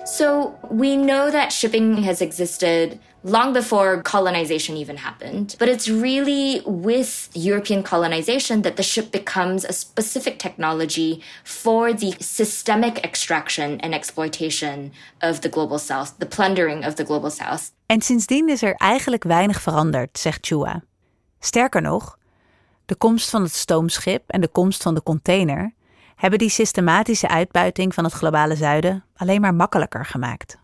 So, 0.04 0.58
we 0.70 0.96
know 0.96 1.30
that 1.30 1.52
shipping 1.52 2.02
has 2.02 2.20
existed 2.20 2.98
long 3.22 3.52
before 3.52 4.02
colonization 4.02 4.76
even 4.76 4.96
happened. 4.96 5.56
But 5.58 5.68
it's 5.68 5.88
really 5.88 6.62
with 6.64 7.28
European 7.32 7.82
colonization 7.82 8.62
that 8.62 8.76
the 8.76 8.82
ship 8.82 9.10
becomes 9.10 9.64
a 9.64 9.72
specific 9.72 10.38
technology 10.38 11.22
for 11.44 11.92
the 11.92 12.14
systemic 12.18 13.04
extraction 13.04 13.80
and 13.80 13.94
exploitation 13.94 14.92
of 15.20 15.40
the 15.40 15.48
global 15.48 15.78
south, 15.78 16.18
the 16.18 16.26
plundering 16.26 16.84
of 16.84 16.94
the 16.94 17.04
global 17.04 17.30
south. 17.30 17.70
En 17.86 18.00
sindsdien 18.00 18.48
is 18.48 18.62
er 18.62 18.74
eigenlijk 18.74 19.24
weinig 19.24 19.62
veranderd, 19.62 20.18
zegt 20.18 20.46
Chua. 20.46 20.82
Sterker 21.40 21.82
nog, 21.82 22.18
de 22.86 22.94
komst 22.94 23.30
van 23.30 23.42
het 23.42 23.54
stoomschip 23.54 24.22
en 24.26 24.40
de 24.40 24.48
komst 24.48 24.82
van 24.82 24.94
de 24.94 25.02
container 25.02 25.72
hebben 26.18 26.38
die 26.38 26.50
systematische 26.50 27.28
uitbuiting 27.28 27.94
van 27.94 28.04
het 28.04 28.12
globale 28.12 28.56
zuiden 28.56 29.04
alleen 29.16 29.40
maar 29.40 29.54
makkelijker 29.54 30.06
gemaakt. 30.06 30.58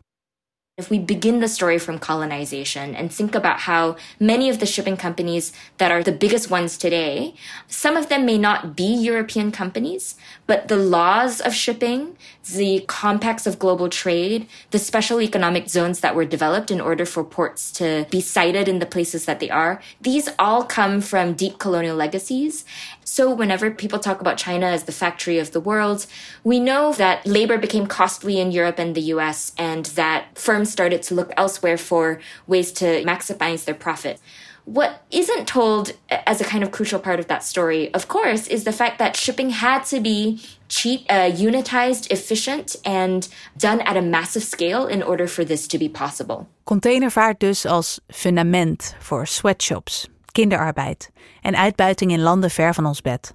If 0.76 0.88
we 0.88 0.98
begin 0.98 1.38
the 1.38 1.46
story 1.46 1.78
from 1.78 2.00
colonization 2.00 2.96
and 2.96 3.16
think 3.16 3.36
about 3.36 3.60
how 3.60 3.94
many 4.18 4.50
of 4.50 4.58
the 4.58 4.66
shipping 4.66 4.96
companies 4.96 5.52
that 5.76 5.92
are 5.92 6.02
the 6.02 6.10
biggest 6.10 6.50
ones 6.50 6.76
today, 6.76 7.34
some 7.68 7.96
of 7.96 8.08
them 8.08 8.24
may 8.24 8.38
not 8.38 8.74
be 8.74 8.82
European 8.82 9.52
companies, 9.52 10.16
but 10.48 10.66
the 10.66 10.76
laws 10.76 11.40
of 11.40 11.54
shipping, 11.54 12.16
the 12.52 12.84
compacts 12.88 13.46
of 13.46 13.60
global 13.60 13.88
trade, 13.88 14.48
the 14.72 14.80
special 14.80 15.22
economic 15.22 15.68
zones 15.68 16.00
that 16.00 16.16
were 16.16 16.24
developed 16.24 16.72
in 16.72 16.80
order 16.80 17.06
for 17.06 17.22
ports 17.22 17.70
to 17.70 18.04
be 18.10 18.20
sited 18.20 18.66
in 18.66 18.80
the 18.80 18.86
places 18.94 19.26
that 19.26 19.38
they 19.38 19.50
are, 19.50 19.80
these 20.00 20.28
all 20.40 20.64
come 20.64 21.00
from 21.00 21.34
deep 21.34 21.60
colonial 21.60 21.94
legacies. 21.94 22.64
So 23.04 23.32
whenever 23.32 23.70
people 23.70 23.98
talk 23.98 24.20
about 24.20 24.36
China 24.36 24.66
as 24.66 24.84
the 24.84 24.92
factory 24.92 25.38
of 25.38 25.52
the 25.52 25.60
world, 25.60 26.06
we 26.42 26.58
know 26.58 26.92
that 26.94 27.26
labor 27.26 27.58
became 27.58 27.86
costly 27.86 28.40
in 28.40 28.50
Europe 28.50 28.78
and 28.78 28.94
the 28.94 29.12
US 29.14 29.52
and 29.56 29.86
that 29.96 30.38
firms 30.38 30.70
started 30.70 31.02
to 31.02 31.14
look 31.14 31.32
elsewhere 31.36 31.78
for 31.78 32.20
ways 32.46 32.72
to 32.72 33.04
maximize 33.04 33.64
their 33.64 33.74
profit. 33.74 34.20
What 34.64 35.02
isn't 35.10 35.46
told 35.46 35.92
as 36.08 36.40
a 36.40 36.44
kind 36.44 36.64
of 36.64 36.70
crucial 36.70 36.98
part 36.98 37.20
of 37.20 37.26
that 37.26 37.44
story, 37.44 37.92
of 37.92 38.08
course, 38.08 38.46
is 38.46 38.64
the 38.64 38.72
fact 38.72 38.98
that 38.98 39.14
shipping 39.14 39.50
had 39.50 39.84
to 39.86 40.00
be 40.00 40.40
cheap, 40.68 41.04
uh, 41.10 41.30
unitized, 41.30 42.10
efficient, 42.10 42.74
and 42.82 43.28
done 43.58 43.82
at 43.82 43.98
a 43.98 44.02
massive 44.02 44.42
scale 44.42 44.86
in 44.86 45.02
order 45.02 45.26
for 45.26 45.44
this 45.44 45.68
to 45.68 45.78
be 45.78 45.88
possible. 45.88 46.48
Containervaart 46.64 47.40
dus 47.40 47.66
als 47.66 48.00
fundament 48.08 48.94
voor 48.98 49.26
sweatshops, 49.26 50.08
kinderarbeid 50.34 51.10
en 51.42 51.56
uitbuiting 51.56 52.10
in 52.10 52.20
landen 52.20 52.50
ver 52.50 52.74
van 52.74 52.86
ons 52.86 53.00
bed. 53.00 53.34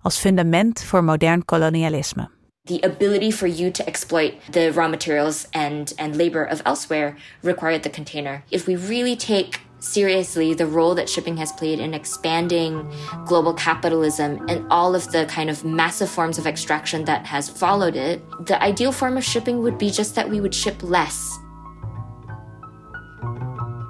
Als 0.00 0.18
fundament 0.18 0.82
voor 0.82 1.04
modern 1.04 1.44
kolonialisme. 1.44 2.28
the 2.68 2.80
ability 2.82 3.30
for 3.30 3.46
you 3.46 3.70
to 3.70 3.86
exploit 3.86 4.34
the 4.52 4.70
raw 4.72 4.88
materials 4.88 5.48
and, 5.54 5.92
and 5.98 6.16
labor 6.16 6.44
of 6.44 6.62
elsewhere 6.64 7.16
required 7.42 7.82
the 7.82 7.90
container. 7.90 8.44
If 8.50 8.66
we 8.66 8.76
really 8.76 9.16
take 9.16 9.60
seriously 9.80 10.54
the 10.54 10.66
role 10.66 10.94
that 10.94 11.08
shipping 11.08 11.36
has 11.38 11.52
played 11.52 11.80
in 11.80 11.94
expanding 11.94 12.92
global 13.26 13.54
capitalism 13.54 14.44
and 14.48 14.66
all 14.70 14.94
of 14.94 15.10
the 15.12 15.24
kind 15.26 15.48
of 15.48 15.64
massive 15.64 16.10
forms 16.10 16.36
of 16.38 16.46
extraction 16.46 17.04
that 17.06 17.24
has 17.26 17.48
followed 17.48 17.96
it, 17.96 18.20
the 18.46 18.62
ideal 18.62 18.92
form 18.92 19.16
of 19.16 19.24
shipping 19.24 19.62
would 19.62 19.78
be 19.78 19.90
just 19.90 20.14
that 20.14 20.28
we 20.28 20.40
would 20.40 20.54
ship 20.54 20.82
less. 20.82 21.38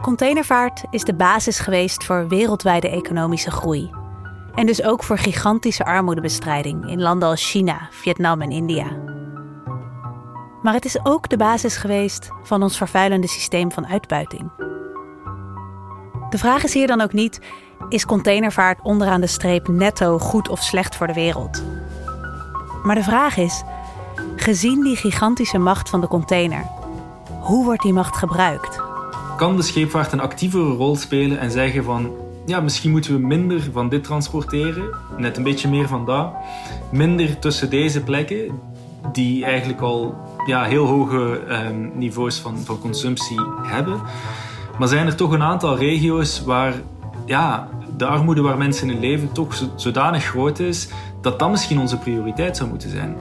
Containervaart 0.02 0.84
is 0.90 1.04
de 1.04 1.14
basis 1.14 1.58
geweest 1.58 2.04
voor 2.04 2.28
wereldwijde 2.28 2.88
economische 2.88 3.50
groei. 3.50 3.90
En 4.54 4.66
dus 4.66 4.82
ook 4.82 5.02
voor 5.02 5.18
gigantische 5.18 5.84
armoedebestrijding 5.84 6.90
in 6.90 7.02
landen 7.02 7.28
als 7.28 7.50
China, 7.50 7.88
Vietnam 7.90 8.40
en 8.42 8.50
India. 8.50 8.86
Maar 10.62 10.74
het 10.74 10.84
is 10.84 11.04
ook 11.04 11.28
de 11.28 11.36
basis 11.36 11.76
geweest 11.76 12.30
van 12.42 12.62
ons 12.62 12.76
vervuilende 12.76 13.26
systeem 13.26 13.72
van 13.72 13.86
uitbuiting. 13.86 14.50
De 16.30 16.38
vraag 16.38 16.64
is 16.64 16.74
hier 16.74 16.86
dan 16.86 17.00
ook 17.00 17.12
niet: 17.12 17.40
is 17.88 18.06
containervaart 18.06 18.78
onderaan 18.82 19.20
de 19.20 19.26
streep 19.26 19.68
netto 19.68 20.18
goed 20.18 20.48
of 20.48 20.62
slecht 20.62 20.96
voor 20.96 21.06
de 21.06 21.12
wereld? 21.12 21.62
Maar 22.82 22.94
de 22.94 23.02
vraag 23.02 23.36
is: 23.36 23.62
gezien 24.36 24.82
die 24.82 24.96
gigantische 24.96 25.58
macht 25.58 25.88
van 25.88 26.00
de 26.00 26.08
container, 26.08 26.64
hoe 27.40 27.64
wordt 27.64 27.82
die 27.82 27.92
macht 27.92 28.16
gebruikt? 28.16 28.87
Kan 29.38 29.56
de 29.56 29.62
scheepvaart 29.62 30.12
een 30.12 30.20
actievere 30.20 30.70
rol 30.70 30.96
spelen 30.96 31.38
en 31.38 31.50
zeggen 31.50 31.84
van 31.84 32.10
ja, 32.46 32.60
misschien 32.60 32.90
moeten 32.90 33.12
we 33.12 33.26
minder 33.26 33.68
van 33.72 33.88
dit 33.88 34.04
transporteren, 34.04 34.94
net 35.16 35.36
een 35.36 35.42
beetje 35.42 35.68
meer 35.68 35.88
van 35.88 36.04
dat. 36.04 36.32
Minder 36.90 37.38
tussen 37.38 37.70
deze 37.70 38.02
plekken, 38.02 38.60
die 39.12 39.44
eigenlijk 39.44 39.80
al 39.80 40.14
ja, 40.46 40.64
heel 40.64 40.86
hoge 40.86 41.40
ehm, 41.48 41.88
niveaus 41.94 42.38
van, 42.38 42.58
van 42.58 42.78
consumptie 42.78 43.40
hebben. 43.62 44.00
Maar 44.78 44.88
zijn 44.88 45.06
er 45.06 45.16
toch 45.16 45.32
een 45.32 45.42
aantal 45.42 45.76
regio's 45.76 46.42
waar 46.44 46.74
ja, 47.26 47.68
de 47.96 48.06
armoede 48.06 48.40
waar 48.40 48.58
mensen 48.58 48.90
in 48.90 49.00
leven 49.00 49.32
toch 49.32 49.62
zodanig 49.76 50.24
groot 50.24 50.58
is 50.58 50.88
dat 51.20 51.38
dat 51.38 51.50
misschien 51.50 51.78
onze 51.78 51.98
prioriteit 51.98 52.56
zou 52.56 52.68
moeten 52.68 52.90
zijn. 52.90 53.16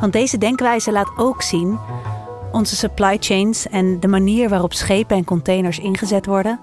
Want 0.00 0.12
deze 0.12 0.38
denkwijze 0.38 0.92
laat 0.92 1.10
ook 1.16 1.42
zien 1.42 1.78
onze 2.52 2.76
supply 2.76 3.16
chains 3.20 3.68
en 3.68 4.00
de 4.00 4.08
manier 4.08 4.48
waarop 4.48 4.72
schepen 4.72 5.16
en 5.16 5.24
containers 5.24 5.78
ingezet 5.78 6.26
worden, 6.26 6.60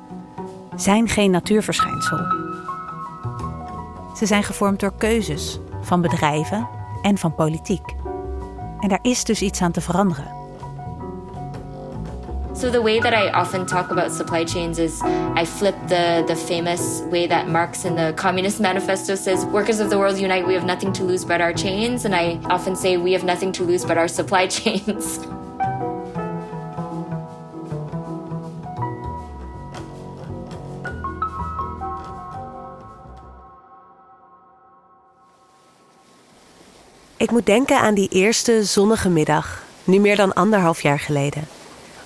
zijn 0.76 1.08
geen 1.08 1.32
natuurverschijnsel. 1.32 2.18
Ze 4.16 4.26
zijn 4.26 4.44
gevormd 4.44 4.80
door 4.80 4.94
keuzes 4.98 5.60
van 5.82 6.02
bedrijven 6.02 6.68
en 7.02 7.18
van 7.18 7.36
politiek. 7.36 7.96
En 8.80 8.90
daar 8.90 9.00
is 9.02 9.24
dus 9.24 9.42
iets 9.42 9.62
aan 9.62 9.72
te 9.72 9.82
veranderen. 9.82 10.34
So 12.54 12.70
the 12.70 12.82
way 12.82 13.00
that 13.00 13.14
I 13.14 13.40
often 13.40 13.66
talk 13.66 13.92
about 13.92 14.12
supply 14.12 14.46
chains 14.46 14.78
is 14.78 15.02
I 15.36 15.46
flip 15.46 15.76
the 15.88 16.24
the 16.26 16.36
famous 16.36 17.02
way 17.10 17.28
that 17.28 17.48
Marx 17.48 17.84
in 17.84 17.96
the 17.96 18.14
Communist 18.16 18.60
Manifesto 18.60 19.16
says 19.16 19.46
workers 19.46 19.80
of 19.80 19.90
the 19.90 19.98
world 19.98 20.18
unite 20.18 20.46
we 20.46 20.54
have 20.54 20.66
nothing 20.66 20.94
to 20.94 21.04
lose 21.04 21.26
but 21.26 21.42
our 21.42 21.54
chains 21.54 22.06
and 22.06 22.16
I 22.16 22.40
often 22.50 22.76
say 22.76 22.98
we 22.98 23.12
have 23.12 23.26
nothing 23.26 23.52
to 23.52 23.66
lose 23.66 23.86
but 23.86 23.98
our 23.98 24.08
supply 24.08 24.48
chains. 24.62 25.20
Ik 37.26 37.32
moet 37.32 37.46
denken 37.46 37.80
aan 37.80 37.94
die 37.94 38.10
eerste 38.10 38.64
zonnige 38.64 39.10
middag, 39.10 39.64
nu 39.84 40.00
meer 40.00 40.16
dan 40.16 40.34
anderhalf 40.34 40.82
jaar 40.82 41.00
geleden. 41.00 41.48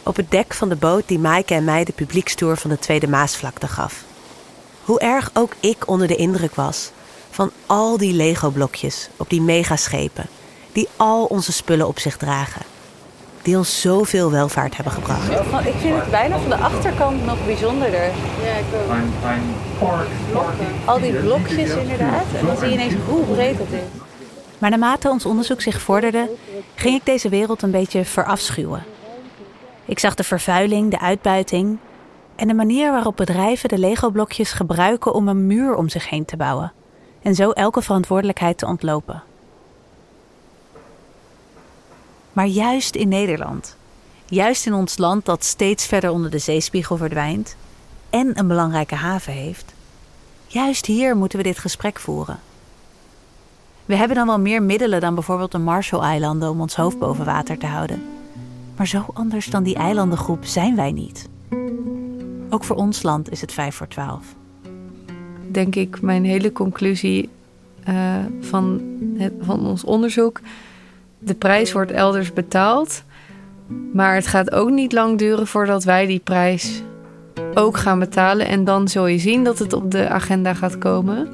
Op 0.03 0.15
het 0.15 0.31
dek 0.31 0.53
van 0.53 0.69
de 0.69 0.75
boot 0.75 1.03
die 1.05 1.19
Maaike 1.19 1.53
en 1.53 1.63
mij 1.63 1.83
de 1.83 1.91
publiekstoer 1.91 2.57
van 2.57 2.69
de 2.69 2.79
Tweede 2.79 3.07
Maasvlakte 3.07 3.67
gaf. 3.67 4.03
Hoe 4.83 4.99
erg 4.99 5.29
ook 5.33 5.53
ik 5.59 5.87
onder 5.87 6.07
de 6.07 6.15
indruk 6.15 6.55
was 6.55 6.91
van 7.29 7.51
al 7.65 7.97
die 7.97 8.13
Lego-blokjes 8.13 9.09
op 9.17 9.29
die 9.29 9.41
megaschepen, 9.41 10.25
die 10.71 10.87
al 10.95 11.25
onze 11.25 11.51
spullen 11.51 11.87
op 11.87 11.99
zich 11.99 12.17
dragen. 12.17 12.61
Die 13.41 13.57
ons 13.57 13.81
zoveel 13.81 14.31
welvaart 14.31 14.75
hebben 14.75 14.93
gebracht. 14.93 15.29
Ik 15.65 15.75
vind 15.79 15.95
het 15.95 16.11
bijna 16.11 16.39
van 16.39 16.49
de 16.49 16.57
achterkant 16.57 17.25
nog 17.25 17.45
bijzonderder. 17.45 18.11
Ja, 18.43 18.55
ik 18.55 18.65
ook. 19.81 20.05
Al 20.85 20.99
die 20.99 21.13
blokjes 21.13 21.69
inderdaad. 21.69 22.25
En 22.39 22.45
dan 22.45 22.57
zie 22.57 22.67
je 22.67 22.73
ineens 22.73 22.93
hoe 23.07 23.23
breed 23.23 23.57
het 23.57 23.71
is. 23.71 24.07
Maar 24.59 24.69
naarmate 24.69 25.09
ons 25.09 25.25
onderzoek 25.25 25.61
zich 25.61 25.81
vorderde, 25.81 26.29
ging 26.75 26.95
ik 26.95 27.05
deze 27.05 27.29
wereld 27.29 27.61
een 27.61 27.71
beetje 27.71 28.05
verafschuwen. 28.05 28.83
Ik 29.85 29.99
zag 29.99 30.15
de 30.15 30.23
vervuiling, 30.23 30.91
de 30.91 30.99
uitbuiting 30.99 31.77
en 32.35 32.47
de 32.47 32.53
manier 32.53 32.91
waarop 32.91 33.15
bedrijven 33.15 33.69
de 33.69 33.77
Lego-blokjes 33.77 34.51
gebruiken 34.51 35.13
om 35.13 35.27
een 35.27 35.47
muur 35.47 35.75
om 35.75 35.89
zich 35.89 36.09
heen 36.09 36.25
te 36.25 36.37
bouwen 36.37 36.71
en 37.21 37.35
zo 37.35 37.51
elke 37.51 37.81
verantwoordelijkheid 37.81 38.57
te 38.57 38.65
ontlopen. 38.65 39.23
Maar 42.33 42.45
juist 42.45 42.95
in 42.95 43.07
Nederland, 43.07 43.75
juist 44.25 44.65
in 44.65 44.73
ons 44.73 44.97
land 44.97 45.25
dat 45.25 45.43
steeds 45.43 45.85
verder 45.85 46.09
onder 46.09 46.31
de 46.31 46.37
zeespiegel 46.37 46.97
verdwijnt 46.97 47.55
en 48.09 48.39
een 48.39 48.47
belangrijke 48.47 48.95
haven 48.95 49.33
heeft, 49.33 49.73
juist 50.47 50.85
hier 50.85 51.15
moeten 51.15 51.37
we 51.37 51.43
dit 51.43 51.59
gesprek 51.59 51.99
voeren. 51.99 52.39
We 53.89 53.95
hebben 53.95 54.15
dan 54.17 54.27
wel 54.27 54.39
meer 54.39 54.63
middelen 54.63 55.01
dan 55.01 55.13
bijvoorbeeld 55.13 55.51
de 55.51 55.57
Marshall-eilanden 55.57 56.49
om 56.49 56.61
ons 56.61 56.75
hoofd 56.75 56.99
boven 56.99 57.25
water 57.25 57.57
te 57.57 57.65
houden. 57.65 58.01
Maar 58.75 58.87
zo 58.87 59.05
anders 59.13 59.45
dan 59.45 59.63
die 59.63 59.75
eilandengroep 59.75 60.45
zijn 60.45 60.75
wij 60.75 60.91
niet. 60.91 61.29
Ook 62.49 62.63
voor 62.63 62.75
ons 62.75 63.03
land 63.03 63.31
is 63.31 63.41
het 63.41 63.51
5 63.51 63.75
voor 63.75 63.87
12. 63.87 64.35
Denk 65.51 65.75
ik 65.75 66.01
mijn 66.01 66.25
hele 66.25 66.51
conclusie 66.51 67.29
uh, 67.89 68.15
van, 68.39 68.81
het, 69.17 69.33
van 69.39 69.65
ons 69.65 69.83
onderzoek. 69.83 70.39
De 71.19 71.35
prijs 71.35 71.71
wordt 71.71 71.91
elders 71.91 72.33
betaald. 72.33 73.03
Maar 73.93 74.15
het 74.15 74.27
gaat 74.27 74.51
ook 74.51 74.69
niet 74.69 74.91
lang 74.91 75.17
duren 75.17 75.47
voordat 75.47 75.83
wij 75.83 76.05
die 76.05 76.21
prijs 76.23 76.81
ook 77.53 77.77
gaan 77.77 77.99
betalen. 77.99 78.47
En 78.47 78.63
dan 78.63 78.87
zul 78.87 79.07
je 79.07 79.17
zien 79.17 79.43
dat 79.43 79.59
het 79.59 79.73
op 79.73 79.91
de 79.91 80.09
agenda 80.09 80.53
gaat 80.53 80.77
komen. 80.77 81.27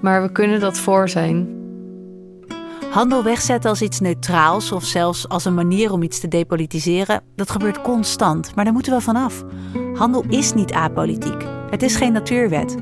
Maar 0.00 0.22
we 0.22 0.32
kunnen 0.32 0.60
dat 0.60 0.78
voor 0.78 1.08
zijn. 1.08 1.62
Handel 2.94 3.22
wegzetten 3.22 3.70
als 3.70 3.82
iets 3.82 4.00
neutraals 4.00 4.72
of 4.72 4.84
zelfs 4.84 5.28
als 5.28 5.44
een 5.44 5.54
manier 5.54 5.92
om 5.92 6.02
iets 6.02 6.20
te 6.20 6.28
depolitiseren, 6.28 7.22
dat 7.34 7.50
gebeurt 7.50 7.80
constant, 7.80 8.54
maar 8.54 8.64
daar 8.64 8.72
moeten 8.72 8.92
we 8.92 9.00
vanaf. 9.00 9.44
Handel 9.94 10.24
is 10.28 10.54
niet 10.54 10.72
apolitiek. 10.72 11.46
Het 11.70 11.82
is 11.82 11.96
geen 11.96 12.12
natuurwet. 12.12 12.76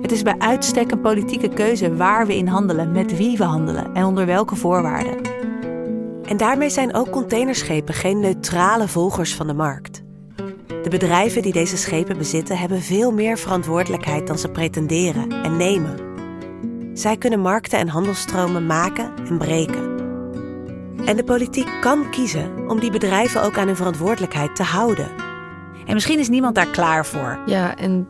Het 0.00 0.12
is 0.12 0.22
bij 0.22 0.38
uitstek 0.38 0.90
een 0.90 1.00
politieke 1.00 1.48
keuze 1.48 1.96
waar 1.96 2.26
we 2.26 2.36
in 2.36 2.46
handelen, 2.46 2.92
met 2.92 3.16
wie 3.16 3.36
we 3.36 3.44
handelen 3.44 3.94
en 3.94 4.04
onder 4.04 4.26
welke 4.26 4.56
voorwaarden. 4.56 5.20
En 6.24 6.36
daarmee 6.36 6.70
zijn 6.70 6.94
ook 6.94 7.10
containerschepen 7.10 7.94
geen 7.94 8.20
neutrale 8.20 8.88
volgers 8.88 9.34
van 9.34 9.46
de 9.46 9.54
markt. 9.54 10.02
De 10.66 10.90
bedrijven 10.90 11.42
die 11.42 11.52
deze 11.52 11.76
schepen 11.76 12.18
bezitten 12.18 12.58
hebben 12.58 12.82
veel 12.82 13.12
meer 13.12 13.38
verantwoordelijkheid 13.38 14.26
dan 14.26 14.38
ze 14.38 14.48
pretenderen 14.48 15.30
en 15.42 15.56
nemen. 15.56 16.11
Zij 16.92 17.16
kunnen 17.16 17.40
markten 17.40 17.78
en 17.78 17.88
handelsstromen 17.88 18.66
maken 18.66 19.12
en 19.28 19.38
breken. 19.38 19.90
En 21.04 21.16
de 21.16 21.24
politiek 21.24 21.68
kan 21.80 22.10
kiezen 22.10 22.68
om 22.68 22.80
die 22.80 22.90
bedrijven 22.90 23.42
ook 23.42 23.58
aan 23.58 23.66
hun 23.66 23.76
verantwoordelijkheid 23.76 24.56
te 24.56 24.62
houden. 24.62 25.08
En 25.86 25.94
misschien 25.94 26.18
is 26.18 26.28
niemand 26.28 26.54
daar 26.54 26.70
klaar 26.70 27.06
voor. 27.06 27.38
Ja, 27.46 27.76
en 27.76 28.08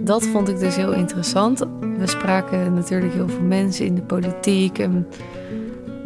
dat 0.00 0.26
vond 0.26 0.48
ik 0.48 0.58
dus 0.58 0.76
heel 0.76 0.92
interessant. 0.92 1.58
We 1.98 2.06
spraken 2.06 2.74
natuurlijk 2.74 3.12
heel 3.12 3.28
veel 3.28 3.42
mensen 3.42 3.86
in 3.86 3.94
de 3.94 4.02
politiek. 4.02 4.78
En 4.78 5.08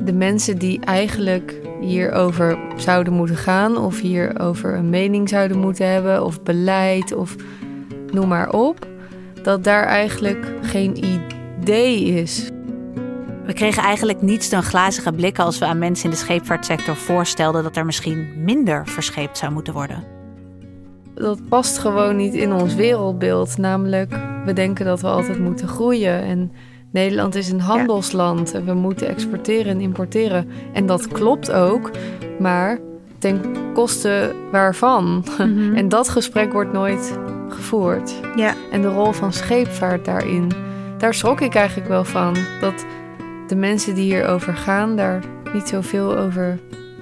de 0.05 0.13
mensen 0.13 0.59
die 0.59 0.81
eigenlijk 0.81 1.61
hierover 1.81 2.59
zouden 2.77 3.13
moeten 3.13 3.37
gaan, 3.37 3.77
of 3.77 4.01
hierover 4.01 4.75
een 4.75 4.91
mening 4.91 5.29
zouden 5.29 5.59
moeten 5.59 5.93
hebben, 5.93 6.25
of 6.25 6.43
beleid, 6.43 7.13
of 7.13 7.37
noem 8.13 8.29
maar 8.29 8.51
op. 8.51 8.87
Dat 9.43 9.65
daar 9.65 9.85
eigenlijk 9.85 10.47
geen 10.63 10.97
idee 10.97 11.38
is. 11.65 12.51
We 13.45 13.53
kregen 13.53 13.83
eigenlijk 13.83 14.23
niets 14.23 14.49
dan 14.49 14.63
glazige 14.63 15.13
blikken 15.13 15.45
als 15.45 15.59
we 15.59 15.65
aan 15.65 15.79
mensen 15.79 16.05
in 16.05 16.11
de 16.11 16.17
scheepvaartsector 16.17 16.97
voorstelden 16.97 17.63
dat 17.63 17.77
er 17.77 17.85
misschien 17.85 18.29
minder 18.45 18.87
verscheept 18.87 19.39
zou 19.39 19.53
moeten 19.53 19.73
worden. 19.73 20.05
Dat 21.15 21.49
past 21.49 21.79
gewoon 21.79 22.17
niet 22.17 22.35
in 22.35 22.53
ons 22.53 22.75
wereldbeeld. 22.75 23.59
Namelijk, 23.59 24.15
we 24.45 24.53
denken 24.53 24.85
dat 24.85 25.01
we 25.01 25.07
altijd 25.07 25.39
moeten 25.39 25.69
groeien. 25.69 26.23
En 26.23 26.53
Nederland 26.91 27.35
is 27.35 27.51
een 27.51 27.61
handelsland 27.61 28.53
en 28.55 28.65
we 28.65 28.75
moeten 28.75 29.09
exporteren 29.09 29.73
en 29.73 29.81
importeren. 29.81 30.49
En 30.73 30.87
dat 30.87 31.09
klopt 31.09 31.53
ook, 31.53 31.91
maar 32.39 32.79
ten 33.19 33.41
koste 33.75 34.35
waarvan? 34.53 35.25
Mhm. 35.39 35.75
En 35.81 35.89
dat 35.89 36.09
gesprek 36.09 36.53
wordt 36.53 36.73
nooit 36.73 37.19
gevoerd. 37.49 38.15
Ja. 38.37 38.55
En 38.71 38.83
de 38.83 38.89
rol 38.89 39.13
van 39.13 39.33
scheepvaart 39.33 40.05
daarin 40.05 40.53
daar 40.99 41.15
schrok 41.15 41.41
ik 41.41 41.55
eigenlijk 41.55 41.89
wel 41.89 42.05
van. 42.05 42.37
Dat 42.61 42.85
de 43.47 43.57
mensen 43.57 43.95
die 43.95 44.05
hierover 44.05 44.57
gaan, 44.57 44.97
daar 44.97 45.25
niet 45.53 45.69
zoveel 45.69 46.17
over 46.17 46.59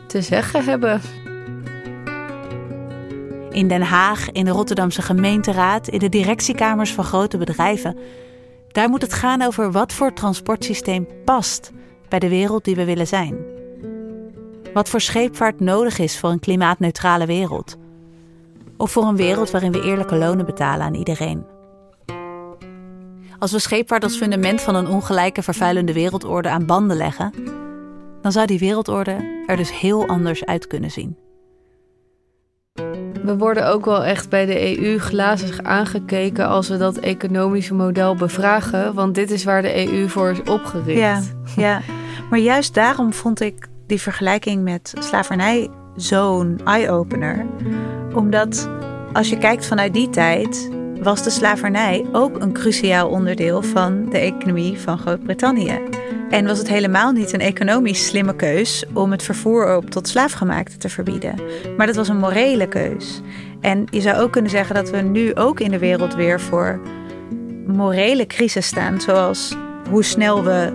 te 0.06 0.22
zeggen 0.22 0.64
hebben. 0.64 1.00
In 3.50 3.68
Den 3.68 3.82
Haag, 3.82 4.30
in 4.32 4.44
de 4.44 4.50
Rotterdamse 4.50 5.02
gemeenteraad, 5.02 5.88
in 5.88 5.98
de 5.98 6.08
directiekamers 6.08 6.92
van 6.92 7.04
grote 7.04 7.36
bedrijven. 7.36 7.96
Daar 8.68 8.88
moet 8.88 9.02
het 9.02 9.12
gaan 9.12 9.42
over 9.42 9.72
wat 9.72 9.92
voor 9.92 10.12
transportsysteem 10.12 11.06
past 11.24 11.72
bij 12.08 12.18
de 12.18 12.28
wereld 12.28 12.64
die 12.64 12.76
we 12.76 12.84
willen 12.84 13.06
zijn. 13.06 13.36
Wat 14.72 14.88
voor 14.88 15.00
scheepvaart 15.00 15.60
nodig 15.60 15.98
is 15.98 16.18
voor 16.18 16.30
een 16.30 16.40
klimaatneutrale 16.40 17.26
wereld. 17.26 17.76
Of 18.76 18.90
voor 18.90 19.04
een 19.04 19.16
wereld 19.16 19.50
waarin 19.50 19.72
we 19.72 19.82
eerlijke 19.82 20.16
lonen 20.16 20.46
betalen 20.46 20.86
aan 20.86 20.94
iedereen. 20.94 21.55
Als 23.38 23.52
we 23.52 23.58
scheepvaart 23.58 24.02
als 24.02 24.16
fundament 24.16 24.60
van 24.60 24.74
een 24.74 24.88
ongelijke, 24.88 25.42
vervuilende 25.42 25.92
wereldorde 25.92 26.48
aan 26.48 26.66
banden 26.66 26.96
leggen, 26.96 27.32
dan 28.22 28.32
zou 28.32 28.46
die 28.46 28.58
wereldorde 28.58 29.44
er 29.46 29.56
dus 29.56 29.78
heel 29.78 30.06
anders 30.06 30.44
uit 30.44 30.66
kunnen 30.66 30.90
zien. 30.90 31.16
We 33.22 33.36
worden 33.36 33.68
ook 33.68 33.84
wel 33.84 34.04
echt 34.04 34.28
bij 34.28 34.46
de 34.46 34.78
EU 34.78 34.98
glazig 34.98 35.62
aangekeken 35.62 36.48
als 36.48 36.68
we 36.68 36.76
dat 36.76 36.96
economische 36.96 37.74
model 37.74 38.14
bevragen, 38.14 38.94
want 38.94 39.14
dit 39.14 39.30
is 39.30 39.44
waar 39.44 39.62
de 39.62 39.92
EU 39.92 40.08
voor 40.08 40.30
is 40.30 40.42
opgericht. 40.42 40.98
Ja, 40.98 41.22
ja. 41.56 41.80
maar 42.30 42.38
juist 42.38 42.74
daarom 42.74 43.12
vond 43.12 43.40
ik 43.40 43.68
die 43.86 44.00
vergelijking 44.00 44.62
met 44.62 44.94
slavernij 44.98 45.68
zo'n 45.96 46.60
eye-opener. 46.64 47.46
Omdat 48.14 48.68
als 49.12 49.28
je 49.28 49.38
kijkt 49.38 49.66
vanuit 49.66 49.94
die 49.94 50.10
tijd, 50.10 50.70
was 51.06 51.22
de 51.22 51.30
slavernij 51.30 52.04
ook 52.12 52.40
een 52.40 52.52
cruciaal 52.52 53.08
onderdeel 53.08 53.62
van 53.62 54.08
de 54.10 54.18
economie 54.18 54.78
van 54.78 54.98
Groot-Brittannië. 54.98 55.80
En 56.30 56.46
was 56.46 56.58
het 56.58 56.68
helemaal 56.68 57.12
niet 57.12 57.32
een 57.32 57.40
economisch 57.40 58.06
slimme 58.06 58.36
keus 58.36 58.84
om 58.92 59.10
het 59.10 59.22
vervoer 59.22 59.76
op 59.76 59.90
tot 59.90 60.08
slaafgemaakte 60.08 60.76
te 60.76 60.88
verbieden. 60.88 61.34
Maar 61.76 61.86
dat 61.86 61.96
was 61.96 62.08
een 62.08 62.18
morele 62.18 62.68
keus. 62.68 63.20
En 63.60 63.84
je 63.90 64.00
zou 64.00 64.16
ook 64.16 64.32
kunnen 64.32 64.50
zeggen 64.50 64.74
dat 64.74 64.90
we 64.90 64.96
nu 64.96 65.34
ook 65.34 65.60
in 65.60 65.70
de 65.70 65.78
wereld 65.78 66.14
weer 66.14 66.40
voor 66.40 66.80
morele 67.66 68.26
crisis 68.26 68.66
staan. 68.66 69.00
Zoals 69.00 69.56
hoe 69.90 70.04
snel 70.04 70.44
we 70.44 70.72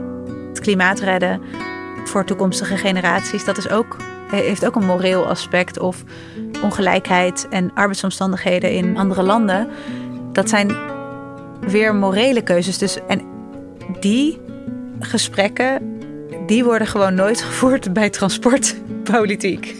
het 0.50 0.60
klimaat 0.60 1.00
redden 1.00 1.42
voor 2.06 2.26
toekomstige 2.26 2.78
generaties. 2.78 3.46
Dat 3.46 3.58
is 3.58 3.70
ook, 3.70 3.98
heeft 4.30 4.66
ook 4.66 4.76
een 4.76 4.86
moreel 4.86 5.28
aspect. 5.28 5.80
Of 5.80 6.04
ongelijkheid 6.64 7.48
en 7.50 7.72
arbeidsomstandigheden 7.74 8.72
in 8.72 8.98
andere 8.98 9.24
landen. 9.24 9.68
Dat 10.32 10.50
zijn 10.50 10.76
weer 11.60 11.96
morele 11.96 12.42
keuzes. 12.42 12.78
Dus, 12.78 12.98
en 13.08 13.22
die 14.00 14.40
gesprekken, 15.00 16.00
die 16.46 16.64
worden 16.64 16.88
gewoon 16.88 17.14
nooit 17.14 17.42
gevoerd 17.48 17.94
bij 17.94 18.10
transportpolitiek. 18.10 19.76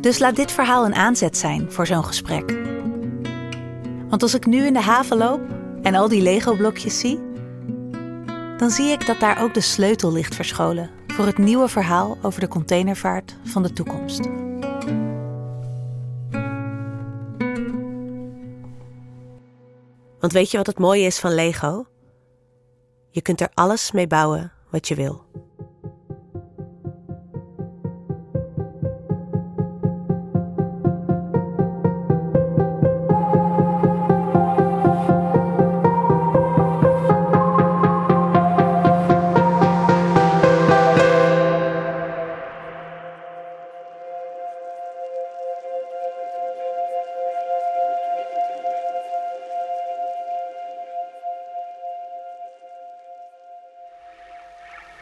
Dus 0.00 0.18
laat 0.18 0.36
dit 0.36 0.52
verhaal 0.52 0.84
een 0.84 0.94
aanzet 0.94 1.36
zijn 1.36 1.72
voor 1.72 1.86
zo'n 1.86 2.04
gesprek. 2.04 2.54
Want 4.08 4.22
als 4.22 4.34
ik 4.34 4.46
nu 4.46 4.66
in 4.66 4.72
de 4.72 4.80
haven 4.80 5.16
loop 5.16 5.40
en 5.82 5.94
al 5.94 6.08
die 6.08 6.22
Lego-blokjes 6.22 7.00
zie, 7.00 7.20
dan 8.56 8.70
zie 8.70 8.88
ik 8.88 9.06
dat 9.06 9.20
daar 9.20 9.42
ook 9.42 9.54
de 9.54 9.60
sleutel 9.60 10.12
ligt 10.12 10.34
verscholen 10.34 10.90
voor 11.06 11.26
het 11.26 11.38
nieuwe 11.38 11.68
verhaal 11.68 12.18
over 12.22 12.40
de 12.40 12.48
containervaart 12.48 13.36
van 13.44 13.62
de 13.62 13.72
toekomst. 13.72 14.20
Want 20.20 20.32
weet 20.32 20.50
je 20.50 20.56
wat 20.56 20.66
het 20.66 20.78
mooie 20.78 21.06
is 21.06 21.18
van 21.18 21.34
Lego? 21.34 21.86
Je 23.10 23.22
kunt 23.22 23.40
er 23.40 23.50
alles 23.54 23.92
mee 23.92 24.06
bouwen 24.06 24.52
wat 24.70 24.88
je 24.88 24.94
wil. 24.94 25.24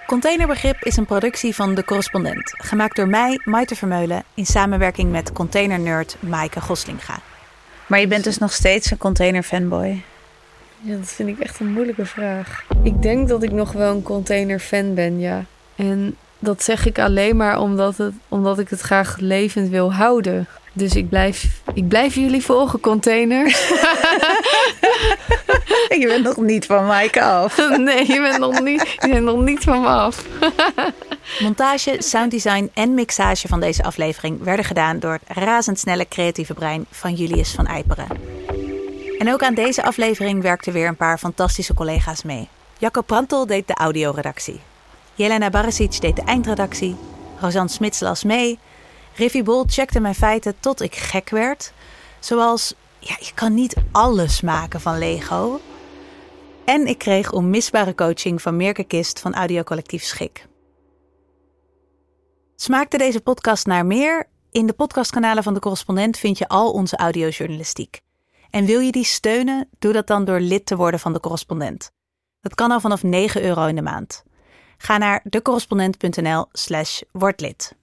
Containerbegrip 0.07 0.77
is 0.83 0.97
een 0.97 1.07
productie 1.07 1.55
van 1.55 1.75
De 1.75 1.85
Correspondent. 1.85 2.55
Gemaakt 2.57 2.97
door 2.97 3.09
mij, 3.09 3.41
Maite 3.45 3.75
Vermeulen, 3.75 4.25
in 4.35 4.47
samenwerking 4.47 5.11
met 5.11 5.33
containernerd 5.33 6.17
Maaike 6.21 6.61
Goslinga. 6.61 7.21
Maar 7.87 8.01
je 8.01 8.07
bent 8.07 8.25
dus 8.25 8.39
nog 8.39 8.53
steeds 8.53 8.91
een 8.91 8.99
container 8.99 9.43
fanboy? 9.43 10.03
Ja, 10.81 10.97
dat 10.97 11.13
vind 11.13 11.29
ik 11.29 11.39
echt 11.39 11.61
een 11.61 11.73
moeilijke 11.73 12.07
vraag. 12.07 12.65
Ik 12.83 13.03
denk 13.03 13.29
dat 13.29 13.43
ik 13.43 13.53
nog 13.53 13.73
wel 13.73 13.95
een 13.95 14.03
container 14.03 14.59
fan 14.59 14.95
ben, 14.95 15.21
ja. 15.21 15.45
En 15.77 16.17
dat 16.39 16.63
zeg 16.63 16.87
ik 16.87 16.99
alleen 16.99 17.37
maar 17.37 17.61
omdat, 17.61 17.97
het, 17.97 18.15
omdat 18.29 18.59
ik 18.59 18.69
het 18.69 18.81
graag 18.81 19.17
levend 19.19 19.69
wil 19.69 19.93
houden. 19.93 20.47
Dus 20.73 20.95
ik 20.95 21.09
blijf, 21.09 21.61
ik 21.75 21.89
blijf 21.89 22.15
jullie 22.15 22.43
volgen, 22.43 22.81
container. 22.81 23.47
je 26.01 26.07
bent 26.07 26.24
nog 26.24 26.37
niet 26.37 26.66
van 26.66 26.87
Maaike 26.87 27.22
af. 27.22 27.57
nee, 27.78 28.07
je 28.12 28.20
bent 28.20 28.39
nog 28.39 28.61
niet, 28.61 28.97
je 29.01 29.09
bent 29.09 29.24
nog 29.24 29.41
niet 29.41 29.62
van 29.62 29.80
me 29.80 29.89
af. 29.89 30.24
Montage, 31.41 31.97
sounddesign 31.99 32.70
en 32.74 32.95
mixage 32.95 33.49
van 33.49 33.61
deze 33.61 33.82
aflevering 33.82 34.43
werden 34.43 34.64
gedaan 34.64 34.99
door 34.99 35.12
het 35.12 35.37
razendsnelle 35.37 36.09
creatieve 36.09 36.55
brein 36.55 36.87
van 36.91 37.14
Julius 37.14 37.53
van 37.53 37.66
Eiperen. 37.66 38.07
En 39.18 39.32
ook 39.32 39.43
aan 39.43 39.55
deze 39.55 39.82
aflevering 39.82 40.43
werkten 40.43 40.72
weer 40.72 40.89
een 40.89 40.97
paar 40.97 41.18
fantastische 41.18 41.74
collega's 41.74 42.22
mee. 42.22 42.49
Jacco 42.78 43.01
Prantel 43.01 43.47
deed 43.47 43.66
de 43.66 43.74
audioredactie. 43.74 44.61
Jelena 45.14 45.51
Barasic 45.51 46.01
deed 46.01 46.16
de 46.16 46.22
eindredactie. 46.22 46.97
Rosanne 47.41 47.68
Smits 47.68 48.01
las 48.01 48.24
mee. 48.24 48.59
Riffy 49.14 49.43
Bol 49.43 49.64
checkte 49.66 50.01
mijn 50.01 50.14
feiten 50.14 50.55
tot 50.61 50.80
ik 50.80 50.95
gek 50.95 51.30
werd. 51.30 51.72
Zoals, 52.18 52.74
ja, 52.99 53.16
je 53.18 53.30
kan 53.35 53.55
niet 53.55 53.74
alles 53.93 54.41
maken 54.41 54.80
van 54.80 54.99
Lego. 54.99 55.61
En 56.65 56.87
ik 56.87 56.99
kreeg 56.99 57.33
onmisbare 57.33 57.95
coaching 57.95 58.43
van 58.43 58.57
Mirke 58.57 58.85
Kist 58.85 59.21
van 59.21 59.35
Audiocollectief 59.35 60.03
Schik. 60.03 60.47
Smaakte 62.57 62.99
deze 62.99 63.21
podcast 63.21 63.67
naar 63.67 63.87
meer? 63.87 64.29
In 64.51 64.67
de 64.67 64.73
podcastkanalen 64.73 65.43
van 65.43 65.55
de 65.55 65.61
correspondent 65.61 66.19
vind 66.19 66.39
je 66.39 66.49
al 66.49 66.73
onze 66.73 66.97
audiojournalistiek. 66.97 68.01
En 68.51 68.65
wil 68.65 68.81
je 68.81 68.93
die 68.93 69.05
steunen? 69.05 69.69
Doe 69.79 69.93
dat 69.93 70.07
dan 70.07 70.25
door 70.25 70.41
lid 70.41 70.67
te 70.67 70.77
worden 70.77 71.01
van 71.01 71.12
de 71.12 71.21
correspondent. 71.21 71.91
Dat 72.41 72.55
kan 72.55 72.71
al 72.71 72.81
vanaf 72.81 73.03
9 73.03 73.43
euro 73.43 73.67
in 73.67 73.75
de 73.75 73.83
maand. 73.83 74.23
Ga 74.77 74.99
naar 74.99 75.21
decorrespondent.nl 75.25 76.47
slash 76.53 77.01
wordlid. 77.12 77.77